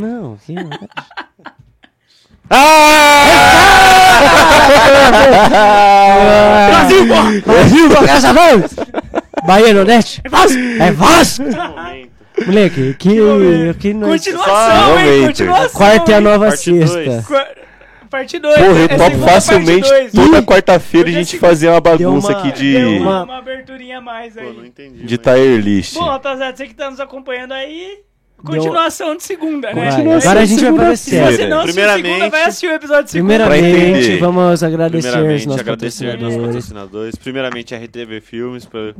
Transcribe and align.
Não, 0.00 0.36
que 0.36 0.52
maldade. 0.54 0.88
Brasil, 6.68 7.08
porra! 7.08 7.40
Brasil, 7.44 7.88
graças 7.88 8.24
a 8.24 8.32
Deus! 8.32 8.70
Bahia 9.46 9.74
Nordeste? 9.74 10.20
É 10.24 10.28
Vasco! 10.28 10.58
É 10.80 10.90
Vasco! 10.92 11.44
Moleque, 12.46 12.94
que, 12.94 13.16
que 13.80 13.92
nós... 13.94 14.24
Continuação, 14.24 15.00
hein? 15.00 15.26
Continuação. 15.26 15.70
Quarta 15.70 16.12
é 16.12 16.14
a 16.14 16.20
nova 16.20 16.46
Parte 16.48 16.86
sexta. 16.86 17.24
Parte 18.08 18.38
2. 18.38 18.54
Porra, 18.56 18.78
eu 18.78 18.88
topo 18.88 19.18
facilmente 19.18 19.88
toda 20.14 20.42
quarta-feira 20.42 21.10
a 21.10 21.12
gente 21.12 21.30
se- 21.32 21.38
fazer 21.38 21.68
uma 21.68 21.80
bagunça 21.80 22.28
uma- 22.28 22.38
aqui 22.38 22.52
de, 22.52 22.72
Deu 22.72 22.90
uma, 23.02 23.24
uma- 23.24 23.36
aberturinha 23.38 23.98
a 23.98 24.00
mais 24.00 24.32
Pô, 24.34 24.40
não 24.40 24.62
aí. 24.62 24.68
entendi. 24.68 25.04
de 25.04 25.20
mas- 25.22 25.34
tier 25.36 25.60
list. 25.60 25.94
Bom, 25.94 26.04
rapaziada, 26.04 26.56
você 26.56 26.66
que 26.68 26.74
tá 26.74 26.90
nos 26.90 27.00
acompanhando 27.00 27.52
aí, 27.52 27.98
continuação 28.44 29.16
de 29.16 29.22
segunda, 29.22 29.72
né? 29.72 29.90
Continuação 29.90 30.30
Agora 30.30 30.40
a 30.40 30.44
gente 30.46 30.60
vai 30.64 30.96
segunda-feira. 30.96 31.26
Se 31.30 31.36
você 31.36 31.48
não 31.48 31.62
Primeiramente- 31.64 32.06
segunda, 32.08 32.30
vai 32.30 32.44
assistir 32.44 32.66
o 32.68 32.72
episódio 32.72 33.04
de 33.04 33.10
segunda. 33.10 33.34
Pra 33.36 33.48
Primeiramente, 33.48 34.16
vamos 34.18 34.62
agradecer 34.62 35.08
os 35.08 35.12
Primeiramente, 35.12 35.46
nossos 35.48 35.60
agradecer 35.60 36.04
patrocinadores. 36.06 36.46
patrocinadores. 36.46 37.16
Primeiramente, 37.16 37.74
RTV 37.74 38.20
Filmes, 38.20 38.64
por 38.64 38.94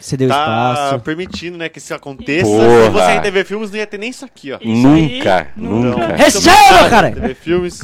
Você 0.00 0.16
deu 0.16 0.28
tá 0.28 0.72
espaço. 0.74 1.00
permitindo 1.04 1.58
né, 1.58 1.68
que 1.68 1.78
isso 1.78 1.92
aconteça. 1.94 2.46
Porra. 2.46 2.84
Se 2.86 2.90
fosse 2.90 3.04
a 3.04 3.18
RTV 3.18 3.44
Filmes, 3.44 3.70
não 3.70 3.78
ia 3.78 3.86
ter 3.86 3.98
nem 3.98 4.10
isso 4.10 4.24
aqui, 4.24 4.50
ó. 4.52 4.58
Nunca, 4.64 5.48
Então, 5.54 5.70
nunca. 5.70 5.98
muito 6.08 6.16
Receba, 6.16 6.56
obrigado, 6.56 6.90
cara! 6.90 7.08
RTV 7.08 7.34
Filmes. 7.34 7.80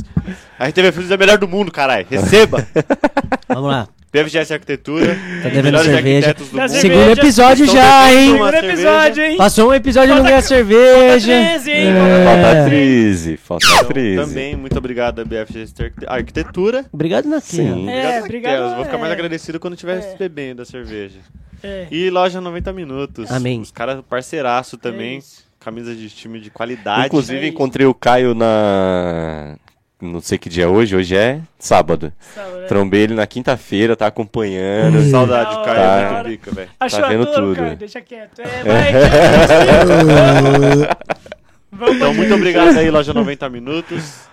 A 0.59 0.66
RTV 0.69 0.92
Filmes 0.92 1.11
é 1.11 1.15
a 1.15 1.19
melhor 1.19 1.39
do 1.39 1.47
mundo, 1.47 1.70
caralho. 1.70 2.06
Receba! 2.11 2.66
Vamos 3.48 3.70
lá. 3.70 3.89
PFGS 4.11 4.55
Arquitetura. 4.55 5.15
Tá 5.42 5.48
devendo 5.51 5.79
cerveja. 5.83 6.34
cerveja. 6.34 6.69
Segundo 6.80 7.11
episódio 7.11 7.66
já, 7.66 8.11
hein? 8.15 8.33
Segundo 8.33 8.55
episódio, 8.55 9.23
hein? 9.25 9.37
Passou 9.37 9.69
um 9.70 9.75
episódio 9.75 10.06
e 10.06 10.14
não 10.14 10.17
Falta- 10.19 10.30
ganha 10.30 10.42
cerveja. 10.42 11.27
13, 11.27 11.70
hein? 11.70 11.87
É. 11.89 12.25
Falta 12.25 12.64
13, 12.70 13.37
falta 13.37 13.67
Então, 13.67 13.84
13. 13.89 14.25
também, 14.28 14.56
muito 14.56 14.78
obrigado 14.78 15.20
a 15.20 15.25
BFGS 15.25 15.75
Arquitetura. 16.06 16.86
Obrigado, 16.91 17.27
Naquinha. 17.28 17.75
Sim. 17.75 17.91
É, 17.91 18.20
Obrigado, 18.20 18.25
obrigado, 18.25 18.75
Vou 18.77 18.84
ficar 18.86 18.97
mais 18.98 19.11
é. 19.11 19.14
agradecido 19.14 19.61
quando 19.61 19.75
estiver 19.75 19.98
É. 19.98 20.17
bebendo 20.19 20.62
a 20.62 20.64
cerveja. 20.64 21.19
É. 21.67 21.86
E 21.91 22.09
loja 22.11 22.41
90 22.41 22.72
minutos. 22.72 23.31
Amém. 23.31 23.61
Os 23.61 23.70
caras 23.70 24.00
parceiraço 24.09 24.77
também. 24.78 25.17
É 25.17 25.19
isso. 25.19 25.45
camisa 25.59 25.95
de 25.95 26.08
time 26.08 26.39
de 26.41 26.48
qualidade. 26.50 27.06
Inclusive, 27.06 27.45
É 27.45 27.48
encontrei 27.48 27.86
o 27.86 27.95
Caio 27.95 28.34
na. 28.34 29.56
Não 30.00 30.20
sei 30.20 30.36
que 30.36 30.50
dia 30.50 30.64
é 30.64 30.69
hoje, 30.69 30.95
hoje 30.95 31.17
é 31.17 31.41
sábado. 31.58 32.12
Sabe, 32.34 32.50
né? 32.58 32.67
Trombei 32.67 33.00
ele 33.00 33.14
na 33.14 33.27
quinta-feira, 33.27 33.97
tá 33.97 34.06
acompanhando. 34.06 35.03
Saudade, 35.11 35.56
Da 35.56 35.62
Caio. 35.64 35.81
é 35.81 36.12
muito 36.12 36.25
pica, 36.28 36.50
velho. 36.50 36.69
Achou 36.78 37.00
Tá 37.00 37.08
vendo 37.08 37.27
tudo. 37.33 37.56
cara? 37.56 37.77
Deixa 37.77 38.01
quieto. 38.03 38.41
É, 38.41 38.62
vai, 38.62 38.92
Vamos 41.73 41.97
Então, 41.97 42.12
muito 42.14 42.34
obrigado 42.34 42.77
aí, 42.77 42.91
loja 42.91 43.14
90 43.14 43.48
minutos. 43.48 44.28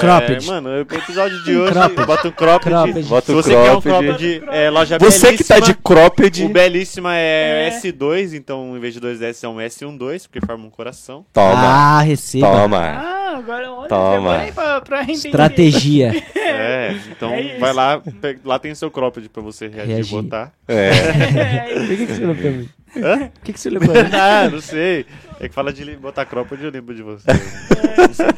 Cropped. 0.00 0.44
É, 0.44 0.50
mano, 0.50 0.70
o 0.70 0.80
episódio 0.80 1.42
de 1.44 1.56
hoje, 1.56 1.72
Cropped. 1.72 2.06
bota 2.06 2.28
um 2.28 2.32
cropped. 2.32 2.68
Cropped. 2.70 3.02
Bota 3.08 3.26
Se 3.26 3.32
o 3.32 3.34
você 3.36 3.50
quer 3.50 3.72
um 3.72 3.80
cropped. 3.80 4.06
cropped, 4.08 4.42
é, 4.50 4.70
loja 4.70 4.98
Você 4.98 5.32
que 5.36 5.44
tá 5.44 5.56
de 5.56 5.60
belíssima. 5.72 5.82
cropped. 5.82 6.44
O 6.44 6.48
Belíssima 6.48 7.14
é, 7.16 7.68
É. 7.68 7.80
S2, 7.80 8.34
então 8.34 8.76
em 8.76 8.80
vez 8.80 8.94
de 8.94 9.00
dois 9.00 9.20
S 9.20 9.44
é 9.44 9.48
um 9.48 9.56
S12, 9.56 10.22
porque 10.28 10.44
forma 10.44 10.64
um 10.66 10.70
coração. 10.70 11.24
Toma, 11.32 11.52
Ah, 11.54 12.00
receba. 12.02 12.46
toma. 12.50 12.78
Ah, 12.78 13.36
agora 13.38 13.70
olha, 13.72 13.88
Toma. 13.88 14.46
pra, 14.54 14.80
pra. 14.80 15.02
Estratégia. 15.10 16.12
É, 16.36 16.94
então 17.10 17.32
É 17.32 17.58
vai 17.58 17.72
lá, 17.72 18.00
lá 18.44 18.58
tem 18.58 18.74
seu 18.74 18.90
cropped 18.90 19.28
pra 19.28 19.42
você 19.42 19.66
reagir 19.68 19.90
e 19.90 19.94
Reagir. 19.94 20.22
botar. 20.22 20.52
É. 20.68 20.90
É, 21.72 21.74
Por 21.74 21.86
que, 21.88 21.96
que 22.06 22.12
você 22.12 22.20
pra 22.34 22.50
mim? 22.50 22.68
Hã? 22.94 23.18
Por 23.28 23.40
que, 23.44 23.52
que 23.54 23.60
você 23.60 23.70
mim? 23.92 24.10
ah, 24.12 24.48
não 24.50 24.60
sei. 24.60 25.06
É 25.40 25.48
que 25.48 25.54
fala 25.54 25.72
de 25.72 25.96
botar 25.96 26.24
cropped, 26.26 26.62
eu 26.62 26.70
lembro 26.70 26.94
de 26.94 27.02
você. 27.02 27.24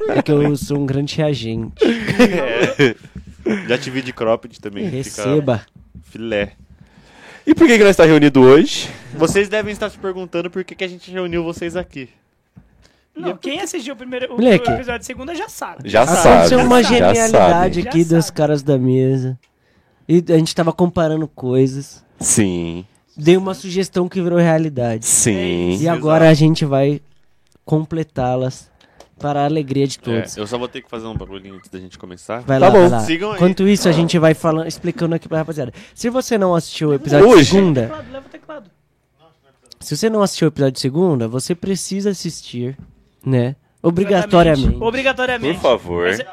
É 0.08 0.22
que 0.22 0.30
eu 0.32 0.56
sou 0.56 0.78
um 0.78 0.86
grande 0.86 1.16
reagente. 1.16 1.72
É. 1.84 2.94
Já 3.68 3.76
te 3.78 3.90
vi 3.90 4.00
de 4.02 4.12
cropped 4.12 4.60
também. 4.60 4.84
fica 4.86 4.96
Receba. 4.96 5.66
Filé. 6.04 6.52
E 7.46 7.54
por 7.54 7.66
que, 7.66 7.76
que 7.76 7.82
nós 7.84 7.90
estamos 7.90 8.10
reunidos 8.10 8.42
hoje? 8.42 8.88
Vocês 9.14 9.48
devem 9.48 9.72
estar 9.72 9.90
se 9.90 9.98
perguntando 9.98 10.50
por 10.50 10.64
que, 10.64 10.74
que 10.74 10.84
a 10.84 10.88
gente 10.88 11.10
reuniu 11.10 11.44
vocês 11.44 11.76
aqui. 11.76 12.08
Não, 13.14 13.36
quem 13.36 13.60
assistiu 13.60 13.94
o 13.94 13.96
primeiro 13.96 14.32
o, 14.32 14.36
Moleque. 14.36 14.68
episódio 14.68 15.00
de 15.00 15.06
segunda 15.06 15.34
já 15.34 15.48
sabe. 15.48 15.88
Já 15.88 16.02
Aconteceu 16.02 16.58
sabe. 16.58 16.62
uma 16.64 16.82
já 16.82 16.88
genialidade 16.88 17.74
sabe. 17.76 17.88
aqui 17.88 18.02
Já 18.02 18.16
dos 18.16 18.24
sabe. 18.26 18.36
caras 18.36 18.62
da 18.62 18.76
mesa. 18.78 19.38
E 20.08 20.24
a 20.30 20.36
gente 20.38 20.54
tava 20.54 20.72
comparando 20.72 21.28
coisas. 21.28 22.04
Sim, 22.18 22.84
Dei 23.16 23.36
uma 23.36 23.54
sugestão 23.54 24.08
que 24.08 24.20
virou 24.20 24.38
realidade. 24.40 25.06
sim. 25.06 25.76
E 25.80 25.86
agora 25.86 26.28
a 26.28 26.34
gente 26.34 26.64
vai 26.64 27.00
completá-las 27.64 28.68
para 29.18 29.40
a 29.40 29.44
alegria 29.44 29.86
de 29.86 29.98
É, 29.98 30.00
todos. 30.02 30.36
eu 30.36 30.46
só 30.46 30.58
vou 30.58 30.68
ter 30.68 30.82
que 30.82 30.90
fazer 30.90 31.06
um 31.06 31.16
bagulhinho 31.16 31.54
antes 31.56 31.70
da 31.70 31.78
gente 31.78 31.98
começar. 31.98 32.40
Vai 32.40 32.58
Tá 32.58 32.66
lá, 32.66 32.70
bom. 32.72 32.80
vai 32.80 32.88
lá. 32.90 33.00
Sigam 33.00 33.30
aí. 33.30 33.36
Enquanto 33.36 33.66
isso, 33.68 33.88
a 33.88 33.92
gente 33.92 34.18
vai 34.18 34.34
falando, 34.34 34.66
explicando 34.66 35.14
aqui 35.14 35.28
pra 35.28 35.38
rapaziada. 35.38 35.72
Se 35.94 36.10
você 36.10 36.36
não 36.36 36.54
assistiu 36.54 36.88
o 36.90 36.94
episódio 36.94 37.28
Hoje. 37.28 37.44
de 37.44 37.50
segunda, 37.50 37.80
Teclado, 37.82 38.12
leva 38.12 38.26
o 38.26 38.30
teclado. 38.30 38.70
se 39.80 39.96
você 39.96 40.10
não 40.10 40.22
assistiu 40.22 40.48
o 40.48 40.50
episódio 40.50 40.72
de 40.72 40.80
segunda, 40.80 41.28
você 41.28 41.54
precisa 41.54 42.10
assistir, 42.10 42.76
né? 43.24 43.56
Obrigatoriamente. 43.82 44.76
Obrigatoriamente. 44.82 45.54
Por 45.60 45.62
favor. 45.62 46.06
Mas- 46.08 46.24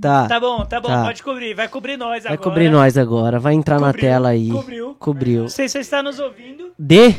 Tá. 0.00 0.26
Tá 0.28 0.40
bom, 0.40 0.64
tá 0.64 0.80
bom, 0.80 0.88
Tá. 0.88 1.04
pode 1.04 1.22
cobrir. 1.22 1.54
Vai 1.54 1.68
cobrir 1.68 1.96
nós 1.96 2.22
Vai 2.24 2.32
agora. 2.32 2.38
cobrir 2.50 2.70
nós 2.70 2.96
agora. 2.96 3.38
Vai 3.38 3.54
entrar 3.54 3.78
na 3.80 3.88
Cobriu, 3.88 4.00
tela 4.00 4.28
aí. 4.30 4.48
Cobriu. 4.50 4.96
Cobriu. 4.98 5.40
Não 5.42 5.48
sei 5.48 5.68
se 5.68 5.72
você 5.72 5.78
está 5.80 6.02
nos 6.02 6.18
ouvindo. 6.18 6.72
D. 6.78 7.14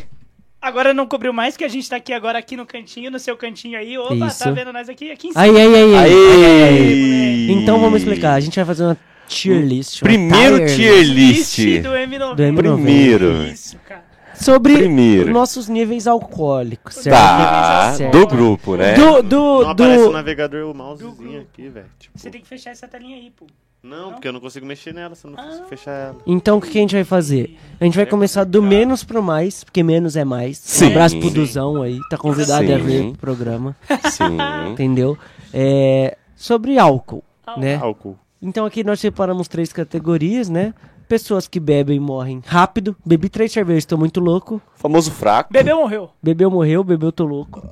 Agora 0.61 0.93
não 0.93 1.07
cobriu 1.07 1.31
mais, 1.31 1.55
que 1.55 1.63
a 1.63 1.67
gente 1.69 1.89
tá 1.89 1.95
aqui 1.95 2.11
agora 2.11 2.37
aqui 2.37 2.57
no 2.57 2.65
cantinho, 2.65 3.09
no 3.09 3.17
seu 3.19 3.37
cantinho 3.37 3.77
aí. 3.79 3.97
Opa, 3.97 4.27
Isso. 4.27 4.43
tá 4.43 4.51
vendo 4.51 4.73
nós 4.73 4.89
aqui? 4.89 5.09
Aqui 5.11 5.27
em 5.27 5.31
cima. 5.31 5.41
Aí, 5.43 5.55
aí, 5.55 5.75
aí, 5.75 5.95
aí. 5.95 6.65
Aí. 6.65 7.51
Então 7.51 7.79
vamos 7.79 7.99
explicar. 8.01 8.33
A 8.33 8.39
gente 8.41 8.55
vai 8.57 8.65
fazer 8.65 8.83
uma 8.83 8.97
tier 9.27 9.61
list. 9.63 10.01
uma 10.01 10.09
Primeiro 10.09 10.57
tier 10.57 10.75
tier 10.75 11.03
list 11.03 11.57
list. 11.59 11.81
do 11.83 11.89
M90. 11.89 12.35
Do 12.35 12.43
M90. 12.43 12.55
Primeiro. 12.73 13.43
Isso, 13.43 13.77
cara. 13.87 14.03
Sobre 14.33 14.77
Primeiro. 14.77 15.31
nossos 15.31 15.67
níveis 15.67 16.07
alcoólicos, 16.07 16.95
certo? 16.95 17.15
Tá, 17.17 17.93
Certo. 17.97 18.17
do 18.17 18.25
grupo, 18.25 18.77
né? 18.77 18.93
Do, 18.93 19.21
do, 19.21 19.61
Não 19.63 19.69
aparece 19.69 20.03
o 20.03 20.07
do... 20.07 20.11
navegador, 20.13 20.71
o 20.71 20.73
mousezinho 20.73 21.41
aqui, 21.41 21.67
velho. 21.67 21.87
Tipo, 21.99 22.17
Você 22.17 22.29
tem 22.29 22.39
que 22.41 22.47
fechar 22.47 22.71
essa 22.71 22.87
telinha 22.87 23.17
aí, 23.17 23.31
pô. 23.35 23.45
Não, 23.81 24.11
porque 24.11 24.27
eu 24.27 24.33
não 24.33 24.41
consigo 24.41 24.65
mexer 24.65 24.93
nela, 24.93 25.15
se 25.15 25.25
eu 25.25 25.31
não 25.31 25.41
consigo 25.41 25.65
fechar 25.67 25.91
ela. 25.91 26.17
Então 26.27 26.57
o 26.57 26.61
que, 26.61 26.69
que 26.69 26.77
a 26.77 26.81
gente 26.81 26.95
vai 26.95 27.03
fazer? 27.05 27.57
A 27.79 27.85
gente 27.85 27.95
vai 27.95 28.05
começar 28.05 28.43
do 28.43 28.61
menos 28.61 29.03
pro 29.05 29.23
mais, 29.23 29.63
porque 29.63 29.81
menos 29.81 30.15
é 30.17 30.25
mais. 30.25 30.57
Sim. 30.57 30.85
Um 30.85 30.89
abraço 30.89 31.19
pro. 31.19 31.29
Duzão 31.29 31.81
aí, 31.81 31.97
tá 32.09 32.17
convidado 32.17 32.73
a 32.73 32.77
Sim. 32.77 32.83
ver 32.83 33.01
o 33.05 33.17
programa, 33.17 33.75
Sim. 34.11 34.37
entendeu? 34.71 35.17
É, 35.53 36.17
sobre 36.35 36.77
álcool, 36.77 37.23
Álcool. 37.45 37.61
né? 37.61 37.75
Álcool. 37.77 38.17
Então 38.41 38.65
aqui 38.65 38.83
nós 38.83 38.99
separamos 38.99 39.47
três 39.47 39.71
categorias, 39.71 40.49
né? 40.49 40.73
Pessoas 41.07 41.47
que 41.47 41.59
bebem 41.59 41.97
e 41.97 41.99
morrem 41.99 42.41
rápido. 42.45 42.95
Bebi 43.05 43.29
três 43.29 43.51
cervejas, 43.51 43.85
tô 43.85 43.97
muito 43.97 44.19
louco. 44.19 44.61
Famoso 44.75 45.09
fraco. 45.11 45.51
Bebeu, 45.51 45.77
morreu. 45.77 46.09
Bebeu, 46.21 46.51
morreu, 46.51 46.83
bebeu, 46.83 47.11
tô 47.11 47.25
louco. 47.25 47.67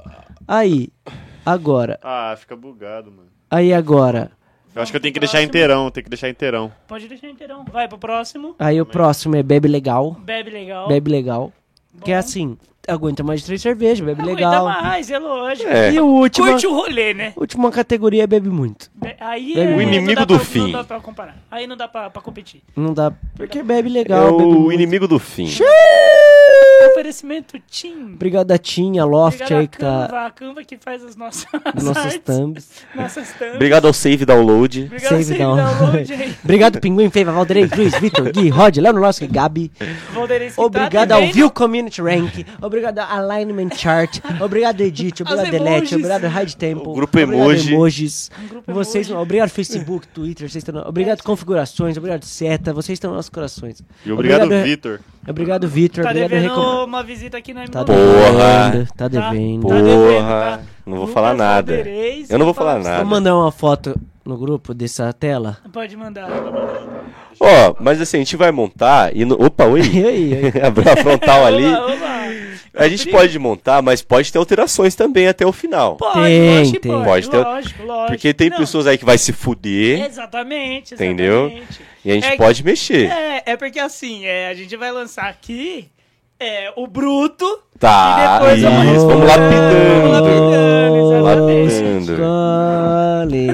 Aí, 0.47 0.89
agora, 1.45 1.99
Ah, 2.01 2.33
fica 2.37 2.55
bugado, 2.55 3.11
mano. 3.11 3.27
aí 3.51 3.73
agora. 3.73 4.31
Eu 4.77 4.83
acho 4.83 4.91
que 4.91 4.97
eu 4.97 5.01
tenho 5.01 5.13
que 5.13 5.19
deixar 5.19 5.41
inteirão, 5.41 5.89
tem 5.91 6.03
que 6.03 6.09
deixar 6.09 6.29
inteirão. 6.29 6.71
Pode 6.87 7.07
deixar 7.07 7.27
inteirão. 7.29 7.65
Vai 7.71 7.87
pro 7.87 7.97
próximo. 7.97 8.55
Aí 8.59 8.79
o 8.79 8.85
próximo 8.85 9.35
é 9.35 9.43
bebe 9.43 9.67
legal. 9.67 10.11
Bebe 10.19 10.49
legal. 10.51 10.87
Bebe 10.87 11.09
legal. 11.11 11.51
Que 12.03 12.11
é 12.11 12.15
Bom. 12.15 12.19
assim, 12.19 12.57
aguenta 12.87 13.23
mais 13.23 13.39
de 13.39 13.47
três 13.47 13.61
cervejas, 13.61 14.05
bebe 14.05 14.21
Aguenta 14.21 14.35
legal. 14.35 14.65
mais, 14.65 15.09
é 15.09 15.17
lógico. 15.17 15.67
É. 15.67 15.91
E 15.93 15.99
o 15.99 16.05
último, 16.05 16.47
Curte 16.47 16.67
o 16.67 16.73
rolê, 16.75 17.13
né? 17.13 17.33
última 17.35 17.71
categoria 17.71 18.23
é 18.23 18.27
bebe 18.27 18.49
muito. 18.49 18.89
Be- 18.93 19.15
Aí 19.19 19.55
Bebe 19.55 19.71
é. 19.73 19.75
O 19.75 19.81
inimigo 19.81 20.07
não 20.09 20.15
dá 20.15 20.25
do 20.25 20.35
pra- 20.35 20.45
fim. 20.45 20.59
Não 20.59 20.71
dá 20.73 20.83
pra 20.83 20.99
comparar. 20.99 21.37
Aí 21.49 21.65
não 21.65 21.75
dá 21.75 21.87
pra, 21.87 22.09
pra 22.11 22.21
competir. 22.21 22.61
Não 22.75 22.93
dá, 22.93 23.11
porque 23.35 23.63
bebe 23.63 23.89
É 23.89 23.91
legal, 23.91 24.31
bebe 24.37 24.43
o 24.43 24.53
muito. 24.59 24.71
inimigo 24.73 25.07
do 25.07 25.17
fim. 25.17 25.47
Oferecimento 26.97 27.59
Tim. 27.69 28.13
Obrigado 28.15 28.51
a 28.51 28.57
Tinha, 28.57 29.05
Loft 29.05 29.35
Obrigado 29.41 29.59
aí 29.59 29.65
a 29.65 29.67
que 29.67 29.77
tá 29.77 30.07
Canva, 30.07 30.25
a 30.25 30.31
Canva 30.31 30.63
que 30.63 30.77
faz 30.77 31.05
as 31.05 31.15
nossas 31.15 31.45
nossos 31.75 31.95
artes, 31.95 32.19
thumbs. 32.25 32.69
Nossas 32.95 33.31
thumbs. 33.33 33.53
Obrigado 33.53 33.85
ao 33.85 33.93
save 33.93 34.25
download. 34.25 34.85
Obrigado 34.85 35.09
Save 35.11 35.23
Save 35.25 35.37
down. 35.37 35.57
download 35.57 36.13
aí. 36.13 36.35
Obrigado 36.43 36.81
Pinguim, 36.81 37.11
Feiva, 37.11 37.31
Valderei, 37.31 37.67
Luiz, 37.67 37.93
Vitor, 37.99 38.31
Gui, 38.31 38.49
Rod, 38.49 38.77
Leandro 38.77 38.99
Losky, 38.99 39.27
Gabi. 39.27 39.69
Tá 39.69 39.85
Obrigado 40.57 41.11
ao 41.11 41.19
também 41.19 41.33
View 41.33 41.51
Community 41.51 42.01
Rank. 42.01 42.43
Obrigado 42.59 42.97
ao 42.97 43.29
Alignment 43.29 43.75
Chart. 43.75 44.19
Obrigado 44.41 44.81
Edit. 44.81 45.21
Obrigado 45.21 45.51
Delete. 45.51 45.93
Obrigado 45.93 46.25
Hide 46.25 46.57
Temple. 46.57 46.87
O 46.87 46.93
grupo 46.93 47.19
emoji. 47.19 47.73
emojis. 47.73 48.31
grupo 48.49 48.73
Vocês, 48.73 49.07
emoji. 49.07 49.21
obrigado 49.21 49.49
Facebook, 49.49 50.07
Twitter, 50.07 50.49
vocês 50.49 50.63
estão, 50.63 50.81
obrigado 50.87 51.21
configurações, 51.21 51.95
obrigado 51.95 52.23
seta, 52.23 52.73
vocês 52.73 52.95
estão 52.95 53.11
nos 53.11 53.17
nossos 53.17 53.29
corações. 53.29 53.83
E 54.03 54.11
obrigado, 54.11 54.45
Obrigado, 54.45 54.65
Vitor. 54.65 54.99
Obrigado 55.27 55.67
Vitor, 55.67 56.03
Tá 56.03 56.09
obrigado 56.09 56.29
devendo 56.29 56.49
Recom... 56.49 56.86
uma 56.87 57.03
visita 57.03 57.37
aqui 57.37 57.53
no 57.53 57.61
M90. 57.61 57.69
Tá 57.71 57.85
Porra. 57.85 58.69
devendo, 58.71 58.87
tá 58.95 59.07
devendo. 59.07 59.67
Tá 59.67 59.75
devendo, 59.75 60.01
Porra. 60.21 60.29
tá? 60.29 60.59
Não 60.85 60.97
vou 60.97 61.07
falar 61.07 61.33
nada. 61.33 61.73
Eu 62.29 62.37
não 62.39 62.45
vou 62.45 62.53
falar 62.53 62.79
nada. 62.79 62.97
Vou 62.97 63.05
mandar 63.05 63.35
uma 63.35 63.51
foto 63.51 63.99
no 64.25 64.37
grupo 64.37 64.73
dessa 64.73 65.11
tela. 65.13 65.57
Pode 65.71 65.95
mandar. 65.97 66.29
Ó, 67.39 67.75
mas 67.79 68.01
assim, 68.01 68.17
a 68.17 68.19
gente 68.21 68.35
vai 68.35 68.51
montar 68.51 69.15
e... 69.15 69.23
No... 69.25 69.35
Opa, 69.35 69.65
oi. 69.65 69.81
E 69.93 70.05
aí, 70.05 70.33
aí? 70.53 70.61
Abriu 70.63 70.91
a 70.91 70.95
frontal 70.97 71.45
ali. 71.45 71.65
Oba, 71.65 71.93
oba. 71.93 72.17
A 72.73 72.87
gente 72.87 73.09
pode 73.09 73.37
montar, 73.39 73.81
mas 73.81 74.01
pode 74.03 74.31
ter 74.31 74.37
alterações 74.37 74.93
também 74.95 75.27
até 75.27 75.45
o 75.45 75.51
final. 75.51 75.95
Pode, 75.97 76.13
Tem, 76.21 76.57
lógico 76.59 76.79
tem. 76.79 76.91
pode, 76.91 77.05
Pode 77.05 77.29
ter- 77.31 77.37
lógico, 77.37 77.83
lógico. 77.83 78.07
Porque 78.07 78.33
tem 78.35 78.49
Não, 78.51 78.57
pessoas 78.57 78.85
aí 78.85 78.97
que 78.99 79.05
vai 79.05 79.17
se 79.17 79.33
fuder 79.33 80.05
Exatamente, 80.05 80.93
Entendeu? 80.93 81.45
exatamente. 81.47 81.81
e 82.05 82.11
a 82.11 82.13
gente 82.13 82.27
É- 82.27 82.37
pode 82.37 82.63
mexer. 82.63 83.09
É, 83.11 83.43
é 83.47 83.57
porque 83.57 83.79
assim, 83.79 84.25
é, 84.25 84.49
a 84.49 84.53
gente 84.53 84.75
vai 84.77 84.91
lançar 84.91 85.25
aqui 85.25 85.87
é, 86.39 86.71
o 86.75 86.87
bruto. 86.87 87.45
Tá, 87.79 88.17
E 88.19 88.39
depois 88.39 88.57
isso, 88.59 88.67
vamos- 88.69 88.85
vamos 88.85 89.03
Vamos 89.03 89.27
lapidando. 89.27 90.09
lapidando, 91.23 91.51
exatamente. 91.51 92.17
Gole, 92.17 93.47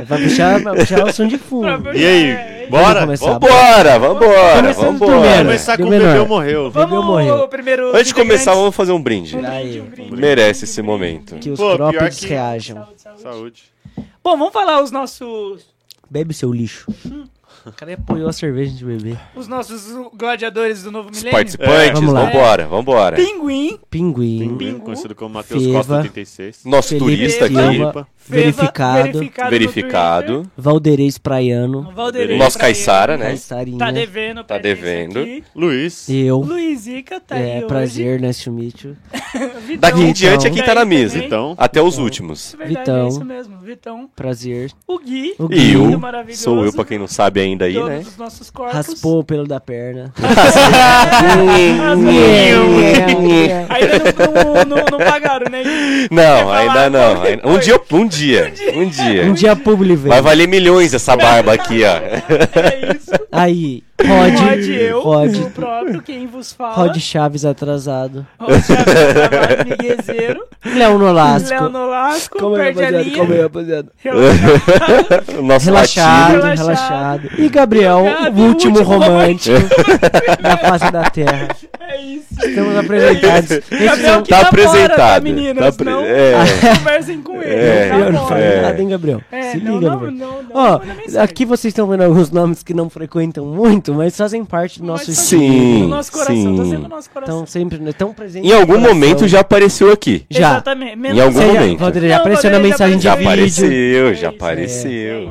Vai 0.06 0.22
puxar, 0.22 0.60
vai 0.62 0.76
puxar 0.76 1.04
o 1.06 1.12
som 1.12 1.26
de 1.26 1.36
fundo. 1.38 1.92
E 1.94 2.04
aí, 2.06 2.30
É, 2.30 2.66
bora? 2.70 3.00
começar. 3.02 3.32
Vambora, 3.32 3.98
vambora, 3.98 4.72
vambora. 4.72 5.10
primeiro. 5.10 5.44
Começar 5.44 5.76
com 5.76 5.82
o 5.84 5.90
bebê 5.90 6.24
morreu. 6.26 6.70
Vamos 6.70 6.88
Bebeu, 6.90 7.02
morreu. 7.02 7.48
primeiro. 7.48 7.90
Antes 7.94 8.06
de 8.08 8.14
começar, 8.14 8.54
vamos 8.54 8.74
fazer 8.74 8.92
um 8.92 9.02
brinde. 9.02 9.36
Um 9.36 9.40
brinde, 9.42 9.54
Aí. 9.56 9.80
um 9.80 9.84
brinde. 9.84 10.16
Merece 10.16 10.64
esse 10.64 10.80
momento. 10.82 11.36
Que 11.36 11.50
os 11.50 11.58
Pô, 11.60 11.76
que- 11.76 12.26
reajam. 12.26 12.76
Saúde, 12.76 13.00
saúde. 13.02 13.22
Saúde. 13.22 13.62
Bom, 14.24 14.36
vamos 14.38 14.52
falar 14.52 14.82
os 14.82 14.90
nossos 14.90 15.62
Bebe 16.10 16.32
seu 16.34 16.52
lixo. 16.52 16.86
O 17.66 17.72
cara 17.72 17.94
apoiou 17.94 18.28
a 18.28 18.32
cerveja 18.32 18.72
de 18.74 18.84
beber. 18.84 19.18
os 19.36 19.46
nossos 19.46 19.84
gladiadores 20.14 20.82
do 20.82 20.90
novo 20.90 21.10
Os 21.10 21.18
milênio. 21.18 21.32
participantes, 21.38 21.92
Vamos 22.00 22.14
lá. 22.14 22.24
vambora, 22.26 22.66
vambora. 22.66 23.16
Pinguim, 23.16 23.78
Pinguim. 23.90 24.38
Pinguim, 24.38 24.78
conhecido 24.78 25.14
como 25.14 25.34
Matheus 25.34 25.62
Feva. 25.62 25.76
Costa 25.78 25.96
86. 25.98 26.64
Nosso 26.64 26.88
Felipe 26.88 27.04
turista 27.04 27.44
aqui, 27.46 27.54
Silva. 27.54 28.08
Verificado. 28.30 29.02
verificado. 29.12 29.50
verificado. 29.50 30.50
Valderez 30.56 31.18
Praiano. 31.18 31.90
Valdeir 31.94 32.36
Nosso. 32.36 32.58
Caissara, 32.58 33.16
né? 33.16 33.26
Caissarinha. 33.26 33.78
Tá 33.78 33.90
devendo, 33.90 34.44
Tá 34.44 34.58
devendo. 34.58 35.20
aqui. 35.20 35.42
Luiz. 35.54 36.08
Eu. 36.08 36.38
Luiz 36.40 36.86
Ica 36.86 37.20
tá 37.20 37.36
aí 37.36 37.50
É, 37.50 37.56
hoje. 37.58 37.66
prazer, 37.66 38.20
nice 38.20 38.44
to 38.44 38.52
meet 38.52 38.84
you. 38.84 38.96
Vitão. 39.66 39.78
Daqui 39.80 40.00
em 40.02 40.12
diante 40.12 40.46
é 40.46 40.50
quem 40.50 40.62
tá 40.62 40.74
na 40.74 40.80
Aí 40.82 40.86
mesa. 40.86 41.14
também. 41.14 41.26
Então, 41.26 41.54
Até 41.58 41.80
os 41.82 41.98
últimos. 41.98 42.54
É 42.54 42.56
verdade, 42.58 42.78
Vitão. 42.80 43.04
é 43.04 43.08
isso 43.08 43.24
mesmo. 43.24 43.58
Vitão. 43.60 44.10
Prazer. 44.16 44.70
O 44.86 44.98
Gui. 44.98 45.34
O 45.38 45.44
E 45.44 45.48
Gui 45.48 45.72
lindo, 45.74 46.06
eu, 46.28 46.34
sou 46.34 46.64
eu, 46.64 46.72
pra 46.72 46.84
quem 46.84 46.98
não 46.98 47.06
sabe 47.06 47.40
ainda 47.40 47.64
aí, 47.66 47.74
Todos 47.74 47.88
né? 47.88 47.98
os 48.00 48.16
nossos 48.16 48.50
corpos. 48.50 48.74
Raspou 48.74 49.20
o 49.20 49.24
pelo 49.24 49.46
da 49.46 49.60
perna. 49.60 50.12
Ainda 53.68 53.98
não, 54.18 54.32
não, 54.54 54.64
não, 54.64 54.84
não 54.90 54.98
pagaram, 54.98 55.50
né? 55.50 55.62
Não, 56.10 56.50
ainda 56.52 56.90
não. 56.90 57.22
Um 57.54 57.58
dia, 57.58 57.80
um 57.92 58.06
dia, 58.06 58.19
um 58.74 58.88
dia. 58.88 59.24
Um 59.26 59.32
dia 59.32 59.56
publi. 59.56 59.96
Vai 59.96 60.20
valer 60.22 60.46
milhões 60.48 60.94
essa 60.94 61.16
barba 61.16 61.52
aqui, 61.52 61.82
ó. 61.84 62.00
É 62.60 62.96
isso. 62.96 63.10
Aí, 63.32 63.82
Rod. 64.04 64.34
Pode 64.34 64.74
eu, 64.74 65.00
Rod. 65.00 65.36
o 65.36 65.50
próprio, 65.50 66.02
quem 66.02 66.26
vos 66.26 66.52
fala. 66.52 66.74
Rod 66.74 66.98
Chaves 66.98 67.44
atrasado. 67.44 68.26
Rod 68.38 68.60
Chaves 68.62 69.64
Miguezeiro. 69.66 70.44
Léo 70.64 70.98
Nolasco. 70.98 71.50
Léo 71.50 71.68
Nolasco, 71.68 72.38
Como 72.38 72.56
é, 72.56 72.72
perde 72.72 72.96
a 72.96 73.02
linha. 73.02 73.18
Como 73.18 73.32
é, 73.32 73.42
rapaziada? 73.42 73.92
Relaxa. 73.98 75.38
O 75.38 75.42
nosso 75.42 75.66
Relaxado. 75.66 76.32
Relaxado. 76.32 76.58
relaxado. 76.58 77.28
E 77.38 77.48
Gabriel, 77.48 78.04
Relaxado, 78.04 78.38
o 78.38 78.42
último 78.46 78.70
último 78.78 78.82
romântico 78.82 79.58
da 80.40 80.56
face 80.56 80.90
da 80.90 81.10
Terra. 81.10 81.48
É 82.00 82.04
isso. 82.06 82.26
Estamos 82.48 82.76
apresentados. 82.76 83.50
Esses 83.50 83.84
Gabriel 83.84 84.22
que 84.22 84.28
Tá 84.30 84.36
fora, 84.36 84.48
apresentado. 84.48 84.96
Tá, 84.96 85.20
meninas? 85.20 85.64
Tá 85.76 85.84
pre- 85.84 85.90
não, 85.92 86.00
é. 86.02 86.32
conversem 86.78 87.22
com 87.22 87.42
ele. 87.42 87.52
É. 87.54 87.88
tá 87.90 87.96
Eu 87.98 88.12
não 88.12 88.26
falei 88.26 88.44
É. 88.44 88.62
nada, 88.62 88.80
hein, 88.82 88.88
Gabriel? 88.88 89.20
É, 89.30 89.42
Se 89.52 89.58
não, 89.58 89.74
liga, 89.78 89.90
não, 89.90 90.00
Gabriel. 90.00 90.12
não, 90.14 90.42
não, 90.42 90.50
Ó, 90.54 90.78
mensagem. 90.78 91.20
aqui 91.20 91.44
vocês 91.44 91.70
estão 91.72 91.86
vendo 91.86 92.02
alguns 92.04 92.30
nomes 92.30 92.62
que 92.62 92.72
não 92.72 92.88
frequentam 92.88 93.44
muito, 93.44 93.92
mas 93.92 94.16
fazem 94.16 94.44
parte 94.44 94.80
do 94.80 94.86
nosso 94.86 95.06
tá. 95.06 95.12
Sim, 95.12 95.82
no 95.82 95.88
nosso 95.88 96.12
coração, 96.12 96.34
tá 96.34 96.40
sim. 96.40 96.56
sempre 96.56 96.78
no 96.82 96.88
nosso 96.88 97.10
coração. 97.10 97.34
Estão 97.34 97.46
sempre 97.46 97.78
né, 97.78 97.92
tão 97.92 98.12
presentes. 98.14 98.50
Em 98.50 98.54
algum 98.54 98.78
momento 98.78 99.28
já 99.28 99.40
apareceu 99.40 99.92
aqui. 99.92 100.24
Já. 100.30 100.52
Exatamente. 100.52 100.96
Menos 100.96 101.18
Em 101.18 101.20
algum 101.20 101.40
já, 101.40 101.46
momento. 101.46 101.78
Valdir, 101.78 102.02
já 102.02 102.08
Não, 102.08 102.16
apareceu 102.16 102.50
na 102.50 102.56
já 102.56 102.62
mensagem 102.62 102.96
de 102.96 103.04
Já 103.04 103.14
vídeo. 103.14 103.28
apareceu, 103.30 104.08
É 104.08 104.14
já 104.14 104.28
apareceu. 104.30 105.30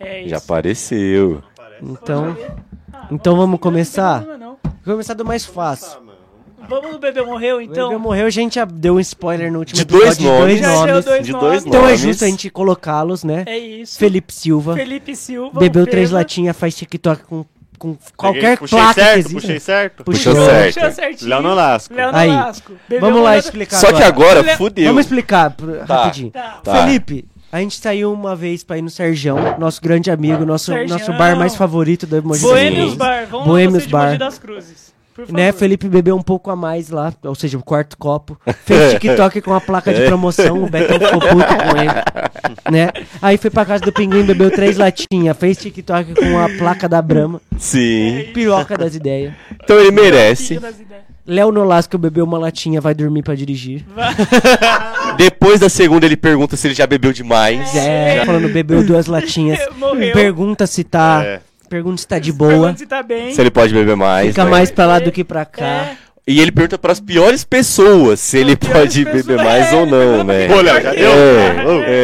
É 0.00 0.20
isso. 0.20 0.28
Já 0.28 0.36
apareceu. 0.36 1.42
Então, 1.82 2.36
então 3.10 3.36
vamos 3.36 3.58
começar? 3.60 4.24
Começar 4.84 5.14
do 5.14 5.24
mais 5.24 5.44
fácil. 5.44 6.02
Vamos 6.68 6.92
no 6.92 6.98
bebê 6.98 7.20
morreu, 7.22 7.60
Então, 7.60 7.88
então. 7.88 7.98
morreu, 7.98 8.26
a 8.26 8.30
gente 8.30 8.54
já 8.54 8.64
deu 8.64 8.94
um 8.94 9.00
spoiler 9.00 9.52
no 9.52 9.58
último 9.58 9.76
De 9.76 9.84
dois 9.84 10.14
episódio 10.14 10.32
nomes. 10.40 10.56
de 10.56 10.62
dois 10.62 10.78
nomes. 10.78 11.04
dois 11.04 11.26
De 11.26 11.32
nomes. 11.32 11.48
dois 11.48 11.66
Então 11.66 11.80
é 11.80 11.84
nomes. 11.84 12.00
justo 12.00 12.24
a 12.24 12.28
gente 12.28 12.50
colocá-los, 12.50 13.22
né? 13.22 13.44
É 13.46 13.58
isso. 13.58 13.98
Felipe 13.98 14.32
Silva, 14.32 14.74
Felipe 14.74 15.14
Silva. 15.14 15.60
bebeu 15.60 15.86
três 15.86 16.10
latinhas, 16.10 16.56
faz 16.56 16.74
TikTok 16.74 17.22
com, 17.24 17.44
com 17.78 17.98
qualquer 18.16 18.56
puxei 18.58 18.78
placa 18.78 18.94
certo, 18.94 19.12
que 19.12 19.18
existe. 19.20 19.34
puxei 19.34 19.60
certo. 19.60 20.04
Puxou. 20.04 20.32
Puxou 20.34 20.48
certo. 20.48 20.74
Puxou 20.74 20.92
certinho. 20.92 21.30
Léo 21.30 21.42
Nolasco. 21.42 21.94
Léo 21.94 22.10
Aí. 22.14 22.30
Nolasco. 22.30 22.72
Bebeu 22.88 23.00
Vamos 23.10 23.22
lá 23.24 23.36
explicar 23.36 23.76
Só 23.76 23.92
que 23.92 24.02
agora 24.02 24.56
fudeu. 24.56 24.86
Vamos 24.86 25.00
explicar 25.04 25.50
Tá, 25.86 25.94
rapidinho. 25.96 26.30
Tá. 26.30 26.60
Tá. 26.64 26.86
Felipe, 26.86 27.26
a 27.54 27.60
gente 27.60 27.76
saiu 27.76 28.12
uma 28.12 28.34
vez 28.34 28.64
pra 28.64 28.76
ir 28.76 28.82
no 28.82 28.90
Serjão, 28.90 29.38
nosso 29.60 29.80
grande 29.80 30.10
amigo, 30.10 30.44
nosso, 30.44 30.72
nosso 30.88 31.12
bar 31.12 31.36
mais 31.36 31.54
favorito 31.54 32.04
do 32.04 32.20
Mogi 32.20 32.40
das 32.40 32.50
Boêmios 32.50 32.78
Cruzes. 32.78 32.94
Bar. 32.96 33.26
Vamos 33.30 33.46
Boêmios 33.46 33.86
Bar. 33.86 34.06
Mogi 34.06 34.18
das 34.18 34.38
Cruzes. 34.40 34.94
Por 35.14 35.24
favor. 35.24 35.38
Né, 35.38 35.52
Felipe 35.52 35.88
bebeu 35.88 36.16
um 36.16 36.22
pouco 36.22 36.50
a 36.50 36.56
mais 36.56 36.90
lá, 36.90 37.14
ou 37.22 37.36
seja, 37.36 37.56
o 37.56 37.62
quarto 37.62 37.96
copo. 37.96 38.36
Fez 38.64 38.94
TikTok 38.98 39.40
com 39.40 39.54
a 39.54 39.60
placa 39.60 39.94
de 39.94 40.04
promoção, 40.04 40.64
o 40.64 40.68
Betão 40.68 40.98
ficou 40.98 41.20
puto 41.20 41.28
com 41.28 41.80
ele. 41.80 42.72
Né? 42.72 42.90
Aí 43.22 43.38
foi 43.38 43.50
pra 43.50 43.64
casa 43.64 43.84
do 43.84 43.92
Pinguim, 43.92 44.24
bebeu 44.24 44.50
três 44.50 44.76
latinhas, 44.76 45.36
fez 45.36 45.56
TikTok 45.56 46.12
com 46.12 46.36
a 46.36 46.48
placa 46.58 46.88
da 46.88 47.00
Brahma, 47.00 47.40
Sim. 47.56 48.32
piroca 48.34 48.76
das 48.76 48.96
ideias. 48.96 49.32
Então 49.62 49.78
ele 49.78 49.92
merece. 49.92 50.58
Léo 51.26 51.50
Nolasco 51.50 51.96
bebeu 51.96 52.24
uma 52.24 52.38
latinha, 52.38 52.80
vai 52.80 52.94
dormir 52.94 53.22
pra 53.22 53.34
dirigir. 53.34 53.84
Depois 55.16 55.60
da 55.60 55.68
segunda 55.68 56.04
ele 56.06 56.16
pergunta 56.16 56.56
se 56.56 56.66
ele 56.66 56.74
já 56.74 56.86
bebeu 56.86 57.12
demais. 57.12 57.74
É, 57.74 58.22
falando 58.26 58.48
bebeu 58.48 58.84
duas 58.84 59.06
latinhas. 59.06 59.58
Morreu. 59.78 60.12
Pergunta 60.12 60.66
se 60.66 60.84
tá, 60.84 61.22
É. 61.24 61.40
pergunta 61.68 61.98
se 61.98 62.06
tá 62.08 62.18
de 62.18 62.32
boa. 62.32 62.50
Pergunta 62.50 62.78
se 62.78 62.86
tá 62.86 63.02
bem. 63.02 63.32
Se 63.32 63.40
ele 63.40 63.50
pode 63.50 63.72
beber 63.72 63.96
mais. 63.96 64.28
Fica 64.28 64.44
né? 64.44 64.50
mais 64.50 64.70
pra 64.70 64.86
lá 64.86 64.98
do 64.98 65.10
que 65.10 65.24
pra 65.24 65.44
cá. 65.44 65.64
É. 65.64 65.96
E 66.26 66.40
ele 66.40 66.50
pergunta 66.50 66.78
pras 66.78 67.00
piores 67.00 67.44
pessoas 67.44 68.18
se 68.18 68.38
ele 68.38 68.56
pode 68.56 69.04
pessoas. 69.04 69.26
beber 69.26 69.44
mais 69.44 69.72
É, 69.72 69.76
ou 69.76 69.84
não, 69.86 70.24
né? 70.24 70.48
Pô, 70.48 70.60
Léo, 70.62 70.82
já 70.82 70.90
deu? 70.94 71.10
É, 71.10 71.54
é. 71.86 72.03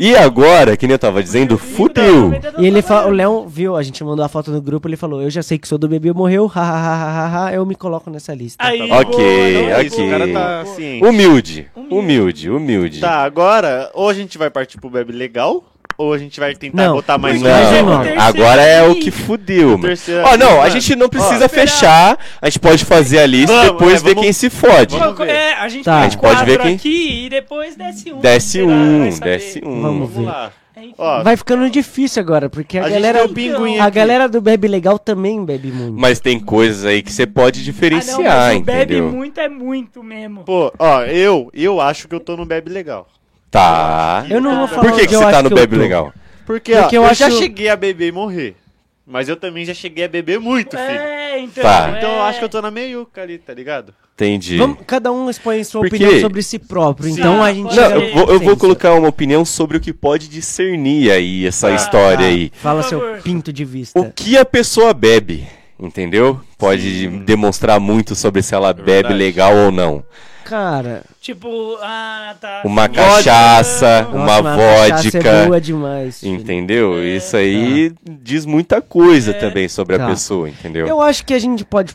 É. 0.00 0.04
E 0.04 0.16
agora, 0.16 0.76
que 0.78 0.86
nem 0.86 0.94
eu 0.94 0.98
tava 0.98 1.22
dizendo, 1.22 1.58
fudeu. 1.58 2.32
E 2.58 2.66
ele 2.66 2.80
fala, 2.80 3.08
o 3.08 3.10
Léo 3.10 3.46
viu, 3.46 3.76
a 3.76 3.82
gente 3.82 4.02
mandou 4.02 4.24
a 4.24 4.28
foto 4.28 4.50
no 4.50 4.60
grupo, 4.62 4.88
ele 4.88 4.96
falou, 4.96 5.20
eu 5.20 5.28
já 5.28 5.42
sei 5.42 5.58
que 5.58 5.68
sou 5.68 5.76
do 5.76 5.86
bebê 5.86 6.10
morreu, 6.12 6.46
hahaha, 6.46 7.52
eu 7.52 7.66
me 7.66 7.74
coloco 7.74 8.08
nessa 8.10 8.34
lista. 8.34 8.64
Aí, 8.64 8.90
Ok, 8.90 9.14
boa, 9.14 9.68
não, 9.68 9.76
É 9.76 9.84
isso, 9.84 9.96
ok. 9.96 10.06
O 10.06 10.10
cara 10.10 10.32
tá 10.32 10.64
ciente. 10.64 11.04
Humilde, 11.04 11.70
humilde, 11.90 12.50
humilde. 12.50 13.00
Tá, 13.00 13.18
agora, 13.22 13.90
ou 13.92 14.08
a 14.08 14.14
gente 14.14 14.38
vai 14.38 14.48
partir 14.48 14.80
pro 14.80 14.88
bebe 14.88 15.12
legal, 15.12 15.64
ou 16.00 16.12
a 16.14 16.18
gente 16.18 16.40
vai 16.40 16.54
tentar 16.54 16.84
Não, 16.86 16.94
botar 16.94 17.18
mais 17.18 17.40
Mais 17.42 17.82
um 17.82 17.86
Não, 17.86 18.22
agora 18.22 18.62
é 18.62 18.82
o 18.82 18.94
que 18.94 19.10
fudeu, 19.10 19.70
mano. 19.70 19.82
Terceiro 19.82 20.22
Ó, 20.24 20.36
não, 20.36 20.52
a 20.52 20.56
mano. 20.62 20.70
gente 20.70 20.96
não 20.96 21.08
precisa 21.08 21.48
fechar, 21.48 22.18
a 22.40 22.46
gente 22.48 22.58
pode 22.58 22.84
fazer 22.84 23.18
a 23.18 23.26
lista 23.26 23.52
e 23.52 23.56
Vamos, 23.56 23.72
depois 23.72 23.92
é, 23.94 24.04
ver 24.04 24.08
vamos- 24.14 24.22
quem 24.24 24.32
se 24.32 24.48
fode. 24.50 24.96
vamos 24.98 25.18
ver. 25.18 25.28
É, 25.28 25.52
a 25.54 25.68
gente 25.68 25.84
Tá. 25.84 25.92
tem 25.96 26.00
A 26.00 26.08
gente 26.08 26.18
pode 26.18 26.34
quatro 26.36 26.46
ver 26.52 26.58
quem- 26.60 26.74
aqui 26.74 27.24
e 27.26 27.28
depois 27.28 27.76
desce 27.76 28.12
um. 28.12 28.18
Desce 28.20 28.48
Sei 28.50 28.62
lá, 28.66 28.72
um, 28.72 29.12
saber. 29.12 29.38
desce 29.38 29.60
um. 29.64 29.82
Vamos 29.82 30.08
ver. 30.08 30.14
Vamos 30.14 30.30
lá. 30.30 30.52
É, 30.74 30.80
enfim. 30.82 30.94
Ó, 30.96 31.22
Vai 31.22 31.36
ficando 31.36 31.68
difícil 31.68 32.22
agora, 32.22 32.48
porque 32.48 32.78
a, 32.78 32.82
a 32.82 32.84
gente 32.88 32.94
galera, 32.94 33.18
tem 33.18 33.30
o 33.30 33.34
pinguim 33.34 33.78
a 33.78 33.84
aqui. 33.84 33.96
galera 33.96 34.26
do 34.28 34.40
Bebe 34.40 34.68
Legal 34.68 34.98
também 34.98 35.44
bebe 35.44 35.70
muito. 35.70 36.00
Mas 36.00 36.18
tem 36.20 36.40
coisas 36.40 36.86
aí 36.86 37.02
que 37.02 37.12
você 37.12 37.26
pode 37.26 37.58
Ah, 37.58 37.60
não, 37.60 37.64
diferenciar, 37.66 38.18
mas 38.24 38.56
o 38.58 38.62
bebe 38.62 38.94
entendeu? 38.94 39.12
muito 39.12 39.38
é 39.38 39.48
muito 39.50 40.02
mesmo. 40.02 40.44
Pô, 40.44 40.72
ó, 40.78 41.02
eu, 41.02 41.50
eu 41.52 41.78
acho 41.80 42.08
que 42.08 42.14
eu 42.14 42.20
tô 42.20 42.36
no 42.36 42.46
bebe 42.46 42.70
legal. 42.70 43.06
Tá. 43.50 44.24
Eu 44.30 44.40
não 44.40 44.58
vou 44.58 44.68
falar 44.68 44.82
Por 44.90 44.92
que, 45.00 45.06
que 45.06 45.14
eu 45.14 45.20
você 45.20 45.30
tá 45.30 45.42
no 45.42 45.50
eu 45.50 45.54
Bebe. 45.54 45.76
Legal? 45.76 46.12
Porque, 46.46 46.72
Porque 46.74 46.96
ó, 46.98 47.02
eu 47.04 47.08
eu, 47.08 47.14
já 47.14 47.26
acho- 47.26 47.38
cheguei 47.38 47.68
a 47.68 47.76
beber 47.76 48.08
e 48.08 48.12
morrer. 48.12 48.56
Mas 49.06 49.28
eu 49.28 49.34
também 49.36 49.64
já 49.64 49.74
cheguei 49.74 50.04
a 50.04 50.08
beber 50.08 50.38
muito, 50.38 50.76
filho. 50.76 50.82
É, 51.00 51.40
então. 51.40 51.64
Tá. 51.64 51.94
Então 51.96 52.10
eu 52.12 52.18
é. 52.18 52.28
acho 52.28 52.38
que 52.38 52.44
eu 52.44 52.48
tô 52.48 52.62
na 52.62 52.70
meiuca 52.70 53.22
ali, 53.22 53.38
tá 53.38 53.52
ligado? 53.52 53.92
Entendi. 54.14 54.56
Vamos, 54.56 54.78
cada 54.86 55.10
um 55.10 55.28
expõe 55.28 55.64
sua 55.64 55.80
Porque- 55.80 55.96
opinião 55.96 56.20
sobre 56.20 56.42
si 56.42 56.58
próprio, 56.60 57.06
Sim. 57.12 57.18
então 57.18 57.42
a 57.42 57.52
gente... 57.52 57.74
Não, 57.74 57.90
eu 57.90 58.12
vou, 58.14 58.30
eu 58.34 58.38
vou 58.40 58.56
colocar 58.56 58.92
uma 58.92 59.08
opinião 59.08 59.44
sobre 59.44 59.78
o 59.78 59.80
que 59.80 59.92
pode 59.92 60.28
discernir 60.28 61.10
aí 61.10 61.46
essa 61.46 61.68
Ah, 61.68 61.74
história 61.74 62.18
Tá, 62.18 62.24
aí. 62.24 62.52
Fala 62.54 62.82
seu 62.82 63.00
pinto 63.24 63.52
de 63.52 63.64
vista. 63.64 63.98
O 63.98 64.12
que 64.12 64.36
a 64.36 64.44
pessoa 64.44 64.92
bebe, 64.94 65.48
entendeu? 65.78 66.38
Pode 66.58 67.08
demonstrar 67.24 67.80
muito 67.80 68.14
sobre 68.14 68.42
se 68.42 68.54
ela 68.54 68.72
bebe 68.74 68.84
verdade. 68.92 69.14
legal 69.14 69.56
ou 69.56 69.72
não. 69.72 70.04
Cara, 70.44 71.02
Tipo, 71.20 71.76
ah, 71.82 72.34
tá. 72.40 72.62
Uma 72.64 72.88
Vodka. 72.88 73.02
cachaça, 73.04 74.02
Nossa, 74.02 74.16
uma 74.16 74.24
nossa, 74.26 74.42
mas 74.42 74.88
cachaça 74.90 75.10
vodka. 75.18 75.28
é 75.30 75.46
boa 75.46 75.60
demais. 75.60 76.20
filho. 76.20 76.34
Entendeu? 76.34 76.98
É. 76.98 77.04
Isso 77.16 77.36
aí 77.36 77.92
diz 78.08 78.44
muita 78.46 78.80
coisa 78.80 79.30
É. 79.30 79.34
também 79.34 79.68
sobre 79.68 79.96
Tá. 79.98 80.06
a 80.06 80.08
pessoa, 80.08 80.48
entendeu? 80.48 80.86
Eu 80.86 81.00
acho 81.00 81.24
que 81.24 81.34
a 81.34 81.38
gente 81.38 81.64
pode... 81.64 81.94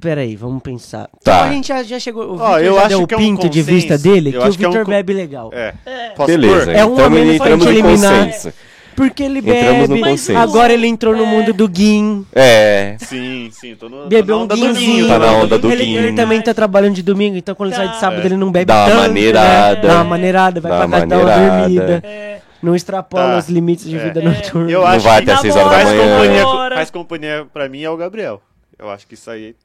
Peraí, 0.00 0.34
vamos 0.36 0.62
pensar. 0.62 1.08
Tá. 1.22 1.34
Então 1.38 1.42
a 1.44 1.52
gente 1.52 1.68
já, 1.68 1.82
já 1.82 1.98
chegou... 1.98 2.24
O 2.24 2.40
Ó, 2.40 2.56
Vitor 2.56 2.60
eu 2.60 2.74
já 2.74 2.80
acho 2.80 2.88
deu 2.88 3.02
o 3.02 3.06
que 3.06 3.14
é 3.14 3.16
um 3.16 3.20
pinto 3.20 3.48
de 3.48 3.62
vista 3.62 3.96
dele, 3.96 4.32
que 4.32 4.38
o 4.38 4.52
que 4.52 4.64
é 4.64 4.68
um 4.68 4.84
bebe 4.84 5.12
legal. 5.12 5.50
É. 5.52 5.74
É. 5.86 6.26
Beleza, 6.26 6.64
pôr? 6.66 6.74
É 6.74 6.84
um 6.84 6.90
a 6.90 6.92
então 6.94 7.10
menos 7.10 7.36
pra 7.36 7.46
entramos 7.46 7.64
gente 7.66 7.74
em 7.76 7.78
eliminar. 7.78 8.24
consenso. 8.26 8.52
Porque 8.94 9.22
ele 9.22 9.38
Entramos 9.38 9.88
no 9.88 9.94
bebe. 9.96 10.10
consenso. 10.10 10.38
Agora 10.38 10.72
ele 10.72 10.86
entrou 10.86 11.16
no 11.16 11.24
mundo 11.24 11.52
do 11.52 11.66
Guin. 11.68 12.26
É. 12.34 12.96
Sim, 13.00 13.48
sim, 13.52 13.74
tô 13.74 13.88
no. 13.88 14.06
Bebeu 14.06 14.26
tô 14.26 14.32
na 14.34 14.36
um 14.40 14.44
onda 14.44 14.56
do 14.56 14.60
guinzinho. 14.74 14.94
vinho, 14.96 15.08
Tá 15.08 15.18
na 15.18 15.26
tô 15.26 15.32
onda 15.34 15.58
do 15.58 15.70
ele, 15.70 15.84
guin. 15.84 15.94
ele 15.96 16.12
também 16.14 16.42
tá 16.42 16.52
trabalhando 16.54 16.94
de 16.94 17.02
domingo, 17.02 17.36
então 17.36 17.54
quando 17.54 17.70
ele 17.70 17.76
sai 17.76 17.86
Tá. 17.86 17.92
de 17.94 18.00
sábado 18.00 18.22
É. 18.22 18.26
ele 18.26 18.36
não 18.36 18.50
bebe 18.52 18.66
Dá 18.66 18.74
uma 18.84 18.86
tanto, 18.90 19.00
maneirada. 19.00 19.74
Né? 19.76 19.88
Dá 19.88 19.94
uma 19.94 20.04
maneirada, 20.04 20.60
vai 20.60 20.70
Dá 20.72 20.78
pra 20.78 20.86
uma 20.86 20.92
casa 20.96 21.06
dar 21.06 21.16
uma 21.18 21.24
maneirada. 21.24 21.58
dormida. 21.62 22.02
É, 22.06 22.40
Não 22.62 22.76
extrapola 22.76 23.32
Tá. 23.32 23.38
os 23.38 23.48
limites 23.48 23.86
de 23.88 23.96
É. 23.96 23.98
vida 23.98 24.20
É. 24.20 24.24
noturna. 24.24 24.70
Eu 24.70 24.80
Não 24.82 24.86
acho 24.86 25.00
vai 25.00 25.24
que 25.24 25.30
até 25.30 25.40
6 25.40 25.56
horas 25.56 25.68
da 25.70 25.74
faz 25.74 25.88
manhã. 25.88 26.14
companhia, 26.16 26.70
faz 26.76 26.90
companhia 26.90 27.46
pra 27.52 27.68
mim 27.68 27.82
é 27.82 27.90
o 27.90 27.96
Gabriel. 27.96 28.40
Eu 28.78 28.88
acho 28.90 29.04
que 29.06 29.14
isso 29.14 29.28
aí. 29.30 29.56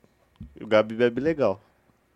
O 0.61 0.65
Gabi 0.65 0.95
bebe 0.95 1.21
legal. 1.21 1.59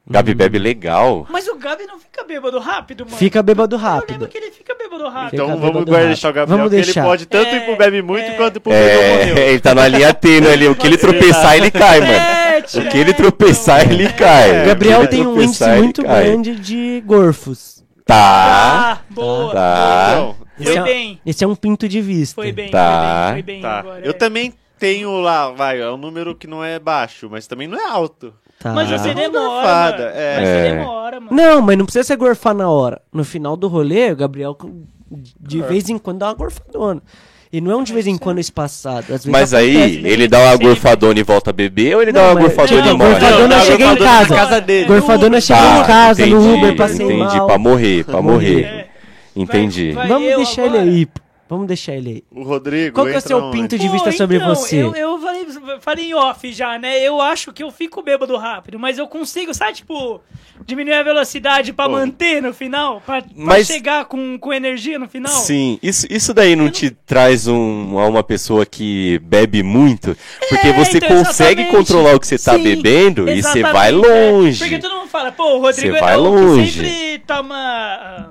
Gabi 0.10 0.34
bebe 0.34 0.58
legal. 0.60 1.26
Mas 1.30 1.48
o 1.48 1.56
Gabi 1.58 1.86
não 1.86 2.00
fica 2.00 2.24
bêbado 2.24 2.60
rápido, 2.60 3.06
mano. 3.06 3.18
Fica 3.18 3.42
bêbado 3.44 3.76
Eu 3.76 3.80
rápido. 3.80 4.12
lembro 4.14 4.28
que 4.28 4.38
ele 4.38 4.52
fica 4.52 4.74
bêbado 4.76 5.08
rápido. 5.08 5.34
Então 5.36 5.46
Fica 5.48 5.60
vamos 5.60 5.86
guardar 5.86 6.08
deixar 6.08 6.30
o 6.30 6.34
Gabriel, 6.34 6.58
Vamos 6.58 6.72
deixar. 6.72 7.00
ele 7.02 7.08
pode 7.10 7.26
tanto 7.28 7.48
É, 7.48 7.58
ir 7.58 7.62
pro 7.66 7.76
bebe 7.78 8.02
muito 8.02 8.26
é. 8.26 8.34
quanto 8.36 8.60
pro 8.60 8.72
bebê 8.72 8.90
É, 8.90 9.18
morreu. 9.28 9.38
ele 9.38 9.60
tá 9.60 9.76
na 9.76 9.88
linha 9.88 10.14
tênue 10.14 10.50
ali. 10.52 10.68
O 10.68 10.76
que 10.76 10.88
ele 10.88 10.98
tropeçar, 10.98 11.56
ele 11.56 11.72
cai, 11.72 12.00
mano. 12.02 12.12
É, 12.14 12.64
O 12.76 12.90
que 12.90 12.98
ele 12.98 13.14
tropeçar, 13.14 13.90
ele 13.90 14.12
cai. 14.14 14.64
O 14.64 14.66
Gabriel 14.66 15.08
tem 15.08 15.26
um 15.26 15.40
índice 15.42 15.68
muito 15.78 16.02
grande 16.04 16.56
de 16.56 17.02
gorfos. 17.06 17.84
Tá. 18.06 18.16
Ah, 18.16 19.00
boa. 19.10 19.54
Tá. 19.54 20.10
Então, 20.14 20.36
Foi 20.58 20.66
Esse 20.66 20.78
é- 20.78 20.84
bem. 20.84 21.20
Esse 21.26 21.44
é 21.44 21.48
um 21.48 21.56
pinto 21.56 21.88
de 21.88 22.02
vista. 22.02 22.36
Foi 22.36 22.52
bem, 22.52 22.70
Tá. 22.70 23.32
foi 23.34 23.42
bem, 23.42 23.44
foi 23.44 23.44
bem. 23.44 23.62
tá. 23.62 23.80
agora, 23.80 24.02
Eu 24.06 24.10
é. 24.12 24.14
também 24.14 24.54
tenho 24.78 25.20
lá, 25.22 25.50
vai, 25.52 25.80
é 25.80 25.90
um 25.90 25.98
número 25.98 26.36
que 26.36 26.46
não 26.48 26.64
é 26.64 26.78
baixo, 26.80 27.30
mas 27.32 27.48
também 27.48 27.68
não 27.68 27.80
é 27.80 27.86
alto. 27.90 28.34
Tá. 28.62 28.74
Mas 28.74 28.90
você 28.90 29.14
demora, 29.14 29.92
mano. 29.98 30.04
é. 30.14 30.36
Mas 30.40 30.50
É. 30.50 30.64
você 30.70 30.76
demora, 30.76 31.20
mano. 31.20 31.36
Não, 31.36 31.62
mas 31.62 31.78
não 31.78 31.86
precisa 31.86 32.04
ser 32.04 32.16
gorfar 32.16 32.54
na 32.54 32.70
hora. 32.70 33.02
No 33.12 33.24
final 33.24 33.58
do 33.58 33.68
rolê, 33.68 34.12
o 34.12 34.16
Gabriel 34.16 34.56
de 35.40 35.62
vez 35.64 35.90
em 35.90 35.98
quando 35.98 36.20
dá 36.20 36.28
uma 36.28 36.34
gorfadona. 36.36 37.02
E 37.54 37.60
não 37.60 37.72
é 37.72 37.76
um 37.76 37.84
de 37.84 37.92
vez 37.92 38.08
em 38.08 38.18
quando 38.18 38.40
espaçado. 38.40 39.00
Às 39.00 39.08
vezes 39.08 39.26
Mas 39.26 39.54
acontece, 39.54 39.78
aí, 39.98 40.02
né? 40.02 40.10
ele 40.10 40.26
dá 40.28 40.40
uma 40.40 40.56
gorfadona 40.56 41.20
e 41.20 41.24
volta 41.24 41.50
a 41.50 41.54
beber 41.54 41.96
ou 41.96 42.02
ele 42.02 42.12
dá 42.14 42.22
Não, 42.22 42.28
uma 42.30 42.36
mas- 42.36 42.44
gorfadona 42.46 42.82
e 42.86 42.90
Não, 42.90 42.98
morre? 42.98 43.10
gorfadona 43.12 43.56
Não, 43.58 43.66
chega 43.66 43.86
em 43.92 43.98
casa. 43.98 44.36
casa 44.36 44.62
dele. 44.62 44.86
Gorfadona 44.88 45.42
chega 45.42 45.60
Tá, 45.60 45.80
em 45.80 45.84
casa, 45.86 46.26
no 46.28 46.38
entendi, 46.40 46.58
Uber, 46.58 46.76
passei 46.78 47.06
Entendi, 47.06 47.20
mal. 47.38 47.48
pra 47.48 47.58
morrer, 47.58 48.06
pra 48.06 48.22
morrer. 48.22 48.64
É. 48.64 48.88
Entendi. 49.36 49.92
Vai- 49.92 50.08
Vamos 50.08 50.30
eu 50.30 50.38
deixar 50.38 50.64
agora? 50.66 50.82
ele 50.82 50.90
aí. 50.92 51.06
pô. 51.06 51.22
Vamos 51.50 51.68
deixar 51.68 51.94
ele 51.96 52.10
aí. 52.10 52.24
O 52.32 52.44
Rodrigo. 52.44 52.96
Qual 52.96 53.06
que 53.06 53.14
é 53.14 53.18
o 53.18 53.22
seu 53.22 53.38
onde? 53.38 53.58
pinto 53.58 53.78
de 53.78 53.86
Pô, 53.88 53.92
vista 53.92 54.12
sobre 54.14 54.38
então, 54.38 54.48
você? 54.56 54.78
Eu, 54.84 54.96
eu 54.96 55.11
falei, 55.80 55.80
falei 55.82 56.06
em 56.10 56.14
off 56.14 56.52
já, 56.54 56.78
né? 56.78 57.00
Eu 57.00 57.22
acho 57.22 57.52
que 57.54 57.64
eu 57.64 57.72
fico 57.72 58.02
bêbado 58.02 58.36
rápido, 58.38 58.78
mas 58.80 58.98
eu 58.98 59.08
consigo, 59.08 59.54
sabe, 59.54 59.74
tipo, 59.74 60.22
diminuir 60.66 60.94
a 60.96 61.04
velocidade 61.04 61.74
pra 61.74 61.86
Pô. 61.86 61.92
manter 61.92 62.42
no 62.42 62.54
final? 62.54 63.02
Pra, 63.06 63.22
pra 63.22 63.32
Mas- 63.36 63.68
chegar 63.68 64.06
com, 64.06 64.38
com 64.38 64.54
energia 64.54 64.98
no 65.00 65.08
final? 65.08 65.32
Sim, 65.32 65.80
isso, 65.82 66.06
isso 66.10 66.34
daí 66.34 66.56
não 66.56 66.70
te 66.70 66.90
traz 66.92 67.48
um, 67.48 67.98
a 68.00 68.08
uma 68.08 68.24
pessoa 68.24 68.66
que 68.66 69.20
bebe 69.24 69.64
muito? 69.64 70.16
Porque 70.50 70.68
É, 70.68 70.74
você 70.74 70.98
então, 70.98 71.10
consegue 71.10 71.62
exatamente. 71.62 71.72
controlar 71.72 72.16
o 72.16 72.20
que 72.20 72.28
você 72.28 72.38
tá 72.38 72.54
Sim, 72.56 72.64
bebendo 72.64 73.30
e 73.30 73.42
você 73.42 73.62
vai 73.64 73.90
é. 73.90 73.92
longe. 73.92 74.60
Porque 74.60 74.80
todo 74.80 74.96
mundo 74.96 75.08
fala, 75.08 75.32
pô, 75.32 75.58
o 75.58 75.60
Rodrigo 75.62 75.94
Você 75.96 76.00
vai 76.02 76.14
é 76.14 76.18
o 76.18 76.22
longe. 76.22 76.72
sempre 76.72 77.20
toma 77.26 77.56
ah, 77.56 78.30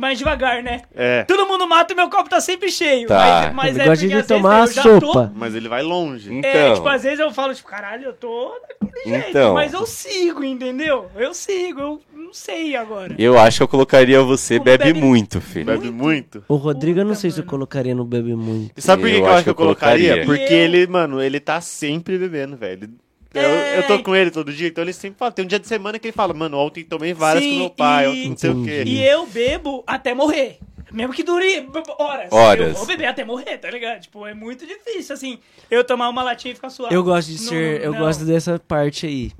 mais 0.00 0.18
devagar, 0.18 0.62
né? 0.62 0.82
É, 0.94 1.22
Todo 1.24 1.46
mundo 1.46 1.66
mata 1.68 1.92
e 1.92 1.96
meu 1.96 2.08
copo 2.10 2.28
tá 2.28 2.40
sempre 2.40 2.70
cheio. 2.70 3.06
Tá. 3.06 3.52
Mas, 3.52 3.54
mas 3.54 3.78
é 3.78 3.84
gosta 3.84 3.90
porque 3.90 4.06
de 4.06 4.06
às 4.06 4.12
vezes 4.12 4.26
tomar 4.28 4.60
eu 4.66 4.72
já 4.72 4.82
tô- 4.82 5.00
sopa. 5.12 5.32
mas 5.36 5.54
ele 5.54 5.68
vai 5.68 5.82
longe. 5.82 6.34
Então, 6.34 6.50
É, 6.50 6.74
tipo, 6.74 6.88
às 6.88 7.02
vezes 7.02 7.20
eu 7.20 7.30
falo, 7.32 7.54
tipo, 7.54 7.68
caralho, 7.68 8.04
eu 8.06 8.12
tô 8.12 8.52
daquele 8.68 9.10
jeito. 9.14 9.28
Então. 9.30 9.54
Mas 9.54 9.72
eu 9.72 9.86
sigo, 9.86 10.42
entendeu? 10.42 11.10
Eu 11.14 11.32
sigo, 11.34 11.80
eu 11.80 12.00
não 12.14 12.32
sei 12.32 12.74
agora. 12.76 13.14
eu 13.18 13.38
acho 13.38 13.58
que 13.58 13.62
eu 13.62 13.68
colocaria 13.68 14.22
você 14.22 14.58
bebe, 14.58 14.84
bebe- 14.84 15.00
muito, 15.00 15.40
filho. 15.40 15.66
Bebe 15.66 15.90
muito. 15.90 16.44
O 16.48 16.54
Rodrigo 16.56 16.98
eu 17.00 17.04
não 17.04 17.10
Puta, 17.10 17.20
sei 17.20 17.30
se 17.30 17.40
eu 17.40 17.44
colocaria 17.44 17.94
no 17.94 18.04
Bebe 18.04 18.34
Muito. 18.34 18.72
E 18.76 18.80
sabe 18.80 19.02
por 19.02 19.10
que, 19.10 19.16
Eu 19.16 19.26
acho 19.28 19.44
que 19.44 19.50
eu 19.50 19.54
colocaria. 19.54 20.14
colocaria? 20.14 20.26
Porque 20.26 20.54
eu- 20.54 20.58
ele, 20.58 20.86
mano, 20.86 21.20
ele 21.20 21.38
tá 21.40 21.60
sempre 21.60 22.16
bebendo, 22.18 22.56
velho. 22.56 22.88
Eu, 23.32 23.40
É. 23.42 23.78
eu 23.78 23.86
tô 23.86 24.02
com 24.02 24.14
ele 24.16 24.30
todo 24.30 24.52
dia, 24.52 24.68
então 24.68 24.82
ele 24.82 24.92
sempre 24.92 25.18
fala. 25.18 25.30
Tem 25.30 25.44
um 25.44 25.48
dia 25.48 25.58
de 25.60 25.66
semana 25.68 25.98
que 25.98 26.06
ele 26.08 26.12
fala, 26.12 26.34
mano, 26.34 26.58
ontem 26.58 26.82
tomei 26.84 27.12
várias 27.14 27.44
Sim, 27.44 27.52
com 27.52 27.58
meu 27.58 27.70
pai, 27.70 28.06
e- 28.06 28.08
ontem 28.08 28.28
não 28.30 28.36
sei 28.36 28.50
o 28.50 28.64
quê. 28.64 28.82
E 28.86 29.02
eu 29.04 29.26
bebo 29.26 29.84
até 29.86 30.12
morrer. 30.14 30.58
Mesmo 30.92 31.12
que 31.14 31.22
dure 31.22 31.68
horas. 32.00 32.32
Horas. 32.32 32.68
Eu 32.70 32.74
vou 32.74 32.86
beber 32.86 33.06
até 33.06 33.24
morrer, 33.24 33.58
tá 33.58 33.70
ligado? 33.70 34.00
Tipo, 34.00 34.26
é 34.26 34.34
muito 34.34 34.66
difícil, 34.66 35.14
assim, 35.14 35.38
eu 35.70 35.84
tomar 35.84 36.08
uma 36.08 36.20
latinha 36.24 36.50
e 36.50 36.54
ficar 36.56 36.68
suave. 36.70 36.92
Eu 36.92 37.04
gosto 37.04 37.28
de 37.28 37.40
Não, 37.40 37.48
ser. 37.48 37.80
eu 37.84 37.92
não. 37.92 37.98
gosto 38.00 38.24
dessa 38.24 38.58
parte 38.58 39.06
aí. 39.06 39.30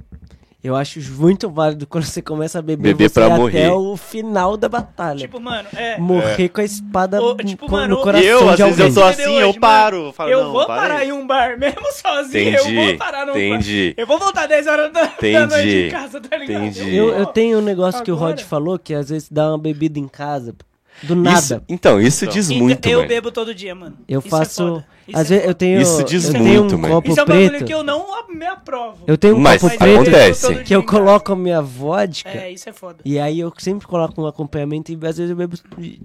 Eu 0.63 0.77
acho 0.77 1.01
muito 1.15 1.49
válido 1.49 1.87
quando 1.87 2.05
você 2.05 2.21
começa 2.21 2.59
a 2.59 2.63
beber, 2.63 2.89
Beber 2.95 3.09
você 3.09 3.15
pra 3.21 3.31
morrer. 3.31 3.65
até 3.65 3.73
o 3.73 3.97
final 3.97 4.59
da 4.59 4.69
batalha. 4.69 5.21
Tipo, 5.21 5.41
mano, 5.41 5.67
é... 5.75 5.99
Morrer 5.99 6.51
com 6.51 6.61
a 6.61 6.65
espada 6.65 7.21
Ô, 7.23 7.35
tipo, 7.35 7.71
mano, 7.71 7.95
no 7.95 8.01
e 8.01 8.05
coração 8.05 8.27
eu, 8.29 8.49
às 8.51 8.57
de 8.57 8.63
vezes, 8.65 8.81
alguém. 8.81 8.87
eu 8.89 8.95
tô 8.95 9.03
assim, 9.05 9.39
eu 9.39 9.55
paro. 9.61 9.97
mano? 9.97 10.09
Eu 10.09 10.13
falo, 10.13 10.31
eu 10.31 10.45
não, 10.45 10.53
vou 10.53 10.67
para 10.67 10.77
parar 10.83 10.97
aí. 10.99 11.09
em 11.09 11.13
um 11.13 11.27
bar, 11.27 11.59
mesmo 11.59 11.81
sozinho, 11.93 12.57
eu 12.57 12.61
Entendi, 12.65 12.75
vou 12.75 12.97
parar 12.99 13.25
num 13.27 13.33
entendi. 13.39 13.95
bar. 13.97 14.03
Eu 14.03 14.07
vou 14.07 14.19
voltar 14.19 14.47
10 14.47 14.67
horas 14.67 14.93
da, 14.93 15.01
da 15.05 15.13
Entendi, 15.15 15.47
noite 15.47 15.77
em 15.77 15.91
casa, 15.91 16.21
tá 16.21 16.37
ligado? 16.37 16.65
entendi. 16.67 16.95
Eu, 16.95 17.09
eu 17.15 17.25
tenho 17.27 17.59
um 17.59 17.63
negócio 17.63 18.03
que 18.05 18.13
o 18.13 18.15
Rod 18.15 18.33
Agora? 18.33 18.47
falou, 18.47 18.79
que 18.79 18.93
às 18.93 19.09
vezes 19.09 19.31
dá 19.31 19.49
uma 19.49 19.59
bebida 19.59 19.99
em 19.99 20.09
casa, 20.09 20.55
do 21.03 21.17
nada. 21.17 21.39
Isso, 21.39 21.63
então, 21.69 22.01
isso 22.01 22.25
Então. 22.25 22.35
diz 22.35 22.51
Então, 22.51 22.63
muito, 22.63 22.87
eu 22.89 22.99
mano. 22.99 23.09
bebo 23.09 23.31
todo 23.33 23.55
dia, 23.55 23.75
mano. 23.75 23.97
Eu 24.09 24.19
Isso 24.21 24.29
é 24.29 24.31
faço. 24.31 24.85
Isso 25.09 25.19
às 25.19 25.27
é 25.31 25.35
vezes 25.35 25.47
eu 25.49 25.55
tenho. 25.55 25.81
Isso 25.81 26.05
diz 26.05 26.25
eu 26.33 26.41
muito, 26.41 26.67
tenho 26.69 26.79
um 26.79 26.81
mano. 26.83 26.95
copo 26.95 27.11
Isso 27.11 27.21
é 27.21 27.23
um 27.23 27.27
bagulho 27.27 27.49
preto. 27.51 27.65
que 27.65 27.75
eu 27.75 27.83
não 27.83 28.29
me 28.29 28.47
aprovo. 28.47 28.99
Eu 29.07 29.19
tenho 29.19 29.37
um 29.37 29.41
Mas 29.41 29.61
copo 29.61 29.77
preto 29.79 30.01
acontece. 30.03 30.55
que 30.65 30.75
eu 30.75 30.83
coloco 30.85 31.33
a 31.33 31.37
minha 31.37 31.61
vodka. 31.61 32.29
É, 32.31 32.51
isso 32.53 32.69
é 32.69 32.73
foda. 32.73 32.99
E 33.05 33.19
aí 33.19 33.41
eu 33.41 33.53
sempre 33.59 33.87
coloco 33.87 34.21
um 34.23 34.27
acompanhamento 34.27 34.93
e 34.93 34.95
às 35.07 35.17
vezes 35.17 35.31
eu 35.31 35.37
bebo, 35.37 35.57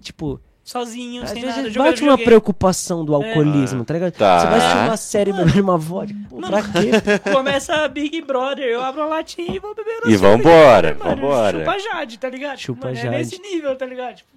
tipo, 0.02 0.40
Sozinho, 0.64 1.22
às 1.22 1.30
sem 1.30 1.44
vezes 1.44 1.58
nada. 1.76 1.90
bate 1.92 2.02
uma 2.02 2.18
preocupação 2.18 3.06
do 3.06 3.14
alcoolismo, 3.14 3.86
tá 3.86 3.94
ligado? 3.94 4.14
Tá. 4.14 4.40
Você 4.40 4.48
vai 4.48 4.58
assistir 4.58 4.78
uma 4.78 4.98
série 4.98 5.32
bebendo 5.32 5.62
uma 5.62 5.78
vodka, 5.78 6.16
pô, 6.28 6.40
Mano, 6.42 6.48
pra 6.58 6.64
quê? 6.64 6.90
Começa 7.32 7.88
Big 7.88 8.20
Brother, 8.24 8.66
eu 8.66 8.82
abro 8.82 9.04
a 9.04 9.06
latinha 9.06 9.56
e 9.56 9.60
vou 9.60 9.76
beber 9.76 10.00
E 10.08 10.16
vambora, 10.16 10.96
vambora. 10.96 11.60
Chupa 11.60 11.78
Jade, 11.78 12.18
tá 12.18 12.28
ligado? 12.30 12.58
Chupa 12.58 12.86
Mano, 12.88 12.96
Jade. 12.96 13.08
É 13.14 13.18
nesse 13.20 13.40
nível, 13.40 13.76
tá 13.76 13.86
ligado? 13.86 14.16
Tipo, 14.16 14.30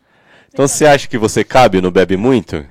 Então 0.53 0.67
você 0.67 0.87
acha 0.87 1.07
que 1.09 1.19
você 1.19 1.45
cabe 1.45 1.81
no 1.81 1.91
bebe 1.91 2.17
muito? 2.17 2.65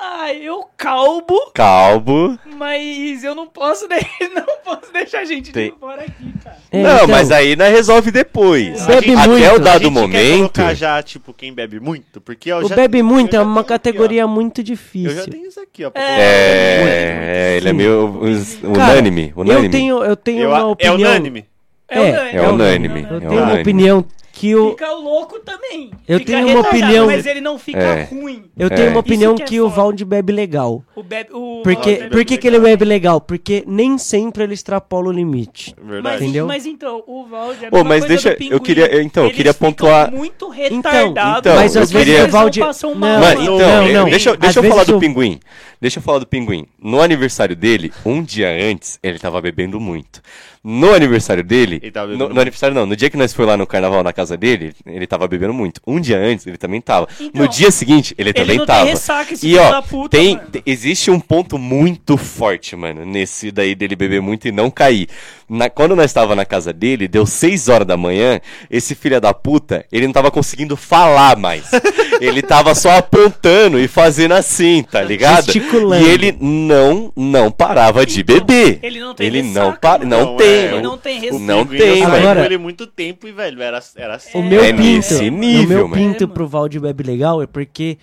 ah, 0.00 0.32
eu 0.32 0.64
calbo, 0.76 1.34
Calbo. 1.52 2.38
mas 2.56 3.24
eu 3.24 3.34
não 3.34 3.48
posso, 3.48 3.88
de... 3.88 3.96
não 4.28 4.46
posso 4.64 4.92
deixar 4.92 5.20
a 5.20 5.24
gente 5.24 5.50
Tem- 5.50 5.72
de 5.72 5.76
fora 5.78 6.02
aqui, 6.02 6.32
cara. 6.44 6.56
É, 6.70 6.82
não, 6.82 6.94
então, 6.96 7.08
mas 7.08 7.32
aí 7.32 7.56
nós 7.56 7.72
resolve 7.72 8.12
depois. 8.12 8.86
Bebe 8.86 9.14
Até 9.16 9.26
muito. 9.28 9.42
o 9.44 9.54
A 9.54 9.58
dado 9.58 9.84
gente 9.84 9.94
quer 9.94 10.00
momento. 10.00 10.38
colocar 10.52 10.74
já, 10.74 11.02
tipo, 11.02 11.32
quem 11.34 11.52
bebe 11.52 11.80
muito? 11.80 12.20
Porque 12.20 12.52
eu 12.52 12.58
O 12.58 12.68
já 12.68 12.76
bebe 12.76 13.02
muito 13.02 13.32
já 13.32 13.38
é 13.38 13.40
uma 13.42 13.64
categoria 13.64 14.24
aqui, 14.24 14.32
muito 14.32 14.58
ó. 14.58 14.60
Eu 14.60 14.66
já 14.66 14.72
difícil. 14.74 15.26
tenho 15.32 15.46
isso 15.48 15.60
aqui, 15.60 15.84
ó. 15.84 15.90
pra 15.90 16.00
É. 16.00 16.76
colocar. 16.76 16.92
É, 16.92 17.52
é, 17.54 17.56
ele 17.56 17.68
é 17.68 17.72
meio 17.72 18.20
unânime. 18.62 19.32
Unânime. 19.34 19.66
Eu 19.66 19.70
tenho, 19.72 20.04
eu 20.04 20.16
tenho 20.16 20.42
Eu- 20.42 20.48
uma 20.50 20.58
é 20.58 20.62
opinião. 20.64 20.94
unânime? 20.94 21.44
É, 21.88 21.98
É, 21.98 22.02
unânime. 22.10 22.36
é 22.38 22.48
unânime. 22.48 23.06
Eu 23.10 23.16
É 23.16 23.20
tenho 23.20 23.32
uma 23.32 23.42
unânime. 23.42 23.60
opinião 23.62 24.04
que 24.32 24.54
o. 24.54 24.70
Fica 24.70 24.92
louco 24.92 25.40
também. 25.40 25.90
Eu 26.06 26.18
Fica 26.20 26.32
tenho 26.32 26.44
uma 26.46 26.56
retardado, 26.58 26.76
opinião- 26.84 27.06
Mas 27.06 27.26
ele 27.26 27.40
não 27.40 27.58
fica 27.58 27.78
É. 27.78 28.02
ruim. 28.04 28.44
Eu 28.56 28.66
É. 28.66 28.70
tenho 28.70 28.90
uma 28.90 29.00
opinião 29.00 29.34
que 29.34 29.42
que, 29.44 29.60
o. 29.60 29.68
Valde 29.68 30.04
bebe 30.04 30.32
legal. 30.32 30.84
O 30.94 31.02
bebe, 31.02 31.30
o 31.32 31.60
Porque, 31.64 31.94
bebe 31.96 32.10
por 32.10 32.24
que, 32.24 32.36
que 32.36 32.46
ele 32.46 32.60
bebe 32.60 32.84
legal? 32.84 33.20
Porque 33.20 33.64
nem 33.66 33.96
sempre 33.98 34.44
ele 34.44 34.54
extrapola 34.54 35.08
o 35.08 35.12
limite. 35.12 35.74
Verdade. 35.82 36.02
Mas, 36.02 36.22
Entendeu? 36.22 36.46
mas 36.46 36.66
então, 36.66 37.02
o 37.06 37.24
Valde 37.26 37.64
é 37.64 37.70
mesma 37.70 37.84
mas 37.84 38.04
coisa 38.04 38.06
deixa- 38.08 38.36
do 38.36 38.54
eu 38.54 38.60
queria- 38.60 39.02
então, 39.02 39.24
eu 39.24 39.30
queria 39.32 39.54
pontuar- 39.54 40.12
muito 40.12 40.48
retardados. 40.48 41.38
então, 41.40 41.56
mas 41.56 41.74
eu 41.74 41.82
às 41.82 41.90
vezes 41.90 42.06
queria- 42.06 42.24
o 42.26 42.30
Valde. 42.30 42.60
Não, 42.60 42.94
mal. 42.94 43.18
Mano, 43.20 43.42
Não, 43.42 43.54
então, 43.56 43.58
não, 43.86 43.92
não. 43.92 44.10
deixa, 44.10 44.30
eu- 44.30 44.36
Às 44.40 44.54
falar 44.54 44.84
do 44.84 44.98
pinguim. 45.00 45.40
Deixa 45.80 45.98
eu 45.98 46.02
falar 46.02 46.18
do 46.18 46.26
pinguim. 46.26 46.66
No 46.82 47.00
aniversário 47.00 47.54
dele, 47.54 47.92
um 48.04 48.22
dia 48.22 48.48
antes, 48.50 48.98
ele 49.02 49.18
tava 49.18 49.40
bebendo 49.40 49.78
muito. 49.78 50.20
No 50.62 50.92
aniversário 50.92 51.44
dele. 51.44 51.78
Ele 51.80 51.92
tava 51.92 52.06
no, 52.06 52.12
bebendo 52.12 52.18
no 52.18 52.28
muito. 52.30 52.40
aniversário 52.40 52.74
não, 52.74 52.84
no 52.84 52.96
dia 52.96 53.08
que 53.08 53.16
nós 53.16 53.32
foi 53.32 53.46
lá 53.46 53.56
no 53.56 53.66
carnaval 53.66 54.02
na 54.02 54.12
casa 54.12 54.36
dele, 54.36 54.74
ele 54.84 55.06
tava 55.06 55.28
bebendo 55.28 55.54
muito. 55.54 55.80
Um 55.86 56.00
dia 56.00 56.18
antes, 56.18 56.46
ele 56.48 56.58
também 56.58 56.80
tava. 56.80 57.06
Então, 57.20 57.42
no 57.42 57.48
dia 57.48 57.70
seguinte, 57.70 58.12
ele, 58.18 58.30
ele 58.30 58.34
também 58.34 58.58
não 58.58 58.66
tem 58.66 58.74
tava. 58.74 58.90
ressaca, 58.90 59.32
esse 59.34 59.46
e 59.46 59.50
filho 59.50 59.62
ó, 59.62 59.70
da 59.70 59.82
puta, 59.82 60.16
tem, 60.16 60.34
mano. 60.36 60.48
te- 60.50 60.62
existe 60.66 61.10
um 61.12 61.20
ponto 61.20 61.56
muito 61.56 62.16
forte, 62.16 62.74
mano, 62.74 63.04
nesse 63.06 63.52
daí 63.52 63.74
dele 63.76 63.94
beber 63.94 64.20
muito 64.20 64.48
e 64.48 64.52
não 64.52 64.70
cair. 64.70 65.08
Na- 65.48 65.70
quando 65.70 65.96
nós 65.96 66.06
estava 66.06 66.36
na 66.36 66.44
casa 66.44 66.72
dele, 66.72 67.08
deu 67.08 67.24
6 67.24 67.68
horas 67.68 67.86
da 67.86 67.96
manhã, 67.96 68.38
esse 68.70 68.94
filho 68.94 69.18
da 69.20 69.32
puta, 69.32 69.84
ele 69.90 70.06
não 70.06 70.12
tava 70.12 70.30
conseguindo 70.30 70.76
falar 70.76 71.36
mais. 71.36 71.70
ele 72.20 72.42
tava 72.42 72.74
só 72.74 72.90
apontando 72.98 73.78
e 73.78 73.88
fazendo 73.88 74.34
assim, 74.34 74.82
tá 74.82 75.00
ligado? 75.02 75.46
Gesticulando. 75.46 76.04
E 76.06 76.10
ele 76.10 76.36
não, 76.38 77.12
não 77.16 77.50
parava 77.50 78.04
de 78.04 78.20
Então, 78.20 78.34
beber. 78.36 78.78
ele 78.82 79.00
não 79.00 79.14
tem 79.14 79.26
Ele 79.26 79.40
ressaca, 79.42 79.64
não, 79.64 79.76
pa- 79.76 79.98
não, 79.98 80.24
Não, 80.26 80.36
tem. 80.36 80.46
é, 80.48 80.64
Ele 80.66 80.74
o- 80.76 80.82
não 80.82 80.98
tem 80.98 81.20
ressaca. 81.20 81.38
Não 81.44 81.64
tem, 81.66 81.78
eu 81.80 82.08
saí 82.08 82.20
Agora- 82.20 82.40
com 82.40 82.46
ele 82.46 82.58
muito 82.58 82.86
tempo 82.86 83.26
e, 83.26 83.32
velho, 83.32 83.62
era, 83.62 83.80
era 83.96 84.16
assim. 84.16 84.38
O 84.38 84.42
meu 84.42 84.62
É 84.62 84.72
pinto, 84.72 84.82
nesse 84.82 85.28
o 85.28 85.32
nível, 85.32 85.68
meu 85.78 85.88
mano. 85.88 86.02
pinto 86.02 86.24
É, 86.24 86.26
mano. 86.26 86.34
pro 86.34 86.46
Valde 86.48 86.78
bebe 86.78 87.02
legal 87.04 87.40
é 87.42 87.46
porque 87.46 87.96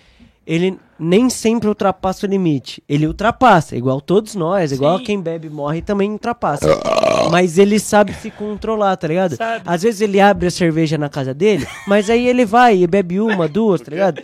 ele 0.46 0.78
nem 0.98 1.28
sempre 1.28 1.68
ultrapassa 1.68 2.26
o 2.26 2.30
limite. 2.30 2.82
Ele 2.88 3.06
ultrapassa, 3.06 3.76
igual 3.76 4.00
todos 4.00 4.34
nós, 4.34 4.72
igual 4.72 4.98
Sim. 4.98 5.04
quem 5.04 5.20
bebe 5.20 5.48
e 5.48 5.50
morre 5.50 5.82
também 5.82 6.10
ultrapassa. 6.10 6.66
Mas 7.30 7.58
ele 7.58 7.78
sabe 7.78 8.12
se 8.14 8.30
controlar, 8.30 8.96
tá 8.96 9.08
ligado? 9.08 9.36
Sabe. 9.36 9.62
Às 9.66 9.82
vezes 9.82 10.00
ele 10.00 10.20
abre 10.20 10.46
a 10.46 10.50
cerveja 10.50 10.96
na 10.98 11.08
casa 11.08 11.34
dele, 11.34 11.66
mas 11.86 12.10
aí 12.10 12.26
ele 12.26 12.44
vai 12.44 12.76
e 12.78 12.86
bebe 12.86 13.20
uma, 13.20 13.48
duas, 13.48 13.80
tá 13.80 13.90
ligado? 13.90 14.22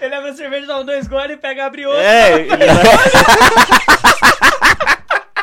Ele 0.00 0.10
leva 0.14 0.28
a 0.28 0.34
cerveja, 0.34 0.66
dá 0.66 0.80
um 0.80 0.84
dois 0.84 1.08
goles 1.08 1.36
e 1.36 1.36
pega, 1.38 1.66
abre 1.66 1.86
outro. 1.86 2.00
É, 2.00 2.40
ele 2.40 2.48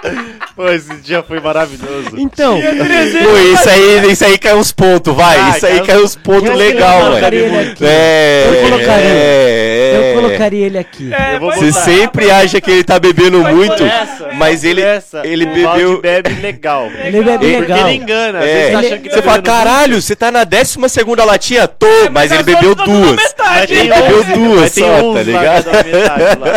Pô, 0.56 0.70
esse 0.70 0.94
dia 0.98 1.24
foi 1.24 1.40
maravilhoso. 1.40 2.12
Então, 2.16 2.60
Pô, 2.62 3.38
isso 3.54 3.70
aí, 3.70 4.12
isso 4.12 4.24
aí 4.24 4.38
cai 4.38 4.54
uns 4.54 4.72
pontos, 4.72 5.12
vai. 5.16 5.36
Ah, 5.40 5.54
isso 5.58 5.66
aí 5.66 5.74
caiu- 5.78 5.86
cai 5.86 5.98
uns 6.04 6.16
pontos 6.16 6.48
Eu 6.50 6.56
legal, 6.56 7.18
ele 7.18 7.58
aqui. 7.72 7.84
É, 7.86 8.46
Eu 8.48 8.70
colocaria. 8.70 9.06
é, 9.10 9.94
eu 9.96 10.04
é. 10.04 10.14
colocaria 10.14 10.66
ele 10.68 10.78
aqui. 10.78 11.12
É, 11.12 11.36
Eu 11.36 11.40
vou 11.40 11.50
pode 11.50 11.60
Você 11.60 11.72
botar. 11.72 11.82
sempre 11.86 12.30
acha 12.32 12.62
que 12.62 12.70
ele 12.70 12.84
tá 12.84 13.00
bebendo 13.00 13.42
Vai 13.42 13.52
muito, 13.54 13.84
essa. 13.84 14.30
mas 14.34 14.64
ele, 14.64 14.82
Essa, 14.84 15.26
ele 15.26 15.46
o 15.46 15.54
bebeu. 15.54 16.02
Bebe 16.02 16.30
legal. 16.40 16.88
Ele 17.04 17.24
bebe 17.24 17.46
Ele- 17.48 17.60
legal. 17.60 17.88
ele 17.88 17.98
engana. 17.98 18.44
É, 18.44 18.72
tá 18.74 18.84
Ele- 18.84 19.00
você 19.10 19.10
tá 19.10 19.22
fala, 19.24 19.42
caralho, 19.42 20.00
você 20.02 20.16
tá 20.16 20.32
na 20.32 20.44
12 20.44 20.88
segunda 20.88 21.26
latinha? 21.26 21.68
Tô, 21.68 21.88
mas 22.12 22.30
ele 22.32 22.42
as 22.42 22.46
bebeu 22.46 22.76
duas. 22.76 23.16
Mas 23.40 23.72
Ele 23.72 23.90
bebeu 23.90 24.20
uns- 24.20 24.28
duas 24.28 24.60
mas 24.62 24.72
só, 24.74 25.14
tá 25.14 25.24
ligado? 25.24 25.66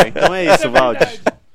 Então 0.07 0.35
é 0.35 0.45
isso, 0.45 0.69
Valde. 0.69 1.07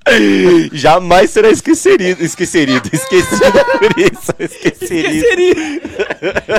Jamais 0.72 1.30
será 1.30 1.50
esquecerido, 1.50 2.22
esquecerido, 2.22 2.88
esquecido 2.92 3.64
por 3.78 3.98
isso, 3.98 4.32
esquecerido. 4.38 5.26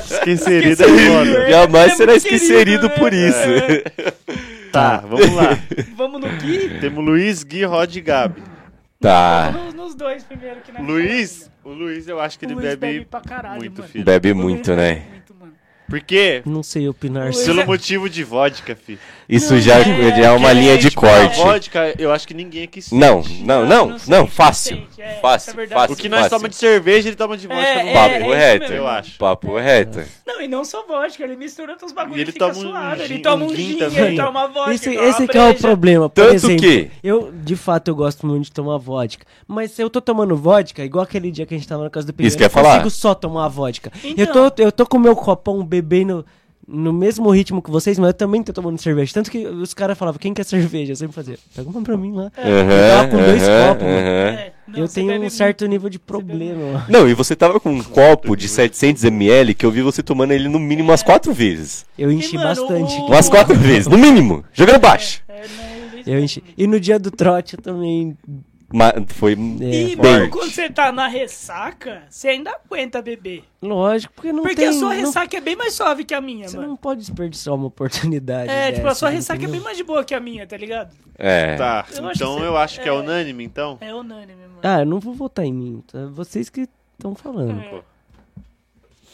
Esquecerido 0.03 0.83
é 0.83 0.87
foda. 0.87 1.49
Jamais 1.49 1.91
É 1.91 1.95
será 1.95 2.13
querido, 2.13 2.35
esquecerido 2.35 2.87
né? 2.89 2.95
por 2.95 3.13
isso. 3.13 3.37
Tá, 4.71 4.97
vamos 4.97 5.33
lá. 5.35 5.59
Vamos 5.95 6.19
no 6.19 6.27
Gui? 6.39 6.79
Temos 6.79 7.05
Luiz, 7.05 7.43
Gui, 7.43 7.63
Rod 7.63 7.95
e 7.95 8.01
Gabi. 8.01 8.41
Tá. 8.99 9.51
Nos, 9.51 9.73
nos 9.75 9.95
dois 9.95 10.23
primeiro. 10.23 10.61
Que 10.61 10.71
na 10.71 10.79
Luiz, 10.79 11.47
o 11.63 11.69
Luiz 11.69 12.07
eu 12.07 12.19
acho 12.19 12.39
que 12.39 12.45
o 12.45 12.47
ele 12.47 12.55
Luiz 12.55 12.69
bebe, 12.69 12.93
bebe 12.93 13.05
pra 13.05 13.21
caralho, 13.21 13.59
muito, 13.59 13.81
mano. 13.81 13.91
filho. 13.91 14.03
Bebe 14.03 14.33
muito, 14.33 14.73
né? 14.75 15.03
muito, 15.11 15.35
mano. 15.39 15.53
Por 15.87 16.01
quê? 16.01 16.41
Não 16.43 16.63
sei 16.63 16.89
opinar. 16.89 17.31
Pelo 17.33 17.61
é- 17.61 17.65
motivo 17.65 18.09
de 18.09 18.23
vodka, 18.23 18.75
filho. 18.75 18.97
Isso 19.35 19.59
já, 19.59 19.79
é, 19.79 19.83
já 20.15 20.25
é 20.27 20.31
uma 20.31 20.51
linha 20.53 20.77
de 20.77 20.91
corte. 20.91 21.37
vodka, 21.37 21.93
eu 21.97 22.11
acho 22.11 22.27
que 22.27 22.33
ninguém 22.33 22.63
aqui 22.63 22.81
sente. 22.81 22.95
Não, 22.99 23.21
não, 23.41 23.65
não, 23.65 23.65
Não 23.65 23.87
não, 23.89 23.97
não 24.07 24.27
fácil. 24.27 24.77
sente, 24.77 25.01
é, 25.01 25.05
isso 25.09 25.17
é 25.17 25.21
Fácil, 25.21 25.55
verdade. 25.55 25.81
fácil. 25.81 25.93
O 25.93 25.97
que 25.97 26.09
nós 26.09 26.19
fácil. 26.21 26.29
tomamos 26.37 26.49
de 26.51 26.55
cerveja, 26.57 27.09
ele 27.09 27.15
toma 27.15 27.37
de 27.37 27.47
vodka 27.47 27.61
É, 27.63 27.83
no 27.83 27.89
é, 27.89 27.93
papo. 27.93 28.15
Isso 28.15 28.33
reto. 28.33 28.73
Eu 28.73 28.87
acho. 28.87 29.17
Papo 29.17 29.57
reto. 29.57 30.03
Não, 30.25 30.41
e 30.41 30.47
não 30.47 30.63
só 30.65 30.85
vodka, 30.85 31.23
ele 31.23 31.35
mistura 31.35 31.71
outros 31.73 31.91
bagulhos 31.91 32.17
E 32.17 32.21
ele 32.21 32.31
fica 32.31 32.47
toma 32.47 32.57
um 32.59 32.69
suado. 32.71 33.01
Ele 33.01 33.19
toma 33.19 33.45
um 33.45 33.47
um 33.47 33.55
gin 33.55 33.77
também. 33.77 33.99
ele 34.05 34.17
toma 34.17 34.47
vodka. 34.47 34.73
Esse, 34.73 34.93
toma 34.93 35.07
esse 35.07 35.27
que 35.27 35.37
é 35.37 35.49
o 35.49 35.55
problema. 35.55 36.09
Por 36.09 36.21
Tanto 36.23 36.33
exemplo, 36.35 36.61
que- 36.61 36.89
eu, 37.03 37.31
de 37.31 37.55
fato, 37.55 37.87
eu 37.89 37.95
gosto 37.95 38.25
muito 38.27 38.45
de 38.45 38.51
tomar 38.51 38.77
vodka. 38.77 39.25
Mas 39.47 39.71
se 39.71 39.81
eu 39.81 39.89
tô 39.89 39.99
tomando 40.01 40.35
vodka, 40.35 40.83
igual 40.83 41.03
aquele 41.03 41.31
dia 41.31 41.45
que 41.45 41.53
a 41.53 41.57
gente 41.57 41.67
tava 41.67 41.83
na 41.83 41.89
casa 41.89 42.07
do 42.11 42.13
Isso 42.23 42.37
eu 42.37 42.49
não 42.55 42.63
consigo 42.63 42.89
só 42.89 43.13
tomar 43.13 43.47
vodka. 43.47 43.91
Eu, 44.03 44.11
Então. 44.11 44.49
tô, 44.49 44.61
eu 44.61 44.71
tô 44.71 44.85
com 44.85 44.97
o 44.97 44.99
meu 44.99 45.15
copão 45.15 45.63
bebendo 45.65 46.25
no 46.67 46.93
mesmo 46.93 47.29
ritmo 47.29 47.61
que 47.61 47.69
vocês, 47.69 47.99
mas 47.99 48.07
eu 48.09 48.13
também 48.13 48.41
tô 48.41 48.53
tomando 48.53 48.79
cerveja. 48.81 49.13
Tanto 49.13 49.29
que 49.29 49.45
os 49.45 49.73
caras 49.73 49.97
falavam, 49.97 50.19
quem 50.19 50.33
quer 50.33 50.45
cerveja? 50.45 50.93
Eu 50.93 50.95
sempre 50.95 51.13
fazia, 51.15 51.37
pega 51.55 51.69
uma 51.69 51.81
pra 51.81 51.97
mim 51.97 52.13
lá. 52.13 52.31
eu 52.37 52.95
tava 52.97 53.07
com 53.09 53.17
dois 53.17 53.43
aham, 53.43 53.67
copos. 53.69 53.83
É, 53.87 54.53
não, 54.67 54.79
eu 54.79 54.87
tenho 54.87 55.21
um 55.21 55.29
certo 55.29 55.65
nível 55.65 55.89
de 55.89 55.99
problema. 55.99 56.85
Não, 56.87 57.07
e 57.07 57.13
você 57.13 57.35
tava 57.35 57.59
com 57.59 57.69
um 57.69 57.83
copo 57.83 58.35
de 58.35 58.47
700ml 58.47 59.53
que 59.55 59.65
eu 59.65 59.71
vi 59.71 59.81
você 59.81 60.01
tomando 60.01 60.31
ele 60.31 60.47
no 60.47 60.57
mínimo 60.59 60.89
umas 60.89 61.03
quatro 61.03 61.33
vezes. 61.33 61.85
Eu 61.97 62.11
enchi 62.11 62.35
mano, 62.37 62.49
bastante. 62.49 62.95
o- 63.01 63.05
Umas 63.07 63.27
quatro 63.29 63.55
vezes, 63.55 63.87
no 63.87 63.97
mínimo. 63.97 64.43
Jogando 64.53 64.79
baixo. 64.79 65.21
É, 65.27 65.41
não, 65.41 65.91
Luiz 65.93 66.07
Eu 66.07 66.19
enchi. 66.19 66.43
E 66.57 66.65
no 66.65 66.79
dia 66.79 66.97
do 66.97 67.11
trote 67.11 67.55
eu 67.55 67.61
também. 67.61 68.17
Ma- 68.73 68.91
foi 69.07 69.33
É, 69.33 69.35
E, 69.35 69.95
bem. 69.95 69.97
mano, 69.97 70.29
quando 70.31 70.49
você 70.51 70.67
tá 70.67 70.91
na 70.91 71.07
ressaca, 71.07 72.03
você 72.09 72.29
ainda 72.29 72.49
aguenta 72.51 73.03
beber. 73.03 73.43
Lógico, 73.61 74.11
porque 74.15 74.33
não 74.33 74.41
Porque 74.41 74.55
tem. 74.55 74.67
a 74.69 74.73
sua 74.73 74.89
não- 74.95 74.99
ressaca 75.05 75.37
é 75.37 75.39
bem 75.39 75.55
mais 75.55 75.75
suave 75.75 76.03
que 76.03 76.13
a 76.13 76.19
minha, 76.19 76.47
Você 76.49 76.57
mano. 76.57 76.69
não 76.69 76.75
pode 76.75 77.01
desperdiçar 77.01 77.53
uma 77.53 77.67
oportunidade. 77.67 78.49
É, 78.49 78.71
tipo, 78.71 78.81
a 78.85 78.89
dessa, 78.89 78.95
sua 78.99 79.09
ressaca 79.09 79.37
é 79.39 79.43
entendeu? 79.43 79.53
bem 79.57 79.63
mais 79.63 79.77
de 79.77 79.83
boa 79.83 80.03
que 80.03 80.15
a 80.15 80.19
minha, 80.19 80.47
tá 80.47 80.57
ligado? 80.57 80.91
É. 81.19 81.55
Tá, 81.55 81.85
Eu 81.95 82.07
acho 82.07 82.15
então 82.23 82.35
que 82.37 82.41
eu 82.43 82.57
acho 82.57 82.81
que 82.81 82.89
é 82.89 82.91
é. 82.91 82.95
unânime, 82.95 83.43
então. 83.43 83.77
É 83.79 83.93
unânime, 83.93 84.41
mano. 84.41 84.59
Ah, 84.63 84.79
eu 84.79 84.85
não 84.87 84.99
vou 84.99 85.13
votar 85.13 85.45
em 85.45 85.53
mim. 85.53 85.83
Tá? 85.91 86.07
Vocês 86.07 86.49
que 86.49 86.67
estão 86.97 87.13
falando. 87.13 87.59
É. 87.61 87.81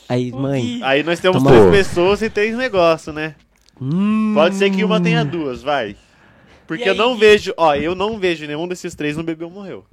Aí, 0.08 0.32
O 0.32 0.38
mãe. 0.38 0.80
Aí 0.84 1.04
nós 1.04 1.20
temos 1.20 1.38
Toma- 1.44 1.52
três 1.52 1.66
Pô. 1.66 1.72
pessoas 1.72 2.22
e 2.22 2.30
três 2.30 2.56
negócios, 2.56 3.14
né? 3.14 3.36
Hum, 3.80 4.32
Pode 4.34 4.56
ser 4.56 4.70
que 4.72 4.84
uma 4.84 5.00
tenha 5.02 5.24
duas, 5.26 5.62
vai. 5.62 5.96
Porque 6.70 6.88
eu 6.88 6.94
não 6.94 7.18
vejo, 7.18 7.52
ó, 7.58 7.74
eu 7.74 7.96
não 7.96 8.20
vejo 8.20 8.46
nenhum 8.46 8.68
desses 8.68 8.94
três 8.94 9.18
não 9.18 9.24
bebeu 9.24 9.50
morreu. 9.50 9.84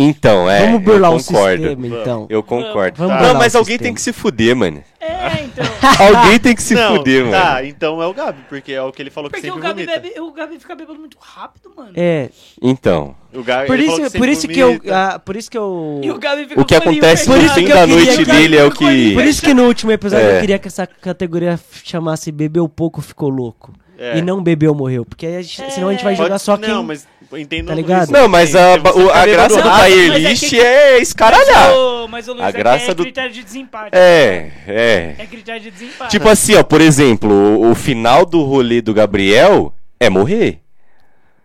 Então, 0.00 0.48
é. 0.48 0.64
Vamos 0.66 0.82
burlar 0.82 1.10
eu 1.12 1.16
o 1.16 1.24
concordo. 1.24 1.62
sistema, 1.64 1.86
então. 1.88 2.26
Eu 2.30 2.42
concordo. 2.42 2.96
Vamos 2.98 3.12
Tá. 3.12 3.16
burlar 3.18 3.32
Não, 3.34 3.40
mas 3.40 3.54
o 3.54 3.58
alguém 3.58 3.72
sistema. 3.74 3.86
tem 3.88 3.94
que 3.94 4.00
se 4.00 4.12
fuder, 4.12 4.54
mano. 4.54 4.82
É, 5.00 5.42
então. 5.44 5.64
Alguém 5.98 6.38
tem 6.38 6.54
que 6.54 6.62
se 6.62 6.74
não, 6.74 6.96
fuder, 6.96 7.24
mano. 7.24 7.32
tá, 7.32 7.64
então 7.64 8.00
é 8.02 8.06
o 8.06 8.12
Gabi, 8.12 8.38
porque 8.48 8.72
é 8.72 8.82
o 8.82 8.92
que 8.92 9.00
ele 9.02 9.10
falou 9.10 9.28
que 9.30 9.36
Porque 9.36 9.50
o 9.50 9.54
sempre 9.54 9.68
Gabi, 9.68 9.84
vomita. 9.86 10.00
bebe, 10.08 10.20
o 10.20 10.32
Gabi 10.32 10.58
fica 10.60 10.74
bebendo 10.74 10.98
muito 11.00 11.16
rápido, 11.20 11.70
mano. 11.76 11.92
É, 11.96 12.28
Então. 12.62 13.14
O 13.34 13.42
Gabi, 13.42 13.66
por 13.66 13.78
isso, 13.80 13.96
que 14.10 14.18
por 14.18 14.28
isso 14.28 14.48
que 14.48 14.58
eu, 14.60 14.80
ah, 14.92 15.18
por 15.18 15.36
isso 15.36 15.50
que 15.50 15.56
eu, 15.58 16.00
E 16.02 16.10
o 16.10 16.18
Gabi 16.18 16.46
fica 16.46 16.60
O 16.60 16.64
que 16.64 16.74
acontece 16.74 17.28
no. 17.28 17.34
Por 17.34 17.42
isso 17.44 17.54
fim 17.54 17.64
que 17.66 17.72
da 17.72 17.86
noite 17.86 18.16
que- 18.18 18.24
dele 18.24 18.56
é 18.56 18.64
o 18.64 18.70
que. 18.70 19.14
por 19.14 19.24
isso 19.24 19.42
que 19.42 19.54
no 19.54 19.64
último 19.66 19.90
episódio 19.92 20.26
É. 20.26 20.36
eu 20.36 20.40
queria 20.40 20.58
que 20.58 20.68
essa 20.68 20.86
categoria 20.86 21.58
chamasse 21.84 22.30
bebeu 22.30 22.68
pouco 22.68 23.00
ficou 23.00 23.28
louco 23.28 23.72
É. 23.98 24.18
e 24.18 24.22
não 24.22 24.42
bebeu 24.42 24.74
morreu, 24.74 25.04
porque 25.04 25.26
aí 25.26 25.36
a 25.36 25.42
gente- 25.42 25.70
senão 25.72 25.88
a 25.88 25.92
gente 25.92 26.04
vai 26.04 26.14
Pode- 26.14 26.24
jogar 26.24 26.38
só 26.38 26.56
quem 26.56 26.68
Não, 26.68 26.82
mas 26.84 27.06
entenda 27.36 27.68
Tá 27.70 27.74
ligado? 27.74 28.10
Não, 28.10 28.28
mas 28.28 28.54
a, 28.56 28.74
o- 28.74 29.08
tá 29.08 29.22
a 29.22 29.26
graça 29.26 29.60
do 29.60 29.68
rápido, 29.68 29.94
Tier 29.94 30.12
é 30.14 30.18
List 30.18 30.48
que- 30.48 30.60
é 30.60 30.98
escaralhar. 31.00 31.68
Mas 31.68 31.76
o, 31.76 32.08
mas 32.08 32.28
o 32.28 32.32
Luiz 32.32 32.44
A 32.44 32.48
é, 32.48 32.52
graça 32.52 32.90
é 32.90 32.94
do- 32.94 33.02
critério 33.02 33.32
de 33.32 33.42
desempate. 33.44 33.90
É, 33.92 34.50
é. 34.66 35.14
É 35.18 35.26
critério 35.26 35.60
de 35.60 35.70
desempate. 35.70 36.10
Tipo 36.10 36.28
assim, 36.28 36.54
ó, 36.54 36.62
por 36.62 36.80
exemplo, 36.80 37.30
o, 37.30 37.70
o 37.70 37.74
final 37.74 38.24
do 38.24 38.42
rolê 38.44 38.80
do 38.80 38.94
Gabriel 38.94 39.74
é 40.00 40.08
morrer. 40.08 40.60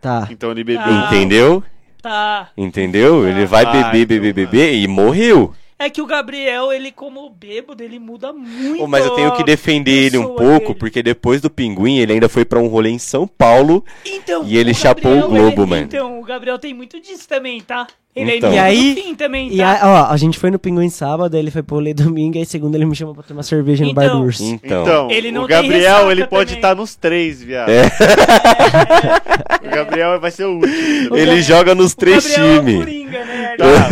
Tá. 0.01 0.27
Então 0.31 0.51
ele 0.51 0.63
bebeu. 0.63 0.83
Ah. 0.85 1.07
Entendeu? 1.07 1.63
Tá. 2.01 2.49
Entendeu? 2.57 3.27
Ele 3.27 3.45
vai 3.45 3.63
Ah, 3.65 3.71
beber, 3.71 4.05
beber, 4.05 4.33
vai. 4.33 4.45
beber 4.45 4.73
e 4.75 4.87
morreu. 4.87 5.53
É 5.79 5.89
que 5.89 6.01
o 6.01 6.05
Gabriel, 6.05 6.71
ele 6.71 6.91
como 6.91 7.29
bêbado, 7.29 7.83
ele 7.83 7.99
muda 7.99 8.31
muito. 8.31 8.83
Ô, 8.83 8.87
mas 8.87 9.05
eu 9.05 9.11
tenho 9.15 9.31
que 9.33 9.43
defender 9.43 10.05
ele 10.05 10.17
um 10.17 10.35
pouco, 10.35 10.67
dele. 10.67 10.75
porque 10.75 11.03
depois 11.03 11.41
do 11.41 11.49
Pinguim 11.49 11.97
ele 11.97 12.13
ainda 12.13 12.29
foi 12.29 12.45
pra 12.45 12.59
um 12.59 12.67
rolê 12.67 12.89
em 12.91 12.99
São 12.99 13.27
Paulo. 13.27 13.83
Então, 14.05 14.43
E 14.45 14.57
ele 14.57 14.71
o 14.71 14.75
chapou 14.75 15.11
o 15.11 15.21
Gabriel, 15.21 15.29
Globo, 15.51 15.61
ele- 15.63 15.69
mano. 15.69 15.83
Então, 15.83 16.19
o 16.19 16.23
Gabriel 16.23 16.57
tem 16.59 16.73
muito 16.73 16.99
disso 17.01 17.27
também, 17.27 17.59
tá? 17.61 17.87
Ele 18.15 18.37
Então. 18.37 18.51
é 18.51 18.55
E 18.55 18.59
aí- 18.59 18.93
fim 18.95 19.15
também, 19.15 19.51
E 19.51 19.57
tá? 19.57 19.79
a, 19.81 19.91
ó, 20.09 20.13
a 20.13 20.17
gente 20.17 20.37
foi 20.37 20.51
no 20.51 20.59
Pinguim 20.59 20.87
sábado, 20.89 21.33
aí 21.33 21.41
ele 21.41 21.49
foi 21.49 21.63
pro 21.63 21.77
rolê 21.77 21.95
domingo, 21.95 22.37
aí 22.37 22.45
segunda 22.45 22.77
ele 22.77 22.85
me 22.85 22.95
chamou 22.95 23.15
pra 23.15 23.23
tomar 23.23 23.41
cerveja 23.41 23.83
no 23.83 23.91
bar 23.93 24.03
do 24.03 24.07
Então. 24.09 24.21
urso. 24.23 24.43
Então. 24.43 24.81
Então, 24.83 25.11
Ele 25.11 25.31
não 25.31 25.43
o 25.45 25.47
Gabriel, 25.47 26.11
ele 26.11 26.27
pode 26.27 26.51
também. 26.51 26.59
estar 26.59 26.75
nos 26.75 26.93
três, 26.95 27.41
viado. 27.41 27.69
É. 27.69 27.81
O 29.65 29.69
Gabriel 29.75 30.19
vai 30.19 30.29
ser 30.31 30.45
o 30.45 30.55
último. 30.55 31.15
Ele 31.15 31.41
joga 31.41 31.73
nos 31.73 31.93
O 31.93 31.97
três 31.97 32.27
Gabriel 32.27 32.45
é 32.45 32.53
o 32.59 32.59
times. 32.59 32.77
Coringa, 32.79 33.25
né? 33.25 33.32
Tá, 33.57 33.89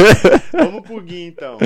vamos 0.66 0.82
pro 0.82 1.02
Gui, 1.02 1.24
então. 1.28 1.58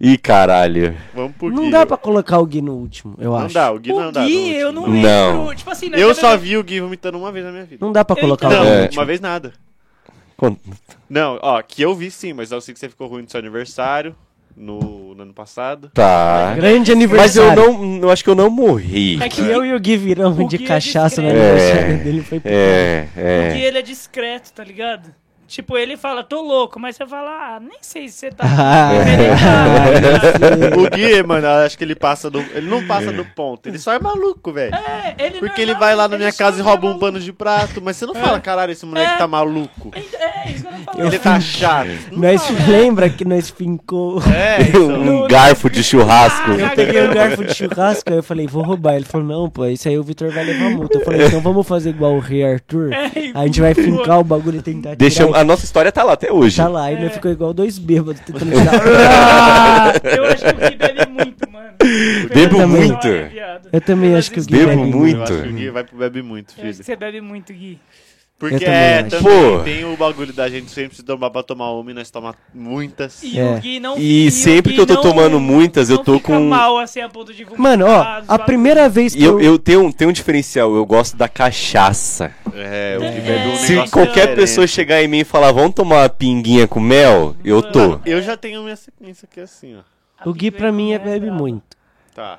Ih, 0.00 0.16
caralho. 0.18 0.96
Vamos 1.14 1.32
pro 1.36 1.48
Gui. 1.48 1.56
Não 1.56 1.70
dá 1.70 1.84
pra 1.86 1.96
colocar 1.96 2.38
o 2.38 2.46
Gui 2.46 2.60
no 2.62 2.74
último, 2.74 3.14
eu 3.18 3.30
Não 3.30 3.38
acho. 3.38 3.54
dá, 3.54 3.70
o 3.72 3.78
Gui 3.78 3.90
não 3.92 4.08
o 4.08 4.12
dá. 4.12 4.22
no 4.22 4.26
Gui, 4.28 4.52
eu 4.54 4.68
último. 4.68 4.86
não 4.86 4.92
lembro. 4.92 5.08
Não. 5.46 5.54
Tipo 5.54 5.70
assim, 5.70 5.88
nós 5.90 6.00
Eu 6.00 6.14
só 6.14 6.36
vi 6.36 6.56
o 6.56 6.62
Gui 6.64 6.80
vomitando 6.80 7.18
uma 7.18 7.32
vez 7.32 7.44
na 7.44 7.52
minha 7.52 7.64
vida. 7.64 7.84
Não 7.84 7.92
dá 7.92 8.04
pra 8.04 8.16
Eu 8.16 8.20
colocar 8.20 8.46
então- 8.48 8.62
o 8.62 8.64
Não, 8.64 8.70
Gui. 8.72 8.78
É, 8.84 8.88
no 8.88 8.92
uma 8.92 9.04
vez 9.04 9.20
nada. 9.20 9.52
Con- 10.36 10.56
Não, 11.08 11.38
ó, 11.42 11.60
que 11.62 11.82
eu 11.82 11.94
vi 11.94 12.10
sim, 12.10 12.32
mas 12.32 12.50
eu 12.50 12.60
sei 12.60 12.72
que 12.72 12.80
você 12.80 12.88
ficou 12.88 13.06
ruim 13.08 13.22
no 13.22 13.30
seu 13.30 13.38
aniversário, 13.38 14.14
no, 14.56 15.14
no 15.14 15.22
ano 15.22 15.32
passado. 15.34 15.90
Tá. 15.94 16.54
Grande 16.54 16.78
Mas 16.78 16.88
eu 16.88 16.94
aniversário. 17.48 17.62
não. 17.72 17.96
Eu 18.02 18.10
acho 18.10 18.24
que 18.24 18.30
eu 18.30 18.34
não 18.34 18.48
morri. 18.50 19.22
É 19.22 19.28
que 19.28 19.40
eu 19.42 19.64
e 19.64 19.72
o 19.74 19.78
Gui 19.80 19.96
viramos 19.96 20.38
O 20.38 20.48
de 20.48 20.56
Gui 20.58 20.64
é 20.64 20.68
cachaça 20.68 21.20
no 21.22 21.28
discreto. 21.28 21.50
aniversário 21.52 21.92
É. 21.92 21.96
dele. 21.98 22.22
Foi 22.22 22.40
pro- 22.40 22.50
É, 22.52 23.06
Porque 23.12 23.20
é. 23.20 23.64
ele 23.66 23.78
é 23.78 23.82
discreto, 23.82 24.52
tá 24.52 24.64
ligado? 24.64 25.14
Tipo, 25.50 25.76
ele 25.76 25.96
fala, 25.96 26.22
tô 26.22 26.40
louco, 26.42 26.78
mas 26.78 26.94
você 26.94 27.04
fala, 27.04 27.28
ah, 27.56 27.60
nem 27.60 27.78
sei 27.82 28.08
se 28.08 28.18
você 28.18 28.30
tá. 28.30 28.44
Ah, 28.46 28.90
tá- 30.38 30.76
O 30.78 30.88
Gui, 30.96 31.22
mano, 31.24 31.46
acho 31.48 31.76
que 31.76 31.82
ele 31.82 31.96
passa 31.96 32.30
do. 32.30 32.38
Ele 32.54 32.68
não 32.70 32.86
passa 32.86 33.12
do 33.12 33.24
ponto, 33.24 33.68
ele 33.68 33.76
só 33.78 33.92
é 33.92 33.98
maluco, 33.98 34.52
velho. 34.52 34.72
É, 34.74 35.14
ele 35.18 35.40
Porque 35.40 35.64
não- 35.64 35.72
ele 35.72 35.74
vai 35.78 35.96
lá 35.96 36.06
na 36.06 36.16
minha 36.16 36.32
casa 36.32 36.58
e 36.58 36.60
é 36.60 36.62
rouba 36.62 36.86
um 36.86 36.98
pano 37.00 37.18
de 37.18 37.32
prato, 37.32 37.82
mas 37.82 37.96
você 37.96 38.06
não 38.06 38.14
fala, 38.14 38.38
caralho, 38.38 38.70
esse 38.70 38.86
moleque 38.86 39.12
É. 39.14 39.16
tá 39.18 39.26
maluco. 39.26 39.90
É, 39.94 40.50
isso 40.52 40.62
que 40.62 40.68
eu 40.68 40.72
não 40.72 40.84
falo. 40.84 41.04
Ele 41.06 41.18
tá 41.18 41.40
chato. 41.40 41.88
Nós 42.12 42.46
fala. 42.46 42.58
lembra 42.68 43.10
que 43.10 43.24
nós 43.24 43.50
fincou. 43.50 44.22
É. 44.32 44.60
Um 44.80 45.26
garfo 45.26 45.68
de 45.68 45.82
churrasco. 45.82 46.50
Ah, 46.52 46.60
Eu 46.60 46.70
peguei 46.70 47.02
um 47.08 47.12
garfo 47.12 47.44
de 47.44 47.54
churrasco, 47.54 48.10
aí 48.10 48.16
eu 48.18 48.22
falei, 48.22 48.46
vou 48.46 48.62
roubar. 48.62 48.94
Ele 48.94 49.04
falou, 49.04 49.26
não, 49.26 49.50
pô, 49.50 49.66
isso 49.66 49.88
aí 49.88 49.98
o 49.98 50.02
Vitor 50.04 50.30
vai 50.30 50.44
levar 50.44 50.70
multa. 50.70 50.98
Eu 50.98 51.04
falei, 51.04 51.26
então 51.26 51.40
vamos 51.40 51.66
fazer 51.66 51.90
igual 51.90 52.14
o 52.14 52.20
Rei 52.20 52.44
Arthur. 52.44 52.92
É, 52.92 53.10
A 53.34 53.46
gente 53.46 53.60
vai 53.60 53.74
fincar 53.74 54.20
o 54.20 54.24
bagulho 54.24 54.58
e 54.58 54.62
tentar 54.62 54.94
Deixa, 54.94 55.26
tirar. 55.26 55.39
A 55.40 55.44
nossa 55.44 55.64
história 55.64 55.90
tá 55.90 56.02
lá 56.02 56.12
até 56.12 56.32
hoje. 56.32 56.56
Tá 56.56 56.68
lá, 56.68 56.84
aí 56.84 57.04
É. 57.04 57.10
ficou 57.10 57.30
igual 57.30 57.52
dois 57.54 57.78
bêbados 57.78 58.20
tentando 58.20 58.50
tirar. 58.52 60.14
Eu 60.16 60.24
acho 60.24 60.44
que 60.44 60.50
o 60.50 60.70
Gui 60.70 60.76
bebe 60.76 61.06
muito, 61.10 61.50
mano. 61.50 61.70
Bebo 62.34 62.68
muito. 62.68 63.08
viado. 63.32 63.68
Eu 63.72 63.80
também 63.80 64.14
acho 64.14 64.30
que 64.30 64.40
o 64.40 64.44
Gui 64.44 64.52
Bebo 64.58 64.68
bebe 64.68 64.80
Eu 64.80 64.86
muito. 64.98 65.22
acho 65.22 65.42
que 65.42 65.48
o 65.48 65.52
Gui 65.52 65.70
vai 65.70 65.84
pro 65.84 65.96
bebe 65.98 66.22
muito, 66.22 66.48
Eu 66.50 66.52
acho 66.52 66.56
que 66.56 66.72
filho. 66.72 66.84
você 66.84 66.96
bebe 66.96 67.20
muito, 67.20 67.52
Gui. 67.52 67.78
Porque 68.40 68.54
Eu 68.54 68.60
também 68.60 68.74
é, 68.74 68.98
acho. 69.00 69.10
também 69.10 69.58
Pô. 69.58 69.62
tem 69.64 69.84
o 69.84 69.96
bagulho 69.98 70.32
da 70.32 70.48
gente 70.48 70.70
sempre 70.70 70.96
se 70.96 71.02
tomar 71.02 71.28
pra 71.28 71.42
tomar 71.42 71.72
uma 71.72 71.90
e 71.90 71.92
nós 71.94 72.10
tomar 72.10 72.34
muitas. 72.54 73.22
E 73.22 73.38
É. 73.38 73.44
o 73.44 73.60
Gui 73.60 73.78
não 73.78 73.98
E 73.98 74.28
o 74.28 74.30
sempre 74.30 74.72
que 74.72 74.80
eu 74.80 74.86
tô 74.86 74.94
não- 74.94 75.02
tomando 75.02 75.38
muitas, 75.38 75.90
eu 75.90 75.98
tô 75.98 76.14
fica 76.14 76.28
com- 76.28 76.48
mal 76.48 76.78
assim 76.78 77.00
a 77.02 77.08
ponto 77.10 77.34
de 77.34 77.44
vomitar, 77.44 77.60
Mano, 77.62 77.84
ó, 77.86 78.22
a 78.26 78.38
primeira 78.38 78.88
vez 78.88 79.14
que 79.14 79.20
E 79.20 79.24
eu, 79.24 79.38
eu... 79.38 79.52
eu 79.52 79.58
tenho, 79.58 79.82
um- 79.84 79.92
tenho 79.92 80.08
um 80.08 80.12
diferencial, 80.12 80.74
eu 80.74 80.86
gosto 80.86 81.18
da 81.18 81.28
cachaça. 81.28 82.34
É, 82.54 82.96
o 82.96 83.00
que 83.00 83.06
É. 83.06 83.20
bebe 83.20 83.48
um 83.50 83.56
Se 83.56 83.74
qualquer 83.90 84.08
diferente. 84.28 84.36
pessoa 84.36 84.66
chegar 84.66 85.02
em 85.02 85.06
mim 85.08 85.18
e 85.18 85.24
falar, 85.24 85.52
vamos 85.52 85.74
tomar 85.74 85.96
uma 86.04 86.08
pinguinha 86.08 86.66
com 86.66 86.80
mel, 86.80 87.36
eu 87.44 87.60
tô. 87.60 88.00
Eu 88.06 88.22
já 88.22 88.38
tenho 88.38 88.62
minha 88.62 88.74
sequência 88.76 89.28
aqui 89.30 89.40
assim, 89.40 89.76
ó. 89.76 90.28
O 90.28 90.32
Gui 90.32 90.50
pra 90.50 90.72
mim 90.72 90.92
é 90.94 90.98
bebe 90.98 91.30
muito. 91.30 91.76
Tá. 92.14 92.38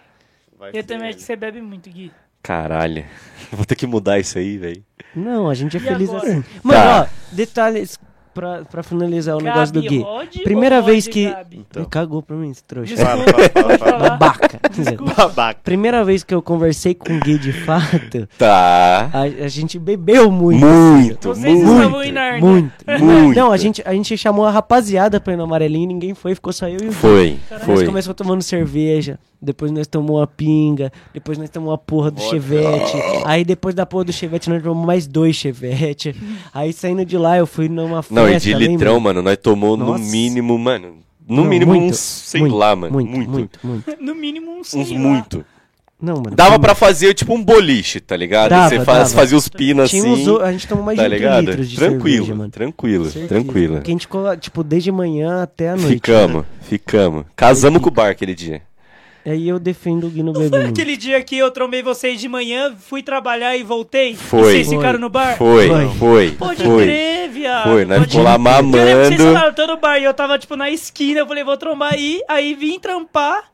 Vai 0.60 0.72
Eu 0.74 0.84
também 0.84 1.10
acho 1.10 1.18
que 1.20 1.24
você 1.24 1.36
bebe 1.36 1.62
muito, 1.62 1.88
Gui. 1.92 2.12
Caralho. 2.42 3.06
Vou 3.52 3.66
ter 3.66 3.76
que 3.76 3.86
mudar 3.88 4.20
isso 4.20 4.38
aí, 4.38 4.58
velho. 4.58 4.84
Não, 5.16 5.50
a 5.50 5.54
gente 5.54 5.76
é 5.78 5.80
E 5.80 5.84
feliz 5.84 6.10
agora? 6.10 6.26
assim. 6.28 6.44
Mano, 6.64 6.80
Tá. 6.80 7.02
ó, 7.02 7.36
detalhes 7.36 7.98
pra, 8.34 8.64
pra 8.64 8.84
finalizar 8.84 9.36
o 9.38 9.42
negócio 9.42 9.74
do 9.74 9.82
Gabi 9.82 10.04
Gui. 10.34 10.44
Primeira 10.44 10.82
vez 10.82 11.08
que... 11.08 11.30
Gabi? 11.30 11.66
Então. 11.70 11.86
Cagou 11.86 12.22
pra 12.22 12.36
mim, 12.36 12.50
esse 12.52 12.64
trouxa. 12.64 12.96
Desculpa. 12.96 14.00
Babaca. 14.00 14.60
Babaca. 15.18 15.60
Primeira 15.64 16.04
vez 16.04 16.24
que 16.24 16.34
eu 16.34 16.42
conversei 16.42 16.94
com 16.96 17.14
o 17.16 17.20
Gui 17.20 17.38
de 17.38 17.52
fato, 17.66 18.28
Tá. 18.38 19.10
a, 19.14 19.22
a 19.22 19.48
gente 19.48 19.78
bebeu 19.78 20.32
muito. 20.32 20.66
Muito, 20.66 21.28
Vocês 21.30 21.56
muito. 21.60 21.78
estavam 21.80 22.04
em 22.04 22.12
Nárnia. 22.12 22.42
Muito. 22.42 22.72
Muito. 23.00 23.36
Não, 23.38 23.52
a 23.52 23.58
gente, 23.58 23.82
a 23.86 23.94
gente 23.94 24.18
chamou 24.18 24.46
a 24.46 24.52
rapaziada 24.52 25.20
pra 25.20 25.34
ir 25.34 25.38
no 25.38 25.44
amarelinho, 25.44 25.88
ninguém 25.88 26.14
foi, 26.14 26.34
ficou 26.36 26.54
só 26.54 26.68
eu 26.68 26.74
e 26.82 26.86
o 26.86 26.90
Gui. 26.90 26.92
Foi, 26.92 27.38
Nós 27.50 27.64
foi. 27.64 27.86
começamos 27.86 28.16
tomando 28.16 28.42
cerveja, 28.42 29.20
depois 29.42 29.72
nós 29.72 29.88
tomamos 29.88 30.16
uma 30.18 30.28
pinga, 30.28 30.92
depois 31.14 31.38
nós 31.38 31.50
tomamos 31.50 31.74
a 31.74 31.78
porra 31.78 32.12
do 32.12 32.20
Vodka. 32.22 32.30
chevette, 32.36 32.98
aí 33.26 33.44
depois 33.44 33.74
da 33.76 33.86
porra 33.86 34.06
do 34.06 34.14
chevette 34.14 34.50
nós 34.50 34.62
tomamos 34.62 34.86
mais 34.86 35.08
dois 35.08 35.36
chevette, 35.36 36.16
aí 36.54 36.72
saindo 36.72 37.04
de 37.06 37.18
lá 37.18 37.38
eu 37.38 37.48
fui 37.48 37.68
numa 37.68 38.02
festa, 38.04 38.21
Não, 38.30 38.30
e 38.36 38.40
de 38.40 38.54
litrão, 38.54 38.94
lembra? 38.96 39.00
mano, 39.00 39.22
nós 39.22 39.38
tomou 39.38 39.76
no 39.78 39.86
Nossa. 39.88 40.04
mínimo, 40.04 40.58
mano. 40.58 40.96
No 41.28 41.44
Não, 41.44 41.46
mínimo 41.46 41.74
muito, 41.74 41.92
uns, 41.92 41.98
sei 42.00 42.42
muito, 42.42 42.56
lá, 42.56 42.76
mano. 42.76 42.94
Muito, 42.94 43.10
Muito. 43.12 43.30
muito, 43.32 43.60
muito. 43.64 43.98
No 44.02 44.16
mínimo 44.16 44.52
um 44.60 44.64
sei 44.64 44.82
Uns 44.82 44.92
lá. 44.92 44.98
muito. 45.00 45.46
Não, 46.02 46.16
mano. 46.16 46.36
Dava 46.36 46.58
pra 46.60 46.74
fazer 46.74 47.14
tipo 47.14 47.32
um 47.34 47.44
boliche, 47.44 48.00
tá 48.00 48.18
ligado? 48.18 48.50
Dava, 48.50 48.70
Você 48.70 48.76
faz, 48.84 48.98
dava. 48.98 49.10
fazia 49.22 49.38
os 49.38 49.48
pinos 49.48 49.90
Tinha 49.92 50.02
assim. 50.02 50.12
uns 50.12 50.28
o- 50.28 50.40
a 50.42 50.52
gente 50.52 50.68
tomou 50.68 50.84
mais 50.84 50.98
tá 50.98 51.04
de 51.08 51.14
8 51.14 51.20
ligado? 51.22 51.46
litros 51.46 51.70
de 51.70 51.76
tranquilo, 51.76 52.02
cerveja, 52.26 52.36
mano. 52.36 52.50
tranquilo, 52.50 53.10
tranquilo. 53.28 53.74
Porque 53.76 53.92
a 53.92 53.94
gente 53.94 54.02
ficou, 54.02 54.36
tipo, 54.38 54.64
desde 54.64 54.92
manhã 54.92 55.44
até 55.44 55.70
a 55.70 55.76
noite. 55.76 55.94
Ficamos, 55.94 56.44
ficamos. 56.64 57.26
Casamos 57.36 57.82
com 57.84 57.90
o 57.90 57.92
bar 57.92 58.10
aquele 58.10 58.34
dia. 58.34 58.64
Aí 59.24 59.48
eu 59.48 59.60
defendo 59.60 60.08
o 60.08 60.10
Gui 60.10 60.24
no 60.24 60.34
Não 60.34 60.50
foi 60.50 60.66
aquele 60.66 60.98
dia 60.98 61.22
que 61.24 61.38
eu 61.38 61.52
trombei 61.52 61.84
vocês 61.84 62.20
de 62.20 62.28
manhã, 62.28 62.74
fui 62.76 63.04
trabalhar 63.04 63.56
e 63.56 63.62
voltei? 63.62 64.16
Foi. 64.16 64.40
E 64.40 64.44
vocês 64.56 64.68
Foi. 64.70 64.78
ficaram 64.78 64.98
no 64.98 65.10
bar? 65.12 65.38
Foi, 65.38 65.68
Foi. 65.68 65.88
foi, 66.00 66.32
Pode 66.32 66.64
foi. 66.64 66.84
crer, 66.86 67.11
viado. 67.42 67.64
Foi, 67.64 67.86
nós 67.86 68.00
Pode 68.00 68.10
ficou 68.12 68.24
lá 68.24 68.38
crer. 68.38 68.48
Eu 68.48 68.54
lembro 68.54 68.72
que 68.72 69.08
Vocês 69.08 69.20
mamando. 69.20 69.56
falaram, 69.56 69.68
no 69.76 69.82
bar 69.82 69.98
e 70.00 70.04
eu 70.04 70.14
tava, 70.14 70.40
tipo, 70.40 70.56
na 70.56 70.70
esquina. 70.70 71.20
Eu 71.22 71.28
falei, 71.28 71.44
vou 71.44 71.58
trombar 71.58 71.94
aí. 71.94 72.22
Aí 72.28 72.54
vim 72.54 72.80
trampar. 72.80 73.52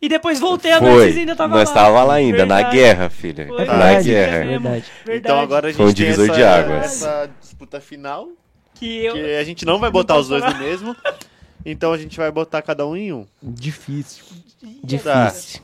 E 0.00 0.08
depois 0.08 0.38
voltei 0.38 0.72
a 0.72 0.80
noite 0.80 1.16
e 1.16 1.20
ainda 1.20 1.32
estavam 1.32 1.56
lá. 1.56 1.62
Nós 1.64 1.72
tava 1.72 2.04
lá 2.04 2.14
ainda, 2.14 2.44
na 2.44 2.56
Verdade. 2.56 2.76
guerra, 2.76 3.08
filha. 3.08 3.46
Foi. 3.46 3.64
Na 3.64 3.72
Verdade, 3.76 4.08
guerra. 4.08 4.38
Verdade. 4.44 4.58
Verdade. 4.58 5.18
Então 5.18 5.40
agora 5.40 5.66
a 5.66 5.70
gente 5.70 5.76
Foi 5.78 5.86
um 5.86 5.94
tem 5.94 6.04
divisor 6.04 6.24
essa, 6.26 6.34
de 6.34 6.42
águas. 6.44 6.84
essa 6.84 7.30
disputa 7.40 7.80
final, 7.80 8.28
Que 8.74 9.04
eu... 9.06 9.14
que 9.14 9.34
a 9.36 9.44
gente 9.44 9.64
não 9.64 9.78
vai 9.78 9.90
botar 9.90 10.14
Não 10.14 10.20
os 10.20 10.28
dois 10.28 10.44
no 10.44 10.58
mesmo. 10.58 10.94
Então 11.64 11.92
a 11.92 11.98
gente 11.98 12.16
vai 12.16 12.30
botar 12.30 12.60
cada 12.62 12.86
um 12.86 12.94
em 12.94 13.12
um. 13.12 13.26
Difícil. 13.42 14.24
Tá. 15.02 15.28
Difícil. 15.30 15.62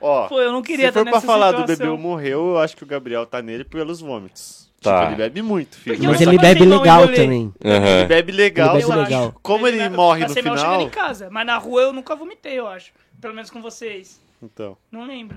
Ó, 0.00 0.28
Pô, 0.28 0.40
eu 0.40 0.52
não 0.52 0.62
queria 0.62 0.88
se 0.88 0.92
for 0.92 1.04
pra 1.04 1.20
falar 1.20 1.50
do 1.52 1.60
situação. 1.62 1.86
bebê 1.96 2.02
morreu, 2.02 2.50
eu 2.50 2.58
acho 2.58 2.76
que 2.76 2.84
o 2.84 2.86
Gabriel 2.86 3.26
tá 3.26 3.42
nele 3.42 3.64
pelos 3.64 4.00
vômitos. 4.00 4.67
Tá. 4.80 4.98
Tipo, 5.00 5.08
ele 5.10 5.16
bebe 5.16 5.42
muito, 5.42 5.76
filho. 5.76 5.98
Mas 6.04 6.20
eu 6.20 6.28
ele 6.28 6.38
bebe 6.38 6.64
legal 6.64 7.06
também. 7.08 7.52
Ele 7.62 8.06
bebe 8.06 8.32
legal, 8.32 8.76
Ele 8.76 8.84
Eu 8.84 8.88
bebe 8.88 9.00
legal. 9.02 9.34
como 9.42 9.66
ele 9.66 9.76
na- 9.78 9.90
morre 9.90 10.24
no 10.26 10.32
final... 10.34 10.80
em 10.80 10.88
casa. 10.88 11.28
Mas 11.30 11.44
na 11.46 11.56
rua 11.58 11.82
eu 11.82 11.92
nunca 11.92 12.14
vomitei, 12.14 12.58
eu 12.58 12.66
acho. 12.68 12.92
Pelo 13.20 13.34
menos 13.34 13.50
com 13.50 13.60
vocês. 13.60 14.20
Então, 14.42 14.76
Não 14.92 15.04
lembro. 15.04 15.36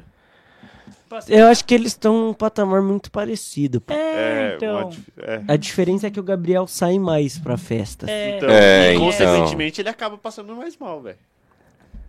Passei- 1.09 1.37
Eu 1.41 1.47
acho 1.47 1.65
que 1.65 1.73
eles 1.73 1.91
estão 1.91 2.27
num 2.27 2.33
patamar 2.33 2.81
muito 2.81 3.11
parecido. 3.11 3.81
É, 3.89 3.93
é, 3.95 4.53
então. 4.55 4.89
uma 4.89 4.91
é. 5.23 5.41
A 5.47 5.55
diferença 5.57 6.07
é 6.07 6.11
que 6.11 6.19
o 6.19 6.23
Gabriel 6.23 6.67
sai 6.67 6.97
mais 6.99 7.37
pra 7.37 7.57
festa. 7.57 8.05
É, 8.09 8.37
Então, 8.37 8.49
É, 8.49 8.91
e 8.91 8.95
então. 8.95 9.05
consequentemente 9.07 9.81
ele 9.81 9.89
acaba 9.89 10.17
passando 10.17 10.55
mais 10.55 10.77
mal, 10.77 11.01
velho. 11.01 11.17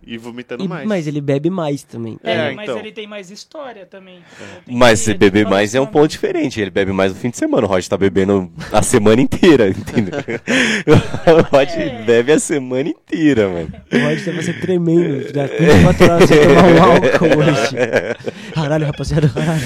E 0.05 0.17
vomitando 0.17 0.63
E- 0.63 0.67
mais. 0.67 0.87
mas 0.87 1.07
ele 1.07 1.21
bebe 1.21 1.49
mais 1.49 1.83
também. 1.83 2.17
É, 2.23 2.31
É, 2.49 2.51
mas 2.51 2.63
então. 2.67 2.79
ele 2.79 2.91
tem 2.91 3.07
mais 3.07 3.31
história 3.31 3.85
também. 3.85 4.19
Tem 4.65 4.75
Mas 4.75 5.03
tem 5.05 5.17
beber 5.17 5.45
mais 5.47 5.73
é 5.75 5.79
um 5.81 5.85
ponto 5.85 6.09
diferente. 6.11 6.59
Ele 6.59 6.69
bebe 6.69 6.91
mais 6.91 7.13
no 7.13 7.17
fim 7.19 7.29
de 7.29 7.37
semana. 7.37 7.65
O 7.65 7.69
Rod 7.69 7.85
tá 7.87 7.97
bebendo 7.97 8.51
a 8.71 8.81
semana 8.81 9.21
inteira, 9.21 9.69
entendeu? 9.75 10.19
O 11.27 11.55
Rod 11.55 11.69
É. 11.69 12.03
bebe 12.03 12.31
a 12.33 12.39
semana 12.39 12.89
inteira, 12.89 13.47
mano. 13.49 13.71
Pode 13.89 14.23
ter 14.23 14.33
você 14.35 14.53
tremendo. 14.53 15.23
Já 15.33 15.47
24 15.47 16.11
horas 16.11 16.29
sem 16.29 16.37
tomar 16.39 16.67
um 16.67 16.83
álcool 16.83 17.39
hoje. 17.39 17.75
Caralho, 18.53 18.85
rapaziada. 18.85 19.29
Caralho. 19.29 19.63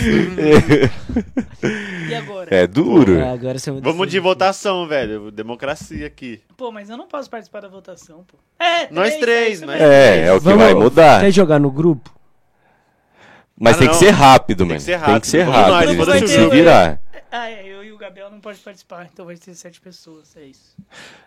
E 2.08 2.16
agora? 2.16 2.56
É 2.56 2.66
duro. 2.68 3.22
Ah, 3.24 3.32
agora 3.34 3.60
você 3.60 3.72
vai 3.72 3.82
Vamos 3.82 4.08
de 4.10 4.20
votação, 4.20 4.88
velho. 4.88 5.30
Democracia 5.32 6.08
aqui. 6.08 6.42
Pô, 6.56 6.72
mas 6.72 6.90
eu 6.90 6.98
não 6.98 7.08
posso 7.08 7.30
participar 7.30 7.62
da 7.62 7.68
votação, 7.68 8.24
pô. 8.26 8.38
É, 8.64 8.92
Nós 8.92 9.16
três, 9.18 9.62
nós 9.62 9.70
mesmo. 9.80 9.86
É, 9.92 10.26
é 10.28 10.34
o 10.34 10.38
que 10.38 10.44
Vamos- 10.46 10.64
vai 10.64 10.74
mudar. 10.74 11.22
Quer 11.22 11.32
jogar 11.32 11.60
no 11.60 11.72
grupo? 11.72 12.14
Mas 13.60 13.76
Ah, 13.76 13.80
tem 13.80 13.88
que 13.88 13.94
não. 13.94 14.00
ser 14.00 14.10
rápido, 14.12 14.58
Tem 14.60 14.68
mano. 14.68 14.80
que 14.80 14.86
ser 14.86 14.92
Tem 14.92 15.00
rápido. 15.00 15.22
que 15.22 15.28
ser 15.28 15.42
rápido. 15.42 15.72
nós, 15.74 15.90
Eles 15.90 16.06
têm 16.08 16.22
que 16.22 16.28
se 16.28 16.48
virar. 16.50 17.00
Ah, 17.32 17.50
é, 17.50 17.68
eu 17.68 17.84
e 17.84 17.92
o 17.92 17.98
Gabriel 17.98 18.30
não 18.30 18.40
pode 18.40 18.60
participar, 18.60 19.10
então 19.12 19.26
vai 19.26 19.36
ter 19.36 19.54
sete 19.56 19.82
pessoas, 19.82 20.34
é 20.38 20.44
isso. 20.44 20.76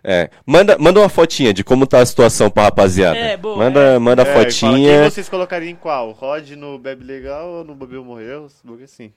É. 0.03 0.31
Manda, 0.47 0.79
manda 0.79 1.01
uma 1.01 1.09
fotinha 1.09 1.53
de 1.53 1.63
como 1.65 1.87
tá 1.87 1.99
a 2.01 2.07
situação 2.07 2.49
pra 2.49 2.63
rapaziada. 2.65 3.19
É, 3.19 3.37
boa, 3.37 3.57
Manda, 3.57 3.81
é. 3.81 3.99
manda 3.99 4.23
a 4.23 4.27
É, 4.27 4.33
fala 4.33 4.45
fotinha. 4.45 5.01
Quem 5.03 5.11
vocês 5.11 5.29
colocariam 5.29 5.71
em 5.71 5.75
qual? 5.75 6.13
Rod 6.13 6.51
no 6.53 6.79
Bebe 6.79 7.05
Legal 7.05 7.49
ou 7.49 7.65
no 7.65 7.75
Bebeu 7.75 8.05
Morreu? 8.05 8.47
Porque 8.65 8.85
assim. 8.85 9.13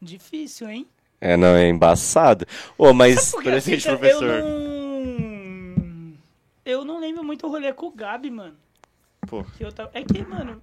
Difícil, 0.00 0.68
hein? 0.68 0.86
É, 1.20 1.36
não, 1.36 1.48
é 1.56 1.68
embaçado. 1.68 2.46
Ô, 2.76 2.92
mas. 2.92 3.32
Presente, 3.42 3.86
professor. 3.88 4.22
eu 4.24 4.44
não... 4.44 6.12
Eu 6.64 6.84
não 6.84 7.00
lembro 7.00 7.22
muito 7.24 7.46
o 7.46 7.50
rolê 7.50 7.72
com 7.72 7.86
o 7.86 7.90
Gabi, 7.90 8.30
mano. 8.30 8.54
Pô. 9.26 9.44
Que 9.56 9.64
eu 9.64 9.72
tava... 9.72 9.90
É 9.94 10.02
que, 10.02 10.22
mano... 10.24 10.60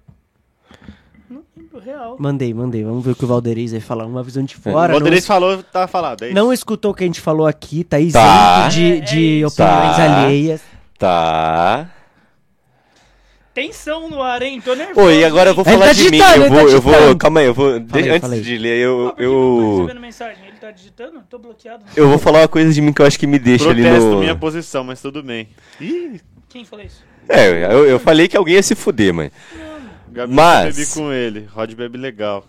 Não 1.30 1.42
lembro, 1.56 1.78
real. 1.80 2.16
Mandei, 2.18 2.52
mandei. 2.52 2.84
Vamos 2.84 3.02
ver 3.04 3.12
o 3.12 3.16
que 3.16 3.24
o 3.24 3.26
Valderiz 3.28 3.72
vai 3.72 3.80
falar. 3.80 4.04
Uma 4.04 4.22
visão 4.22 4.44
de 4.44 4.54
fora. 4.54 4.92
o 4.92 4.98
Vanderlei 4.98 5.20
não, 5.20 5.26
falou, 5.26 5.62
tá 5.62 5.86
falado. 5.88 6.22
É 6.22 6.26
isso. 6.26 6.34
não 6.34 6.52
escutou 6.52 6.92
o 6.92 6.94
que 6.94 7.02
a 7.02 7.06
gente 7.06 7.20
falou 7.20 7.46
aqui, 7.46 7.82
tá 7.82 7.98
isento 7.98 8.12
Tá. 8.24 8.68
de, 8.68 8.82
É, 8.92 8.96
é 8.98 9.00
de 9.00 9.20
isso. 9.40 9.46
opiniões 9.62 9.96
Tá. 9.96 10.22
alheias. 10.22 10.62
Tá. 10.98 11.90
Tensão 13.54 14.10
no 14.10 14.20
ar, 14.20 14.42
hein? 14.42 14.60
Tô 14.60 14.74
nervoso. 14.74 15.06
Oi, 15.06 15.20
e 15.20 15.24
agora 15.24 15.50
eu 15.50 15.54
vou 15.54 15.64
falar 15.64 15.86
tá 15.86 15.92
de 15.92 16.10
mim. 16.10 16.18
Eu 16.18 16.48
vou, 16.50 16.66
tá 16.66 16.72
eu 16.72 16.80
vou. 16.80 17.16
Calma 17.16 17.38
aí, 17.40 17.46
eu 17.46 17.54
vou. 17.54 17.78
de- 17.78 17.98
aí, 17.98 18.08
antes 18.10 18.44
de 18.44 18.58
ler, 18.58 18.78
eu. 18.78 19.14
Ah, 19.16 19.22
eu 19.22 19.76
recebendo 19.82 20.00
mensagem? 20.00 20.44
Ele 20.48 20.56
tá 20.56 20.70
digitando? 20.72 21.22
Tô 21.30 21.38
bloqueado. 21.38 21.84
eu 21.96 22.08
vou 22.08 22.18
falar 22.18 22.40
uma 22.40 22.48
coisa 22.48 22.72
de 22.72 22.80
mim 22.82 22.92
que 22.92 23.00
eu 23.00 23.06
acho 23.06 23.18
que 23.18 23.26
me 23.28 23.38
deixa 23.38 23.70
ali 23.70 23.82
Protesto 23.82 24.10
no. 24.10 24.18
minha 24.18 24.34
posição, 24.34 24.82
mas 24.82 25.00
tudo 25.00 25.22
bem. 25.22 25.48
Ih, 25.80 26.20
Quem 26.48 26.64
falou 26.64 26.84
isso? 26.84 27.04
É, 27.28 27.72
eu, 27.72 27.86
eu 27.86 27.98
falei 28.00 28.26
que 28.26 28.36
alguém 28.36 28.54
ia 28.56 28.62
se 28.62 28.74
fuder, 28.74 29.14
mano. 29.14 29.30
Gabi 30.08 30.34
Mas- 30.34 30.76
bebi 30.76 30.90
com 30.90 31.12
ele. 31.12 31.48
Rod 31.52 31.72
bebe 31.74 31.96
legal. 31.96 32.44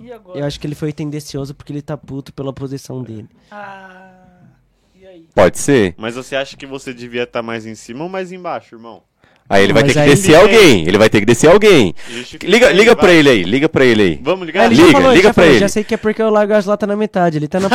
E 0.00 0.12
agora? 0.12 0.38
Eu 0.38 0.44
acho 0.46 0.58
que 0.58 0.66
ele 0.66 0.74
foi 0.74 0.92
tendencioso 0.92 1.52
porque 1.54 1.72
ele 1.72 1.82
tá 1.82 1.96
puto 1.96 2.32
pela 2.32 2.52
posição 2.52 3.02
dele. 3.02 3.28
Ah... 3.50 4.10
E 4.98 5.04
aí? 5.06 5.28
Pode 5.34 5.58
ser? 5.58 5.94
Mas 5.98 6.14
você 6.14 6.34
acha 6.36 6.56
que 6.56 6.64
você 6.66 6.94
devia 6.94 7.24
estar 7.24 7.42
mais 7.42 7.66
em 7.66 7.74
cima 7.74 8.04
ou 8.04 8.08
mais 8.08 8.30
embaixo, 8.32 8.74
irmão? 8.76 9.02
Aí 9.48 9.64
ele 9.64 9.72
vai 9.74 9.82
Mas 9.82 9.92
ter 9.92 10.00
que 10.02 10.08
descer 10.08 10.34
alguém. 10.34 10.86
Ele 10.88 10.96
vai 10.98 11.10
ter 11.10 11.20
que 11.20 11.26
descer 11.26 11.50
alguém. 11.50 11.94
Liga, 12.42 12.72
liga 12.72 12.96
pra 12.96 13.12
ele 13.12 13.28
aí, 13.28 13.42
liga 13.42 13.68
pra 13.68 13.84
ele 13.84 14.02
aí. 14.02 14.18
Vamos 14.22 14.42
Ah, 14.42 14.46
ligar? 14.46 14.64
ele 14.66 14.74
Liga, 14.76 14.92
falou, 14.92 15.10
liga 15.12 15.22
já 15.28 15.34
pra 15.34 15.42
falou, 15.42 15.50
ele. 15.50 15.58
Já 15.60 15.68
sei 15.68 15.84
que 15.84 15.92
é 15.94 15.96
porque 15.98 16.22
eu 16.22 16.30
largo 16.30 16.54
as 16.54 16.64
latas 16.64 16.88
na 16.88 16.96
metade. 16.96 17.36
Ele 17.36 17.48
tá 17.48 17.60
na 17.60 17.68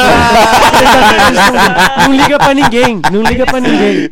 Não 2.08 2.14
liga 2.16 2.38
pra 2.40 2.54
ninguém, 2.54 3.02
não 3.12 3.22
liga 3.22 3.46
pra 3.46 3.60
ninguém. 3.60 4.10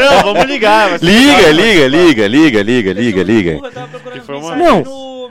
Não, 0.00 0.22
vamos 0.32 0.44
ligar. 0.46 0.98
Liga, 1.02 1.50
liga, 1.52 1.86
liga, 1.88 2.26
liga, 2.26 2.62
liga, 2.62 2.92
liga, 2.92 3.22
liga. 3.22 3.58
Não. 4.56 5.28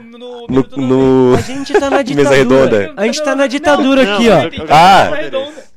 No, 0.48 0.64
no, 0.64 0.66
No. 0.76 1.34
A 1.36 1.40
gente 1.42 1.72
tá 1.74 1.90
na 1.90 1.98
Mesa 1.98 2.04
ditadura. 2.04 2.36
redonda. 2.36 2.92
A 2.96 3.04
gente 3.04 3.22
tá 3.22 3.36
na 3.36 3.46
ditadura 3.46 4.04
Não, 4.04 4.14
aqui, 4.14 4.28
ó. 4.30 4.48
Ah. 4.70 5.10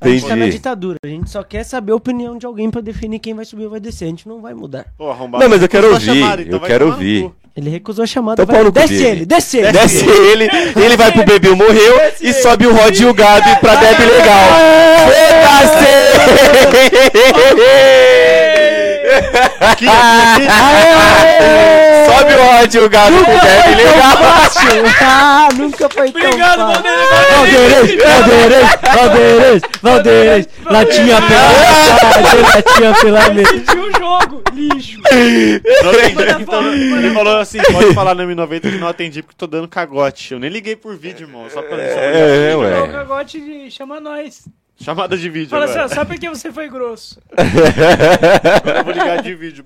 A 0.01 0.09
gente 0.09 0.25
tá 0.27 0.35
na 0.35 0.47
ditadura. 0.47 0.97
A 1.03 1.07
gente 1.07 1.29
só 1.29 1.43
quer 1.43 1.63
saber 1.63 1.91
a 1.91 1.95
opinião 1.95 2.35
de 2.37 2.45
alguém 2.45 2.71
pra 2.71 2.81
definir 2.81 3.19
quem 3.19 3.33
vai 3.35 3.45
subir 3.45 3.65
ou 3.65 3.69
vai 3.69 3.79
descer. 3.79 4.05
A 4.05 4.07
gente 4.07 4.27
não 4.27 4.41
vai 4.41 4.53
mudar. 4.53 4.87
Pô, 4.97 5.13
Não, 5.13 5.47
mas 5.47 5.61
eu 5.61 5.69
quero 5.69 5.93
ouvir, 5.93 6.05
chamada, 6.19 6.41
então 6.41 6.59
eu 6.59 6.65
quero 6.65 6.87
ouvir. 6.87 7.31
Ele 7.55 7.69
recusou 7.69 8.03
a 8.03 8.07
chamada. 8.07 8.41
Então 8.41 8.53
vai- 8.55 8.63
no 8.63 8.71
cu 8.71 8.79
Desce 8.79 9.03
ele, 9.03 9.25
desce 9.25 9.57
ele. 9.57 9.71
Desce 9.73 10.05
ele, 10.09 10.49
ele 10.75 10.97
vai 10.97 11.11
pro 11.11 11.23
Bebê 11.25 11.49
Morreu 11.49 11.99
e 12.21 12.33
sobe 12.33 12.65
o 12.65 12.73
Rod 12.73 12.97
e 12.97 13.05
o 13.05 13.13
Gabi 13.13 13.59
pra 13.59 13.75
Deb 13.75 13.99
Legal. 13.99 14.47
Foda-se! 15.43 15.91
Aqui, 19.59 19.87
aqui, 19.87 20.47
aqui. 20.47 21.51
Sobe 22.05 22.33
o 22.33 22.41
ódio, 22.61 22.89
gato, 22.89 23.11
Nunca 23.11 23.31
tão 23.31 23.75
legal. 23.75 24.17
fácil! 24.17 24.83
Ah, 25.01 25.49
nunca 25.55 25.89
foi 25.89 26.11
tão 26.11 26.21
Obrigado, 26.21 26.59
fácil! 26.59 26.83
Valdeirês. 27.31 28.03
Valdeirês, 28.03 28.69
Valdeirês, 28.81 28.81
Valdeirês, 28.93 29.61
Valdeirês, 29.81 30.47
latinha 30.65 31.21
pela 31.21 31.51
latinha 32.49 32.93
pela 33.01 33.21
sentiu 33.45 33.83
o 33.83 33.91
jogo. 33.97 34.41
Lixo. 34.53 34.99
Então, 34.99 36.63
ele 36.73 37.13
falou 37.13 37.37
assim, 37.39 37.59
pode 37.71 37.93
falar 37.93 38.15
no 38.15 38.23
M90 38.23 38.61
que 38.61 38.77
não 38.77 38.87
atendi 38.87 39.21
porque 39.23 39.35
tô 39.37 39.47
dando 39.47 39.67
cagote. 39.67 40.33
Eu 40.33 40.39
nem 40.39 40.49
liguei 40.49 40.75
por 40.75 40.95
vídeo, 40.95 41.25
irmão. 41.27 41.45
Só 41.49 41.61
pra 41.61 41.77
É, 41.77 42.51
Dá 42.51 42.57
o 42.57 42.61
ué. 42.61 42.87
cagote 42.91 43.39
de 43.39 43.71
chama 43.71 43.99
nós. 43.99 44.41
Chamada 44.83 45.15
de 45.17 45.29
vídeo 45.29 45.49
Fala 45.49 45.65
assim, 45.65 45.73
ó, 45.77 45.81
agora. 45.83 45.95
só 45.95 46.05
porque 46.05 46.27
você 46.29 46.51
foi 46.51 46.67
grosso. 46.69 47.19
Agora 47.37 48.79
eu 48.79 48.83
vou 48.83 48.93
ligar 48.93 49.21
de 49.21 49.35
vídeo 49.35 49.63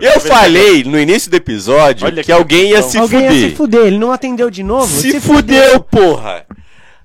Eu 0.00 0.20
se- 0.20 0.28
falei 0.28 0.84
no 0.84 0.98
início 1.00 1.30
do 1.30 1.34
episódio 1.36 2.04
Olha 2.06 2.16
que 2.16 2.24
que 2.24 2.32
alguém 2.32 2.70
ia 2.70 2.82
se 2.82 2.98
Alguém 2.98 3.20
ia 3.22 3.28
fuder. 3.30 3.50
se 3.50 3.56
fuder, 3.56 3.86
ele 3.86 3.98
não 3.98 4.12
atendeu 4.12 4.50
de 4.50 4.62
novo? 4.62 4.86
Se, 4.86 5.20
fudeu, 5.20 5.80
porra. 5.80 6.44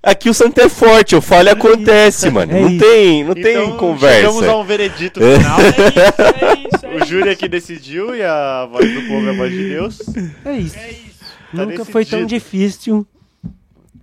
Aqui 0.04 0.30
o 0.30 0.34
Santo 0.34 0.60
é 0.62 0.70
forte, 0.70 1.16
o 1.16 1.22
falha 1.22 1.52
acontece, 1.54 2.30
mano. 2.30 2.56
é 2.56 2.62
não 2.62 2.70
isso. 2.70 2.80
tem, 2.80 3.24
não 3.24 3.32
Então, 3.32 3.44
tem 3.44 3.54
Chegamos 3.54 3.76
a 3.76 3.78
conversa. 3.80 4.56
um 4.56 4.64
veredito 4.64 5.20
final. 5.20 5.60
É 5.60 5.68
isso, 5.70 5.82
é 5.82 6.54
isso. 6.54 6.86
É 6.86 6.96
o 7.04 7.06
júri 7.06 7.30
aqui 7.30 7.48
decidiu 7.50 8.16
e 8.16 8.24
a 8.24 8.66
voz 8.72 8.94
do 8.94 9.02
povo 9.02 9.26
é 9.28 9.30
a 9.32 9.34
voz 9.34 9.52
de 9.52 9.70
Deus. 9.70 10.00
É 10.46 10.54
isso. 10.54 10.78
É 10.78 10.90
isso. 10.92 11.08
Tá 11.56 11.66
Nunca 11.66 11.84
foi 11.86 12.06
tão 12.06 12.20
decidido. 12.26 12.28
difícil 12.28 13.08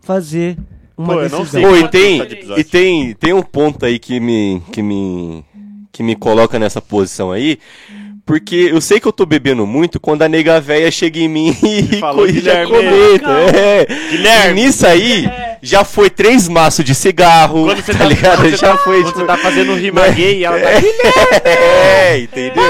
fazer 0.03 0.57
uma 0.97 1.15
Pô, 1.15 1.21
decisão. 1.21 1.47
sei. 1.47 1.63
Pô, 1.63 1.77
e 1.77 1.89
tem, 1.89 2.23
e 2.57 2.65
tem, 2.65 3.15
tem 3.15 3.33
um 3.33 3.43
ponto 3.43 3.85
aí 3.85 3.99
que 3.99 4.21
me, 4.21 4.63
que 4.73 4.83
me, 4.83 5.45
que 5.93 6.03
me 6.03 6.15
coloca 6.17 6.59
nessa 6.59 6.81
posição 6.81 7.33
aí, 7.33 7.59
porque 8.27 8.55
eu 8.73 8.81
sei 8.81 8.99
que 8.99 9.07
eu 9.07 9.13
tô 9.13 9.27
bebendo 9.27 9.67
muito 9.67 10.01
quando 10.01 10.23
a 10.23 10.29
nega 10.29 10.61
véia 10.61 10.91
chega 10.91 11.19
em 11.19 11.29
mim 11.29 11.55
e, 11.63 11.99
Falou, 11.99 12.27
e 12.29 12.41
já 12.41 12.65
Guilherme, 12.65 12.71
comenta. 12.73 13.31
É. 13.31 13.87
Guilherme. 14.11 14.61
E 14.61 14.65
nisso 14.65 14.87
aí, 14.87 15.27
É. 15.27 15.54
já 15.65 15.85
foi 15.85 16.09
três 16.11 16.49
maços 16.49 16.85
de 16.85 16.95
cigarro, 16.95 17.65
Quando 17.67 17.83
você 17.83 17.93
tá 17.93 17.99
tá, 17.99 18.05
ligado? 18.07 18.37
quando 18.37 18.51
você 18.51 18.57
já 18.57 18.73
tá- 18.73 18.79
foi, 18.79 18.97
quando 19.03 19.07
tipo... 19.07 19.19
você 19.21 19.27
tá 19.27 19.37
fazendo 19.39 19.75
rima 19.75 20.09
gay 20.09 20.39
e 20.39 20.45
ela 20.45 20.59
tá 20.61 20.69
É, 21.49 22.19
entendeu? 22.25 22.63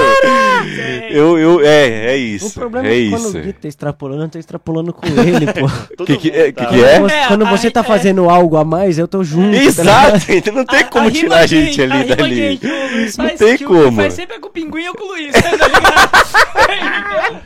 Eu, 1.09 1.37
eu, 1.39 1.61
é, 1.61 2.07
é 2.13 2.17
isso. 2.17 2.47
O 2.47 2.51
problema 2.51 2.87
é 2.87 2.91
é 2.91 2.95
que 3.03 3.09
quando 3.11 3.27
isso. 3.29 3.37
o 3.37 3.41
Gui 3.41 3.53
tá 3.53 3.67
extrapolando, 3.67 4.23
eu 4.23 4.29
tô 4.29 4.39
extrapolando 4.39 4.91
com 4.93 5.05
ele, 5.07 5.45
pô. 5.53 5.69
todo 5.95 6.05
Que 6.07 6.17
que 6.17 6.29
é- 6.29 6.51
tá. 6.51 6.65
que 6.65 6.73
que 6.75 6.83
é? 6.83 6.99
Quando 6.99 7.09
você- 7.09 7.15
É, 7.15 7.27
Quando 7.27 7.45
você 7.45 7.67
aí- 7.67 7.73
tá 7.73 7.79
é. 7.79 7.83
fazendo 7.83 8.29
algo 8.29 8.57
a 8.57 8.65
mais, 8.65 8.97
eu 8.97 9.07
tô 9.07 9.23
junto. 9.23 9.55
tá? 9.55 9.63
Exato, 9.63 10.25
então 10.31 10.53
não 10.53 10.65
tem 10.65 10.83
como 10.85 11.07
rima 11.07 11.19
tirar 11.19 11.37
a 11.39 11.47
gente 11.47 11.77
gay- 11.77 11.85
ali 11.85 12.03
rima 12.03 12.15
dali. 12.15 12.35
gay 12.35 12.57
que 12.57 12.67
o 12.67 12.69
Não 12.69 13.09
faz, 13.11 13.39
tem 13.39 13.57
que 13.57 13.65
o 13.65 13.67
como. 13.69 13.95
faz 14.01 14.13
sempre 14.13 14.35
é 14.35 14.39
com 14.39 14.47
o 14.47 14.51
Pinguim 14.51 14.87
ou 14.87 14.95
com 14.95 15.03
o 15.05 15.07
Luiz, 15.07 15.33
né, 15.33 15.41
tá 15.41 15.67
ligado? 15.67 17.41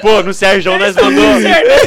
Pô, 0.00 0.22
no 0.22 0.32
Sérgio 0.34 0.78
nós 0.78 0.94
mandou. 0.94 1.24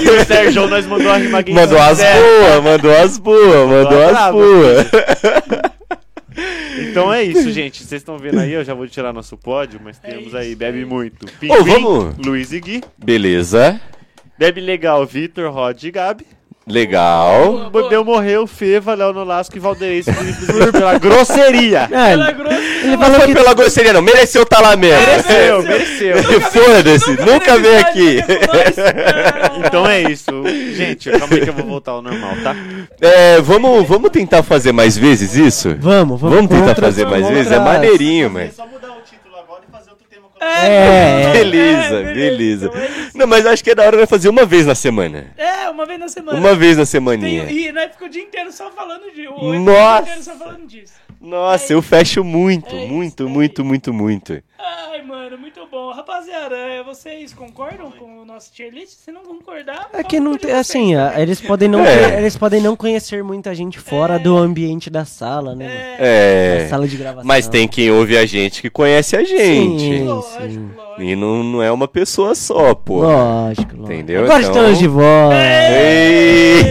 No 0.01 0.25
Sérgio 0.25 0.67
nós 0.67 0.85
mandou 0.85 1.11
a 1.11 1.17
rima 1.17 1.41
gay. 1.41 1.53
Mandou 1.53 1.79
as 1.79 1.97
boas, 1.99 2.63
mandou 2.63 2.95
as 2.95 3.17
boas, 3.17 3.69
mandou 3.69 4.03
as 4.03 4.31
boas. 4.31 4.87
Então 6.79 7.13
é 7.13 7.23
isso, 7.23 7.51
gente. 7.51 7.83
Vocês 7.83 8.01
estão 8.01 8.17
vendo 8.17 8.39
aí, 8.39 8.51
eu 8.51 8.63
já 8.63 8.73
vou 8.73 8.87
tirar 8.87 9.13
nosso 9.13 9.37
pódio, 9.37 9.79
mas 9.83 9.99
temos 9.99 10.33
aí 10.33 10.55
Bebe 10.55 10.85
Muito. 10.85 11.25
Ô, 11.49 11.63
vamos. 11.63 12.15
Luiz 12.17 12.51
e 12.51 12.59
Gui. 12.59 12.83
Beleza, 12.97 13.79
Bebe 14.37 14.61
Legal, 14.61 15.05
Vitor, 15.05 15.51
Rod 15.51 15.83
e 15.83 15.91
Gabi. 15.91 16.25
Legal. 16.67 17.69
Bebeu, 17.71 18.03
morreu, 18.05 18.45
Feva, 18.47 18.93
Léo 18.93 19.13
Nolasco 19.13 19.57
e 19.57 19.61
Felipe 19.61 20.71
pela 20.71 20.97
grosseria. 20.97 21.87
É, 21.91 22.11
Ela 22.13 22.27
é 22.27 22.29
ele, 22.29 22.33
grossa. 22.33 22.55
ele 22.55 22.87
Não 22.87 22.99
falou 22.99 23.15
foi 23.17 23.27
que 23.27 23.33
pela 23.33 23.53
grosseria, 23.53 23.93
não. 23.93 24.01
Mereceu 24.01 24.45
tá 24.45 24.59
lá 24.61 24.75
mesmo. 24.75 24.99
Mereceu, 25.05 25.63
mereceu. 25.63 26.41
Foda-se, 26.51 27.11
nunca 27.21 27.57
veio 27.57 27.79
aqui. 27.79 28.17
Então 29.65 29.87
é 29.87 30.01
isso. 30.03 30.25
Gente, 30.75 31.09
calma 31.11 31.35
aí 31.35 31.41
que 31.41 31.49
eu 31.49 31.53
vou 31.53 31.65
voltar 31.65 31.91
ao 31.91 32.01
normal, 32.01 32.31
tá? 32.43 32.55
É, 32.99 33.41
vamos, 33.41 33.87
vamos 33.87 34.09
tentar 34.11 34.43
fazer 34.43 34.71
mais 34.71 34.97
vezes 34.97 35.35
isso? 35.35 35.75
Vamos, 35.79 36.19
vamos. 36.19 36.35
Vamos 36.35 36.51
tentar 36.51 36.65
contra- 36.67 36.85
fazer 36.85 37.05
mais 37.05 37.21
contra- 37.23 37.35
vezes? 37.35 37.51
É 37.51 37.59
maneirinho, 37.59 38.29
mano. 38.29 38.49
só 38.55 38.65
mudar 38.67 38.90
outro 40.45 40.61
tema. 40.61 40.71
É, 40.71 41.33
Beleza, 41.33 41.95
É, 41.99 42.13
beleza. 42.13 42.71
é 42.73 42.85
isso. 43.01 43.17
Não, 43.17 43.27
mas 43.27 43.45
acho 43.45 43.63
que 43.63 43.71
é 43.71 43.75
da 43.75 43.83
hora 43.83 43.97
nós 43.97 44.09
fazer 44.09 44.29
uma 44.29 44.45
vez 44.45 44.65
na 44.65 44.75
semana. 44.75 45.27
É, 45.37 45.69
uma 45.69 45.85
vez 45.85 45.99
na 45.99 46.07
semana. 46.07 46.37
Uma 46.39 46.55
vez 46.55 46.71
na 46.77 46.81
Tem- 46.83 46.85
semaninha. 46.85 47.51
E 47.51 47.71
nós 47.71 47.91
ficamos 47.91 48.05
o 48.05 48.09
dia 48.09 48.23
inteiro 48.23 48.51
só 48.51 48.69
falando 48.71 49.11
disso. 49.13 49.33
O 49.33 49.53
Nossa. 49.53 50.03
dia 50.03 50.13
inteiro 50.13 50.23
só 50.23 50.35
falando 50.35 50.67
disso. 50.67 50.93
Nossa, 51.21 51.71
eu 51.73 51.81
fecho 51.83 52.23
muito, 52.23 52.75
É 52.75 52.85
isso, 52.85 52.91
muito, 52.93 53.23
é 53.23 53.27
muito, 53.29 53.63
muito, 53.63 53.93
muito. 53.93 54.41
Ai, 54.57 55.03
mano, 55.03 55.37
muito 55.37 55.59
bom. 55.69 55.91
Rapaziada, 55.93 56.55
é, 56.55 56.81
vocês 56.83 57.31
concordam 57.33 57.91
com 57.91 58.21
o 58.21 58.25
nosso 58.25 58.51
tier 58.51 58.73
list? 58.73 58.97
Se 59.05 59.11
não 59.11 59.21
concordar, 59.21 59.89
É 59.93 60.03
que 60.03 60.19
não 60.19 60.35
tem, 60.35 60.51
assim, 60.51 60.93
eles 61.15 61.39
podem 61.39 61.67
não, 61.69 61.85
É. 61.85 62.17
eles 62.19 62.35
podem 62.35 62.59
não 62.59 62.75
conhecer 62.75 63.23
muita 63.23 63.53
gente 63.53 63.79
fora 63.79 64.17
do 64.17 64.35
ambiente 64.35 64.89
da 64.89 65.05
sala, 65.05 65.53
né? 65.55 65.95
É, 65.99 66.57
É. 66.59 66.63
Da 66.63 66.69
sala 66.69 66.87
de 66.87 66.97
gravação. 66.97 67.27
Mas 67.27 67.47
tem 67.47 67.67
quem 67.67 67.91
ouve 67.91 68.17
a 68.17 68.25
gente 68.25 68.59
que 68.61 68.69
conhece 68.71 69.15
a 69.15 69.23
gente. 69.23 69.79
Sim. 69.79 70.03
lógico, 70.05 70.41
sim. 70.41 70.69
lógico. 70.75 71.01
E 71.03 71.15
não, 71.15 71.43
não 71.43 71.61
é 71.63 71.71
uma 71.71 71.87
pessoa 71.87 72.33
só, 72.33 72.73
pô. 72.73 73.01
Lógico, 73.01 73.75
lógico. 73.75 73.93
Entendeu? 73.93 74.23
Agora 74.23 74.39
Então- 74.41 74.51
estamos 74.53 74.79
de 74.79 74.87
volta. 74.87 75.35
Ei! 75.35 76.61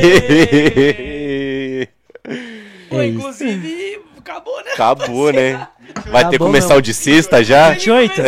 Pô, 2.91 3.01
É 3.01 3.07
isso. 3.07 3.19
inclusive, 3.19 3.69
acabou, 4.31 4.65
né? 4.65 4.71
Acabou, 4.73 5.33
né? 5.33 5.69
Vai 6.11 6.25
ter 6.25 6.31
que 6.33 6.39
começar 6.39 6.77
o 6.77 6.81
de 6.81 6.93
sexta 6.95 7.43
já? 7.45 7.71
28, 7.71 8.23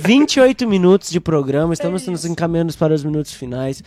28 0.00 0.66
minutos 0.68 1.10
de 1.10 1.20
programa, 1.20 1.72
estamos 1.72 2.06
nos 2.06 2.24
encaminhando 2.24 2.72
para 2.74 2.92
os 2.94 3.04
minutos 3.04 3.32
finais. 3.32 3.82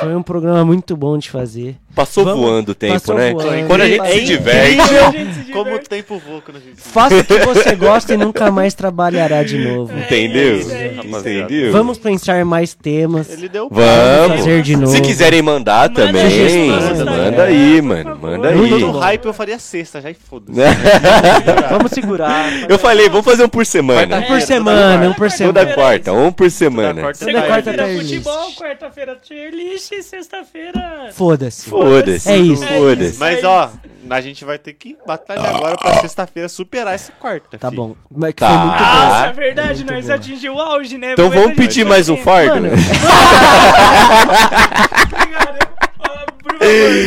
Foi 0.00 0.14
um 0.14 0.22
programa 0.22 0.64
muito 0.64 0.96
bom 0.96 1.16
de 1.18 1.30
fazer. 1.30 1.76
Passou 1.94 2.24
Vamos- 2.24 2.40
voando 2.40 2.72
o 2.72 2.74
tempo, 2.74 3.14
né? 3.14 3.32
voando. 3.32 3.66
Quando 3.68 3.80
a 3.82 3.86
gente 3.88 4.00
É 4.00 4.12
se 4.14 4.24
diverte. 4.24 4.80
A 4.80 5.10
gente 5.12 5.34
se 5.46 5.52
Como 5.52 5.74
o 5.76 5.78
tempo 5.78 6.18
voa 6.26 6.40
quando 6.40 6.56
a 6.56 6.60
gente 6.60 6.80
se 6.80 6.88
Faça 6.88 7.16
o 7.18 7.24
que 7.24 7.38
você 7.38 7.76
gosta 7.76 8.14
e 8.14 8.16
nunca 8.16 8.50
mais 8.50 8.74
trabalhará 8.74 9.44
de 9.44 9.56
novo. 9.58 9.96
Entendeu? 9.96 10.54
É 10.54 10.56
isso, 10.58 10.72
é 10.72 10.92
isso. 11.04 11.18
Entendeu? 11.18 11.72
Vamos 11.72 11.98
pensar 11.98 12.44
mais 12.44 12.74
temas. 12.74 13.30
Ele 13.30 13.48
deu 13.48 13.68
Vamos. 13.70 14.38
fazer 14.38 14.62
de 14.62 14.74
novo. 14.76 14.88
Se 14.88 15.00
quiserem 15.00 15.40
mandar 15.40 15.88
Manda 15.88 16.06
também, 16.06 16.30
sugestões 16.30 16.98
manda 16.98 17.04
também. 17.04 17.40
aí, 17.40 17.80
mano. 17.82 18.18
Manda 18.20 18.50
Eu 18.50 18.68
tô 18.68 18.74
aí. 18.74 18.80
no 18.80 18.98
hype, 18.98 19.24
eu 19.26 19.32
faria 19.32 19.58
sexta, 19.60 20.00
já 20.00 20.10
e 20.10 20.14
foda-se. 20.14 20.58
Vamos 21.70 21.92
segurar. 21.92 22.46
Eu 22.68 22.78
falei, 22.78 23.08
vamos 23.08 23.24
fazer 23.24 23.44
um 23.44 23.48
por 23.48 23.64
semana. 23.66 24.18
Um 24.18 24.22
por 24.22 24.36
É, 24.36 24.40
semana, 24.40 24.98
toda 24.98 25.10
um 25.10 25.14
por 25.14 25.30
Toda 25.30 25.30
semana. 25.30 25.74
quarta, 25.74 26.12
um 26.12 26.32
por 26.32 26.50
semana. 26.50 27.00
Toda 27.02 27.14
Segunda, 27.14 27.42
quarta 27.42 27.72
futebol, 27.72 28.52
quarta-feira 28.56 29.16
tier 29.22 29.50
list 29.52 29.92
e 29.92 30.02
sexta-feira... 30.02 31.10
Foda-se. 31.12 31.68
Foda-se. 31.68 32.30
É 32.30 32.36
isso. 32.36 32.66
Foda-se. 32.66 33.18
Mas 33.18 33.44
ó, 33.44 33.70
a 34.10 34.20
gente 34.20 34.44
vai 34.44 34.58
ter 34.58 34.72
que 34.74 34.96
batalhar 35.06 35.54
agora 35.54 35.76
pra 35.76 35.94
sexta-feira 36.00 36.48
superar 36.48 36.94
essa 36.94 37.12
quarta. 37.12 37.58
Tá 37.58 37.70
bom. 37.70 37.94
Mas 38.10 38.34
que 38.34 38.40
Tá. 38.40 38.48
foi 38.48 38.58
muito 38.58 38.78
bom. 38.78 38.84
Nossa, 38.84 39.22
Ah, 39.22 39.26
é 39.28 39.32
verdade, 39.32 39.84
nós 39.84 40.10
atingimos 40.10 40.58
o 40.58 40.62
auge, 40.62 40.98
né? 40.98 41.12
Então 41.12 41.30
vamos 41.30 41.54
pedir 41.56 41.84
mais 41.84 42.08
um 42.08 42.16
fardo? 42.16 42.54
Mano, 42.54 42.70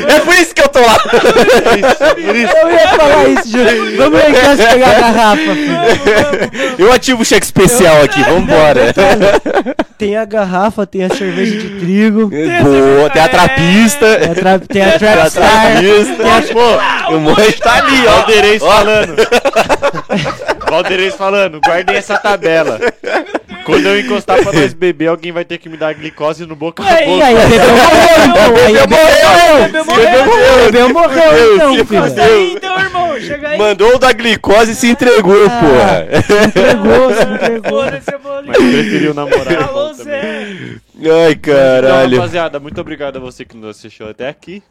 É 0.08 0.20
por 0.20 0.34
isso 0.36 0.54
que 0.54 0.62
eu 0.62 0.70
tô 0.70 0.80
lá. 0.80 0.98
Por 1.00 2.36
isso, 2.36 2.56
Eu 2.58 2.72
ia 2.72 2.88
falar 2.90 3.30
isso, 3.30 3.50
Júlio. 3.52 3.98
Vamos 3.98 4.20
lá 4.20 4.30
em 4.30 4.34
casa 4.34 4.68
pegar 4.68 4.88
a 4.90 5.00
garrafa, 5.00 5.38
filho. 5.38 5.78
Eu 6.78 6.92
ativo 6.92 7.22
o 7.22 7.26
cheque 7.26 7.46
especial 7.46 8.02
aqui, 8.02 8.22
vambora. 8.24 8.94
Tem 9.98 10.16
a 10.16 10.26
garrafa, 10.26 10.86
tem 10.86 11.04
a 11.04 11.10
cerveja 11.10 11.58
de 11.58 11.80
trigo, 11.80 12.30
Boa, 12.30 13.10
tem 13.10 13.22
a 13.22 13.28
trapista. 13.30 14.16
tem 14.20 14.32
a, 14.32 14.36
tra 14.36 14.60
tem 14.60 14.82
a 14.84 15.00
Tem 15.00 15.10
a 15.10 15.30
trapista. 15.30 16.54
Pô, 16.54 17.16
o 17.16 17.20
monte 17.20 17.60
tá 17.60 17.76
ali, 17.76 18.08
ó. 18.08 18.12
Valdeirês 18.12 18.62
falando. 18.62 19.16
Valdeirês 20.70 21.16
falando, 21.16 21.60
guardem 21.66 21.96
essa 21.96 22.18
tabela. 22.18 22.80
Quando 23.68 23.86
eu 23.86 24.00
encostar 24.00 24.42
pra 24.42 24.52
nós 24.54 24.74
beber, 24.74 25.08
alguém 25.08 25.32
vai 25.32 25.46
ter 25.46 25.58
que 25.58 25.68
me 25.70 25.78
dar 25.78 25.94
glicose 25.94 26.46
no 26.46 26.56
boca 26.56 26.82
a 26.84 26.86
boca. 26.86 26.98
aí, 26.98 27.22
a 27.22 27.48
Bebel 27.48 27.68
morreu, 27.76 28.84
então. 28.84 28.98
Aí 29.38 29.68
Bebel 29.68 29.86
Bebel 29.86 30.26
morreu. 30.26 30.54
A 30.54 30.66
Bebel 30.72 30.90
morreu, 30.90 31.56
então, 31.56 31.76
se 31.76 31.86
filho. 31.86 32.04
Aí, 32.24 32.54
então, 32.56 32.80
irmão. 32.80 33.20
Chega 33.20 33.50
aí. 33.50 33.58
Mandou 33.58 33.96
o 33.96 34.00
da 34.00 34.12
glicose 34.14 34.72
e 34.72 34.76
se 34.76 34.88
entregou, 34.90 35.36
Ah. 35.46 35.50
porra. 35.60 36.08
Entregou, 36.48 37.14
se 37.14 37.24
entregou. 37.24 37.84
Eu 37.86 38.20
vou 38.20 38.44
Mas 38.46 38.58
preferiu 38.58 39.14
namorar. 39.14 39.54
é 39.54 39.58
também. 39.58 39.94
Zé. 39.96 40.72
Ai, 41.26 41.32
Então, 41.32 41.54
caralho. 41.54 42.16
rapaziada, 42.18 42.60
muito 42.60 42.80
obrigado 42.80 43.18
a 43.18 43.20
você 43.20 43.44
que 43.44 43.56
nos 43.58 43.76
assistiu 43.78 44.08
até 44.10 44.30
aqui. 44.30 44.64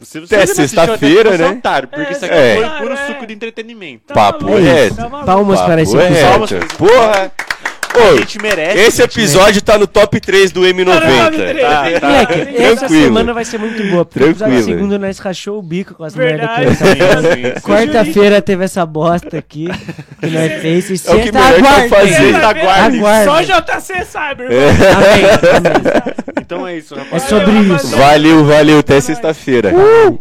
Se 0.00 0.20
você 0.20 0.36
Até 0.36 0.46
sexta-feira, 0.46 1.34
é 1.34 1.38
né? 1.38 1.48
otário, 1.48 1.88
porque 1.88 2.08
É, 2.08 2.12
isso 2.12 2.24
aqui 2.24 2.34
é. 2.34 2.56
foi 2.56 2.78
puro 2.78 2.94
é. 2.94 3.06
suco 3.08 3.26
de 3.26 3.34
entretenimento. 3.34 4.02
Tá 4.06 4.14
Papo 4.14 4.44
maluco, 4.44 4.62
reto. 4.62 4.94
tá. 4.94 5.08
Palmas 5.24 5.60
para 5.60 5.82
esse 5.82 5.96
episódio. 5.96 6.60
Porra. 6.78 7.32
Ô, 7.94 8.12
A 8.12 8.16
gente 8.16 8.40
merece. 8.40 8.78
esse 8.78 9.02
episódio 9.02 9.60
tá 9.62 9.76
no 9.78 9.86
top 9.86 10.20
3 10.20 10.52
do 10.52 10.60
M90. 10.62 10.86
Tá, 11.00 12.00
tá. 12.00 12.06
Moleque, 12.06 12.56
essa 12.62 12.76
Tranquilo. 12.76 13.02
semana 13.04 13.34
vai 13.34 13.44
ser 13.44 13.58
muito 13.58 13.82
boa. 13.90 14.04
Porque 14.04 14.34
Tranquilo. 14.34 14.62
segundo 14.62 14.98
nós 14.98 15.18
rachou 15.18 15.58
o 15.58 15.62
bico 15.62 15.94
com 15.94 16.04
as 16.04 16.14
merda 16.14 16.46
que 16.48 16.64
nós 16.64 16.78
sim. 16.78 17.60
Quarta-feira 17.62 18.40
teve 18.40 18.64
essa 18.64 18.84
bosta 18.86 19.38
aqui 19.38 19.68
que 20.20 20.26
nós 20.26 20.52
fez. 20.60 20.88
E 20.90 20.92
É 20.92 20.94
o 20.94 20.98
sexta, 20.98 21.18
que 21.18 21.32
melhor 21.32 21.54
que 21.54 21.60
aguardem. 21.60 21.88
fazer. 21.88 22.34
Aguardem. 22.36 23.24
Só 23.24 23.42
JC 23.42 24.04
sabe, 24.04 24.44
irmão. 24.44 24.58
Amém, 24.68 25.24
amém. 25.56 26.14
Então 26.48 26.66
é 26.66 26.78
isso, 26.78 26.94
É 26.94 26.98
rapaz. 27.00 27.24
sobre 27.24 27.44
Valeu, 27.52 27.76
isso. 27.76 27.96
Valeu, 27.96 28.44
valeu. 28.46 28.78
Até 28.78 29.00
sexta-feira. 29.02 29.70
Uh! 29.74 30.18